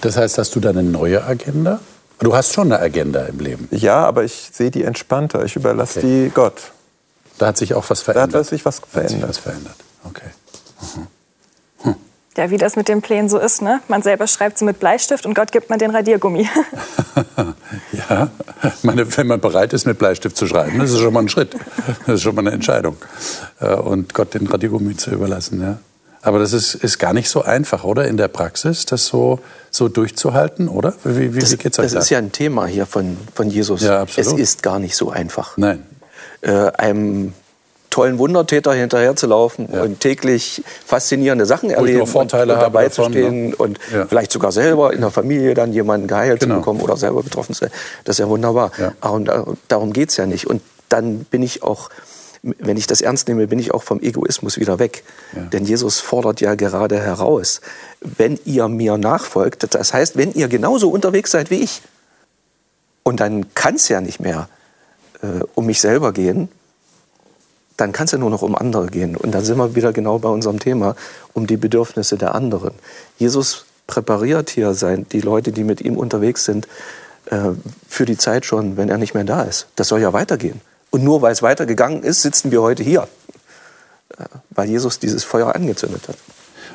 Das 0.01 0.17
heißt, 0.17 0.39
hast 0.39 0.55
du 0.55 0.59
da 0.59 0.71
eine 0.71 0.81
neue 0.81 1.23
Agenda? 1.23 1.79
Du 2.17 2.35
hast 2.35 2.55
schon 2.55 2.71
eine 2.73 2.81
Agenda 2.81 3.25
im 3.25 3.39
Leben. 3.39 3.67
Ja, 3.69 4.03
aber 4.03 4.23
ich 4.23 4.49
sehe 4.51 4.71
die 4.71 4.83
entspannter. 4.83 5.45
Ich 5.45 5.55
überlasse 5.55 5.99
okay. 5.99 6.23
die 6.23 6.31
Gott. 6.31 6.71
Da 7.37 7.45
hat 7.45 7.57
sich 7.57 7.75
auch 7.75 7.87
was 7.91 8.01
verändert. 8.01 8.33
Da 8.33 8.39
hat 8.39 8.47
sich 8.47 8.65
was 8.65 8.79
verändert. 8.79 9.11
Sich 9.11 9.29
was 9.29 9.37
verändert. 9.37 9.75
Okay. 10.05 10.25
Ja, 12.39 12.49
wie 12.49 12.57
das 12.57 12.77
mit 12.77 12.87
den 12.87 13.01
Plänen 13.01 13.27
so 13.27 13.37
ist, 13.37 13.61
ne? 13.61 13.81
Man 13.89 14.01
selber 14.01 14.25
schreibt 14.25 14.57
sie 14.57 14.63
mit 14.63 14.79
Bleistift 14.79 15.25
und 15.25 15.33
Gott 15.33 15.51
gibt 15.51 15.69
man 15.69 15.77
den 15.77 15.91
Radiergummi. 15.91 16.47
ja, 17.91 18.29
meine, 18.81 19.17
wenn 19.17 19.27
man 19.27 19.41
bereit 19.41 19.73
ist, 19.73 19.85
mit 19.85 19.99
Bleistift 19.99 20.37
zu 20.37 20.47
schreiben, 20.47 20.79
das 20.79 20.91
ist 20.91 20.99
schon 20.99 21.11
mal 21.11 21.19
ein 21.19 21.27
Schritt. 21.27 21.53
Das 22.05 22.15
ist 22.15 22.21
schon 22.21 22.35
mal 22.35 22.39
eine 22.39 22.51
Entscheidung. 22.51 22.95
Äh, 23.59 23.73
und 23.73 24.13
Gott 24.13 24.35
den 24.35 24.47
Radiergummi 24.47 24.95
zu 24.95 25.11
überlassen, 25.11 25.61
ja. 25.61 25.79
Aber 26.21 26.39
das 26.39 26.53
ist, 26.53 26.75
ist 26.75 26.97
gar 26.97 27.11
nicht 27.11 27.29
so 27.29 27.41
einfach, 27.41 27.83
oder? 27.83 28.07
In 28.07 28.15
der 28.15 28.29
Praxis, 28.29 28.85
das 28.85 29.05
so, 29.05 29.41
so 29.69 29.89
durchzuhalten, 29.89 30.69
oder? 30.69 30.93
Wie, 31.03 31.35
wie, 31.35 31.39
das, 31.39 31.51
wie 31.51 31.57
geht's 31.57 31.77
euch 31.77 31.87
Das 31.87 31.91
da? 31.91 31.99
ist 31.99 32.09
ja 32.09 32.19
ein 32.19 32.31
Thema 32.31 32.67
hier 32.67 32.85
von, 32.85 33.17
von 33.35 33.49
Jesus. 33.49 33.81
Ja, 33.81 33.99
absolut. 33.99 34.35
Es 34.35 34.39
ist 34.39 34.63
gar 34.63 34.79
nicht 34.79 34.95
so 34.95 35.09
einfach. 35.09 35.57
Nein. 35.57 35.83
Äh, 36.39 36.71
einem 36.77 37.33
tollen 37.89 38.19
Wundertäter 38.19 38.73
hinterherzulaufen 38.73 39.69
ja. 39.71 39.81
und 39.83 39.99
täglich 39.99 40.63
faszinierende 40.85 41.45
Sachen 41.45 41.69
erleben 41.69 42.05
Vorteile 42.05 42.53
und, 42.53 42.59
und 42.59 42.63
dabei 42.63 42.83
davon, 42.85 43.05
zu 43.05 43.11
stehen 43.11 43.49
ne? 43.49 43.55
und 43.55 43.79
ja. 43.91 44.05
vielleicht 44.05 44.31
sogar 44.31 44.51
selber 44.51 44.93
in 44.93 45.01
der 45.01 45.11
Familie 45.11 45.53
dann 45.53 45.73
jemanden 45.73 46.07
geheilt 46.07 46.41
genau. 46.41 46.55
zu 46.55 46.59
bekommen 46.59 46.81
oder 46.81 46.97
selber 46.97 47.23
betroffen 47.23 47.53
zu 47.53 47.61
sein. 47.61 47.71
Das 48.03 48.15
ist 48.15 48.19
ja 48.19 48.29
wunderbar. 48.29 48.71
Ja. 48.77 48.93
Aber 49.01 49.55
darum 49.67 49.93
geht 49.93 50.09
es 50.09 50.17
ja 50.17 50.25
nicht. 50.25 50.47
Und 50.47 50.61
dann 50.89 51.19
bin 51.25 51.41
ich 51.41 51.63
auch, 51.63 51.89
wenn 52.41 52.77
ich 52.77 52.87
das 52.87 53.01
ernst 53.01 53.27
nehme, 53.27 53.47
bin 53.47 53.59
ich 53.59 53.73
auch 53.73 53.83
vom 53.83 53.99
Egoismus 54.01 54.57
wieder 54.57 54.79
weg. 54.79 55.03
Denn 55.51 55.65
Jesus 55.65 55.99
fordert 55.99 56.41
ja 56.41 56.55
gerade 56.55 56.99
heraus, 56.99 57.61
wenn 58.01 58.39
ihr 58.45 58.67
mir 58.67 58.97
nachfolgt, 58.97 59.73
das 59.75 59.93
heißt, 59.93 60.17
wenn 60.17 60.31
ihr 60.33 60.47
genauso 60.47 60.89
unterwegs 60.89 61.31
seid 61.31 61.49
wie 61.49 61.61
ich, 61.61 61.81
und 63.03 63.19
dann 63.19 63.53
kann 63.55 63.75
es 63.75 63.89
ja 63.89 64.01
nicht 64.01 64.19
mehr 64.19 64.49
äh, 65.21 65.43
um 65.55 65.65
mich 65.65 65.81
selber 65.81 66.13
gehen, 66.13 66.49
dann 67.79 67.91
kann 67.93 68.05
es 68.05 68.11
ja 68.11 68.17
nur 68.17 68.29
noch 68.29 68.41
um 68.41 68.55
andere 68.55 68.87
gehen. 68.87 69.15
Und 69.15 69.31
dann 69.31 69.43
sind 69.43 69.57
wir 69.57 69.75
wieder 69.75 69.93
genau 69.93 70.19
bei 70.19 70.29
unserem 70.29 70.59
Thema, 70.59 70.95
um 71.33 71.47
die 71.47 71.57
Bedürfnisse 71.57 72.17
der 72.17 72.35
anderen. 72.35 72.71
Jesus 73.17 73.65
präpariert 73.87 74.49
hier 74.49 74.73
sein, 74.73 75.05
die 75.11 75.21
Leute, 75.21 75.51
die 75.51 75.63
mit 75.63 75.81
ihm 75.81 75.97
unterwegs 75.97 76.45
sind, 76.45 76.67
äh, 77.27 77.51
für 77.87 78.05
die 78.05 78.17
Zeit 78.17 78.45
schon, 78.45 78.77
wenn 78.77 78.89
er 78.89 78.97
nicht 78.97 79.13
mehr 79.13 79.23
da 79.23 79.43
ist. 79.43 79.67
Das 79.75 79.87
soll 79.87 80.01
ja 80.01 80.13
weitergehen. 80.13 80.61
Und 80.91 81.03
nur 81.03 81.21
weil 81.21 81.31
es 81.31 81.41
weitergegangen 81.41 82.03
ist, 82.03 82.21
sitzen 82.21 82.51
wir 82.51 82.61
heute 82.61 82.83
hier, 82.83 83.07
äh, 84.17 84.25
weil 84.49 84.67
Jesus 84.67 84.99
dieses 84.99 85.23
Feuer 85.23 85.55
angezündet 85.55 86.07
hat. 86.07 86.17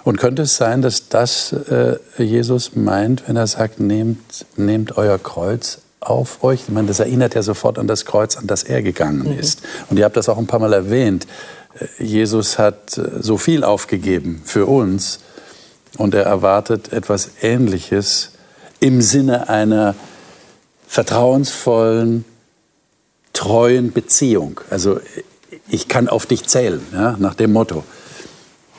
Und 0.05 0.19
könnte 0.19 0.43
es 0.43 0.57
sein, 0.57 0.83
dass 0.83 1.09
das 1.09 1.53
äh, 1.53 1.97
Jesus 2.19 2.77
meint, 2.77 3.27
wenn 3.27 3.37
er 3.37 3.47
sagt, 3.47 3.81
nehmt, 3.81 4.47
nehmt 4.57 4.97
euer 4.97 5.19
Kreuz 5.19 5.79
auf 6.05 6.43
euch. 6.43 6.63
Ich 6.63 6.69
meine, 6.69 6.89
das 6.89 7.01
erinnert 7.01 7.35
ja 7.35 7.43
sofort 7.43 7.79
an 7.79 7.87
das 7.87 8.05
Kreuz, 8.05 8.37
an 8.37 8.47
das 8.47 8.63
er 8.63 8.83
gegangen 8.83 9.33
mhm. 9.33 9.39
ist. 9.39 9.63
Und 9.91 9.99
ihr 9.99 10.05
habt 10.05 10.17
das 10.17 10.29
auch 10.29 10.39
ein 10.39 10.47
paar 10.47 10.61
Mal 10.61 10.73
erwähnt. 10.73 11.27
Äh, 11.79 12.05
Jesus 12.05 12.59
hat 12.59 12.99
äh, 12.99 13.21
so 13.21 13.39
viel 13.39 13.65
aufgegeben 13.65 14.43
für 14.45 14.67
uns 14.67 15.21
und 15.97 16.15
er 16.15 16.25
erwartet 16.25 16.93
etwas 16.93 17.31
Ähnliches 17.41 18.31
im 18.81 19.01
Sinne 19.01 19.49
einer 19.49 19.95
vertrauensvollen, 20.87 22.25
treuen 23.33 23.93
Beziehung. 23.93 24.61
Also 24.71 25.01
ich 25.69 25.89
kann 25.89 26.09
auf 26.09 26.27
dich 26.27 26.45
zählen, 26.45 26.81
ja, 26.93 27.17
nach 27.19 27.35
dem 27.35 27.53
Motto. 27.53 27.85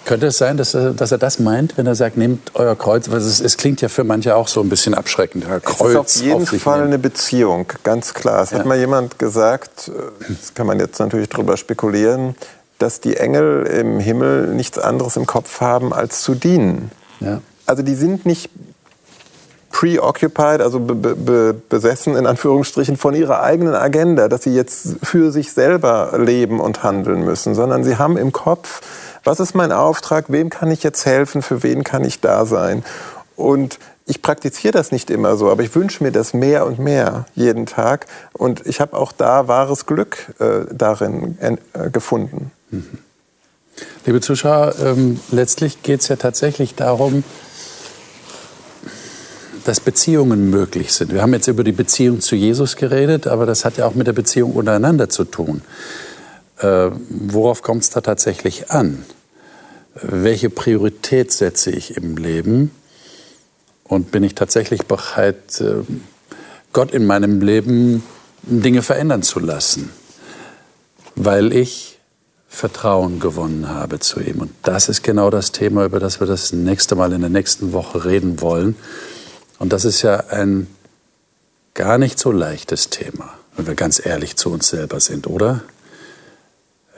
Könnte 0.05 0.27
es 0.27 0.37
sein, 0.37 0.55
dass 0.55 0.75
er, 0.75 0.93
dass 0.93 1.11
er 1.11 1.17
das 1.17 1.39
meint, 1.39 1.77
wenn 1.77 1.87
er 1.87 1.95
sagt, 1.95 2.15
nehmt 2.15 2.51
euer 2.53 2.75
Kreuz? 2.75 3.09
Weil 3.09 3.17
es, 3.17 3.41
es 3.41 3.57
klingt 3.57 3.81
ja 3.81 3.89
für 3.89 4.03
manche 4.03 4.35
auch 4.35 4.47
so 4.47 4.61
ein 4.61 4.69
bisschen 4.69 4.93
abschreckend. 4.93 5.45
Ja, 5.45 5.59
Kreuz 5.59 5.79
es 5.79 6.15
ist 6.17 6.21
auf 6.21 6.25
jeden 6.25 6.43
auf 6.43 6.61
Fall 6.61 6.77
nehmen. 6.77 6.87
eine 6.89 6.99
Beziehung, 6.99 7.65
ganz 7.83 8.13
klar. 8.13 8.43
Es 8.43 8.51
ja. 8.51 8.59
hat 8.59 8.65
mal 8.65 8.77
jemand 8.77 9.17
gesagt, 9.17 9.89
äh, 9.89 10.23
das 10.29 10.53
kann 10.53 10.67
man 10.67 10.79
jetzt 10.79 10.99
natürlich 10.99 11.27
drüber 11.29 11.57
spekulieren, 11.57 12.35
dass 12.77 12.99
die 12.99 13.17
Engel 13.17 13.65
im 13.65 13.99
Himmel 13.99 14.53
nichts 14.53 14.77
anderes 14.77 15.15
im 15.15 15.25
Kopf 15.25 15.59
haben, 15.59 15.91
als 15.91 16.21
zu 16.21 16.35
dienen. 16.35 16.91
Ja. 17.19 17.41
Also 17.65 17.81
die 17.81 17.95
sind 17.95 18.27
nicht 18.27 18.51
preoccupied, 19.71 20.61
also 20.61 20.79
be 20.79 20.95
be 20.95 21.53
besessen 21.67 22.15
in 22.15 22.25
Anführungsstrichen 22.27 22.95
von 22.95 23.13
ihrer 23.13 23.41
eigenen 23.41 23.75
Agenda, 23.75 24.29
dass 24.29 24.43
sie 24.43 24.53
jetzt 24.53 24.95
für 25.03 25.33
sich 25.33 25.51
selber 25.51 26.13
leben 26.17 26.61
und 26.61 26.83
handeln 26.83 27.25
müssen, 27.25 27.55
sondern 27.55 27.83
sie 27.83 27.97
haben 27.97 28.15
im 28.15 28.31
Kopf, 28.31 28.79
was 29.25 29.39
ist 29.39 29.55
mein 29.55 29.71
Auftrag? 29.71 30.25
Wem 30.29 30.49
kann 30.49 30.71
ich 30.71 30.83
jetzt 30.83 31.05
helfen? 31.05 31.41
Für 31.41 31.63
wen 31.63 31.83
kann 31.83 32.05
ich 32.05 32.21
da 32.21 32.45
sein? 32.45 32.83
Und 33.35 33.79
ich 34.05 34.21
praktiziere 34.21 34.71
das 34.71 34.91
nicht 34.91 35.09
immer 35.09 35.35
so, 35.35 35.49
aber 35.49 35.63
ich 35.63 35.73
wünsche 35.73 36.03
mir 36.03 36.11
das 36.11 36.33
mehr 36.33 36.65
und 36.65 36.77
mehr 36.77 37.25
jeden 37.33 37.65
Tag. 37.65 38.05
Und 38.33 38.65
ich 38.67 38.79
habe 38.79 38.95
auch 38.95 39.11
da 39.11 39.47
wahres 39.47 39.87
Glück 39.87 40.33
äh, 40.39 40.71
darin 40.71 41.37
äh, 41.39 41.89
gefunden. 41.89 42.51
Mhm. 42.69 42.99
Liebe 44.05 44.21
Zuschauer, 44.21 44.75
ähm, 44.79 45.19
letztlich 45.31 45.81
geht 45.81 46.01
es 46.01 46.07
ja 46.07 46.15
tatsächlich 46.15 46.75
darum, 46.75 47.23
dass 49.65 49.79
Beziehungen 49.79 50.51
möglich 50.51 50.93
sind. 50.93 51.11
Wir 51.11 51.23
haben 51.23 51.33
jetzt 51.33 51.47
über 51.47 51.63
die 51.63 51.71
Beziehung 51.71 52.21
zu 52.21 52.35
Jesus 52.35 52.75
geredet, 52.75 53.25
aber 53.25 53.47
das 53.47 53.65
hat 53.65 53.77
ja 53.77 53.87
auch 53.87 53.95
mit 53.95 54.05
der 54.05 54.13
Beziehung 54.13 54.53
untereinander 54.53 55.09
zu 55.09 55.25
tun. 55.25 55.63
Äh, 56.59 56.91
worauf 57.09 57.63
kommt 57.63 57.81
es 57.81 57.89
da 57.89 58.01
tatsächlich 58.01 58.69
an? 58.69 59.03
Welche 60.01 60.49
Priorität 60.49 61.31
setze 61.31 61.71
ich 61.71 61.95
im 61.95 62.17
Leben 62.17 62.71
und 63.83 64.11
bin 64.11 64.23
ich 64.23 64.35
tatsächlich 64.35 64.85
bereit, 64.85 65.61
äh, 65.61 65.83
Gott 66.73 66.91
in 66.91 67.05
meinem 67.05 67.41
Leben 67.41 68.03
Dinge 68.43 68.81
verändern 68.81 69.23
zu 69.23 69.39
lassen, 69.39 69.89
weil 71.15 71.53
ich 71.53 71.99
Vertrauen 72.47 73.19
gewonnen 73.19 73.69
habe 73.69 73.99
zu 73.99 74.19
ihm. 74.19 74.39
Und 74.39 74.51
das 74.63 74.87
ist 74.89 75.03
genau 75.03 75.29
das 75.29 75.51
Thema, 75.51 75.85
über 75.85 75.99
das 75.99 76.19
wir 76.19 76.27
das 76.27 76.53
nächste 76.53 76.95
Mal 76.95 77.11
in 77.13 77.21
der 77.21 77.29
nächsten 77.29 77.73
Woche 77.73 78.05
reden 78.05 78.41
wollen. 78.41 78.75
Und 79.59 79.73
das 79.73 79.85
ist 79.85 80.01
ja 80.01 80.17
ein 80.29 80.67
gar 81.73 81.97
nicht 81.97 82.19
so 82.19 82.31
leichtes 82.31 82.89
Thema, 82.89 83.33
wenn 83.55 83.67
wir 83.67 83.75
ganz 83.75 84.03
ehrlich 84.05 84.35
zu 84.35 84.51
uns 84.51 84.69
selber 84.69 84.99
sind, 84.99 85.27
oder? 85.27 85.63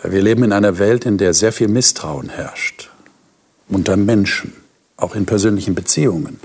Wir 0.04 0.22
leben 0.22 0.44
in 0.44 0.54
einer 0.54 0.78
Welt, 0.78 1.06
in 1.06 1.18
der 1.18 1.34
sehr 1.34 1.52
viel 1.52 1.68
Misstrauen 1.68 2.30
herrscht. 2.30 2.92
Unter 3.68 3.98
Menschen, 3.98 4.54
auch 4.96 5.16
in 5.16 5.26
persönlichen 5.26 5.74
Beziehungen, 5.74 6.40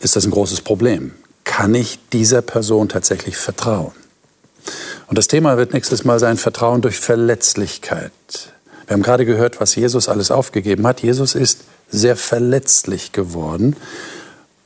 ist 0.00 0.16
das 0.16 0.24
ein 0.24 0.30
großes 0.30 0.62
Problem. 0.62 1.12
Kann 1.44 1.74
ich 1.74 1.98
dieser 2.12 2.40
Person 2.40 2.88
tatsächlich 2.88 3.36
vertrauen? 3.36 3.92
Und 5.08 5.18
das 5.18 5.28
Thema 5.28 5.58
wird 5.58 5.74
nächstes 5.74 6.04
Mal 6.04 6.18
sein 6.18 6.38
Vertrauen 6.38 6.80
durch 6.80 6.98
Verletzlichkeit. 6.98 8.12
Wir 8.86 8.94
haben 8.94 9.02
gerade 9.02 9.26
gehört, 9.26 9.60
was 9.60 9.74
Jesus 9.74 10.08
alles 10.08 10.30
aufgegeben 10.30 10.86
hat. 10.86 11.02
Jesus 11.02 11.34
ist 11.34 11.60
sehr 11.90 12.16
verletzlich 12.16 13.12
geworden 13.12 13.76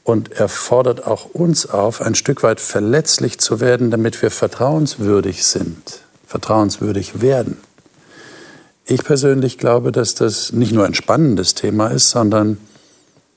und 0.04 0.32
er 0.32 0.48
fordert 0.48 1.04
auch 1.04 1.26
uns 1.26 1.66
auf, 1.66 2.00
ein 2.00 2.14
Stück 2.14 2.44
weit 2.44 2.60
verletzlich 2.60 3.38
zu 3.38 3.58
werden, 3.58 3.90
damit 3.90 4.22
wir 4.22 4.30
vertrauenswürdig 4.30 5.44
sind 5.44 6.05
vertrauenswürdig 6.26 7.20
werden. 7.22 7.56
Ich 8.84 9.02
persönlich 9.02 9.58
glaube, 9.58 9.90
dass 9.90 10.14
das 10.14 10.52
nicht 10.52 10.72
nur 10.72 10.84
ein 10.84 10.94
spannendes 10.94 11.54
Thema 11.54 11.88
ist, 11.88 12.10
sondern 12.10 12.58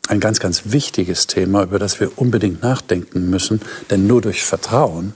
ein 0.08 0.20
ganz, 0.20 0.40
ganz 0.40 0.64
wichtiges 0.66 1.28
Thema, 1.28 1.64
über 1.64 1.80
das 1.80 2.00
wir 2.00 2.18
unbedingt 2.18 2.62
nachdenken 2.62 3.30
müssen. 3.30 3.62
Denn 3.90 4.08
nur 4.08 4.22
durch 4.22 4.44
Vertrauen 4.44 5.14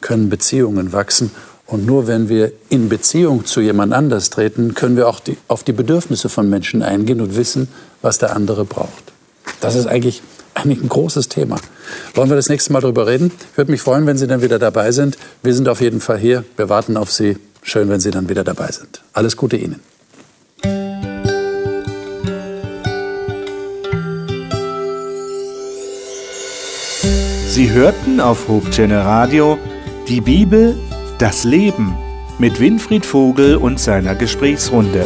können 0.00 0.28
Beziehungen 0.28 0.92
wachsen. 0.92 1.30
Und 1.66 1.86
nur 1.86 2.06
wenn 2.06 2.28
wir 2.28 2.52
in 2.68 2.88
Beziehung 2.88 3.46
zu 3.46 3.60
jemand 3.60 3.92
anders 3.92 4.30
treten, 4.30 4.74
können 4.74 4.96
wir 4.96 5.08
auch 5.08 5.20
die, 5.20 5.36
auf 5.48 5.64
die 5.64 5.72
Bedürfnisse 5.72 6.28
von 6.28 6.48
Menschen 6.48 6.82
eingehen 6.82 7.20
und 7.20 7.36
wissen, 7.36 7.68
was 8.00 8.18
der 8.18 8.34
andere 8.34 8.64
braucht. 8.64 9.12
Das 9.60 9.74
ist 9.74 9.86
eigentlich 9.86 10.22
eigentlich 10.58 10.82
ein 10.82 10.88
großes 10.88 11.28
Thema. 11.28 11.56
Wollen 12.14 12.28
wir 12.28 12.36
das 12.36 12.48
nächste 12.48 12.72
Mal 12.72 12.80
darüber 12.80 13.06
reden? 13.06 13.30
Ich 13.52 13.56
würde 13.56 13.70
mich 13.70 13.80
freuen, 13.80 14.06
wenn 14.06 14.18
Sie 14.18 14.26
dann 14.26 14.42
wieder 14.42 14.58
dabei 14.58 14.92
sind. 14.92 15.16
Wir 15.42 15.54
sind 15.54 15.68
auf 15.68 15.80
jeden 15.80 16.00
Fall 16.00 16.18
hier. 16.18 16.44
Wir 16.56 16.68
warten 16.68 16.96
auf 16.96 17.12
Sie. 17.12 17.36
Schön, 17.62 17.88
wenn 17.88 18.00
Sie 18.00 18.10
dann 18.10 18.28
wieder 18.28 18.44
dabei 18.44 18.70
sind. 18.72 19.02
Alles 19.12 19.36
Gute 19.36 19.56
Ihnen. 19.56 19.80
Sie 27.48 27.70
hörten 27.72 28.20
auf 28.20 28.48
Hochchannel 28.48 29.00
Radio 29.00 29.58
die 30.08 30.20
Bibel, 30.20 30.76
das 31.18 31.44
Leben 31.44 31.96
mit 32.38 32.60
Winfried 32.60 33.04
Vogel 33.04 33.56
und 33.56 33.80
seiner 33.80 34.14
Gesprächsrunde. 34.14 35.04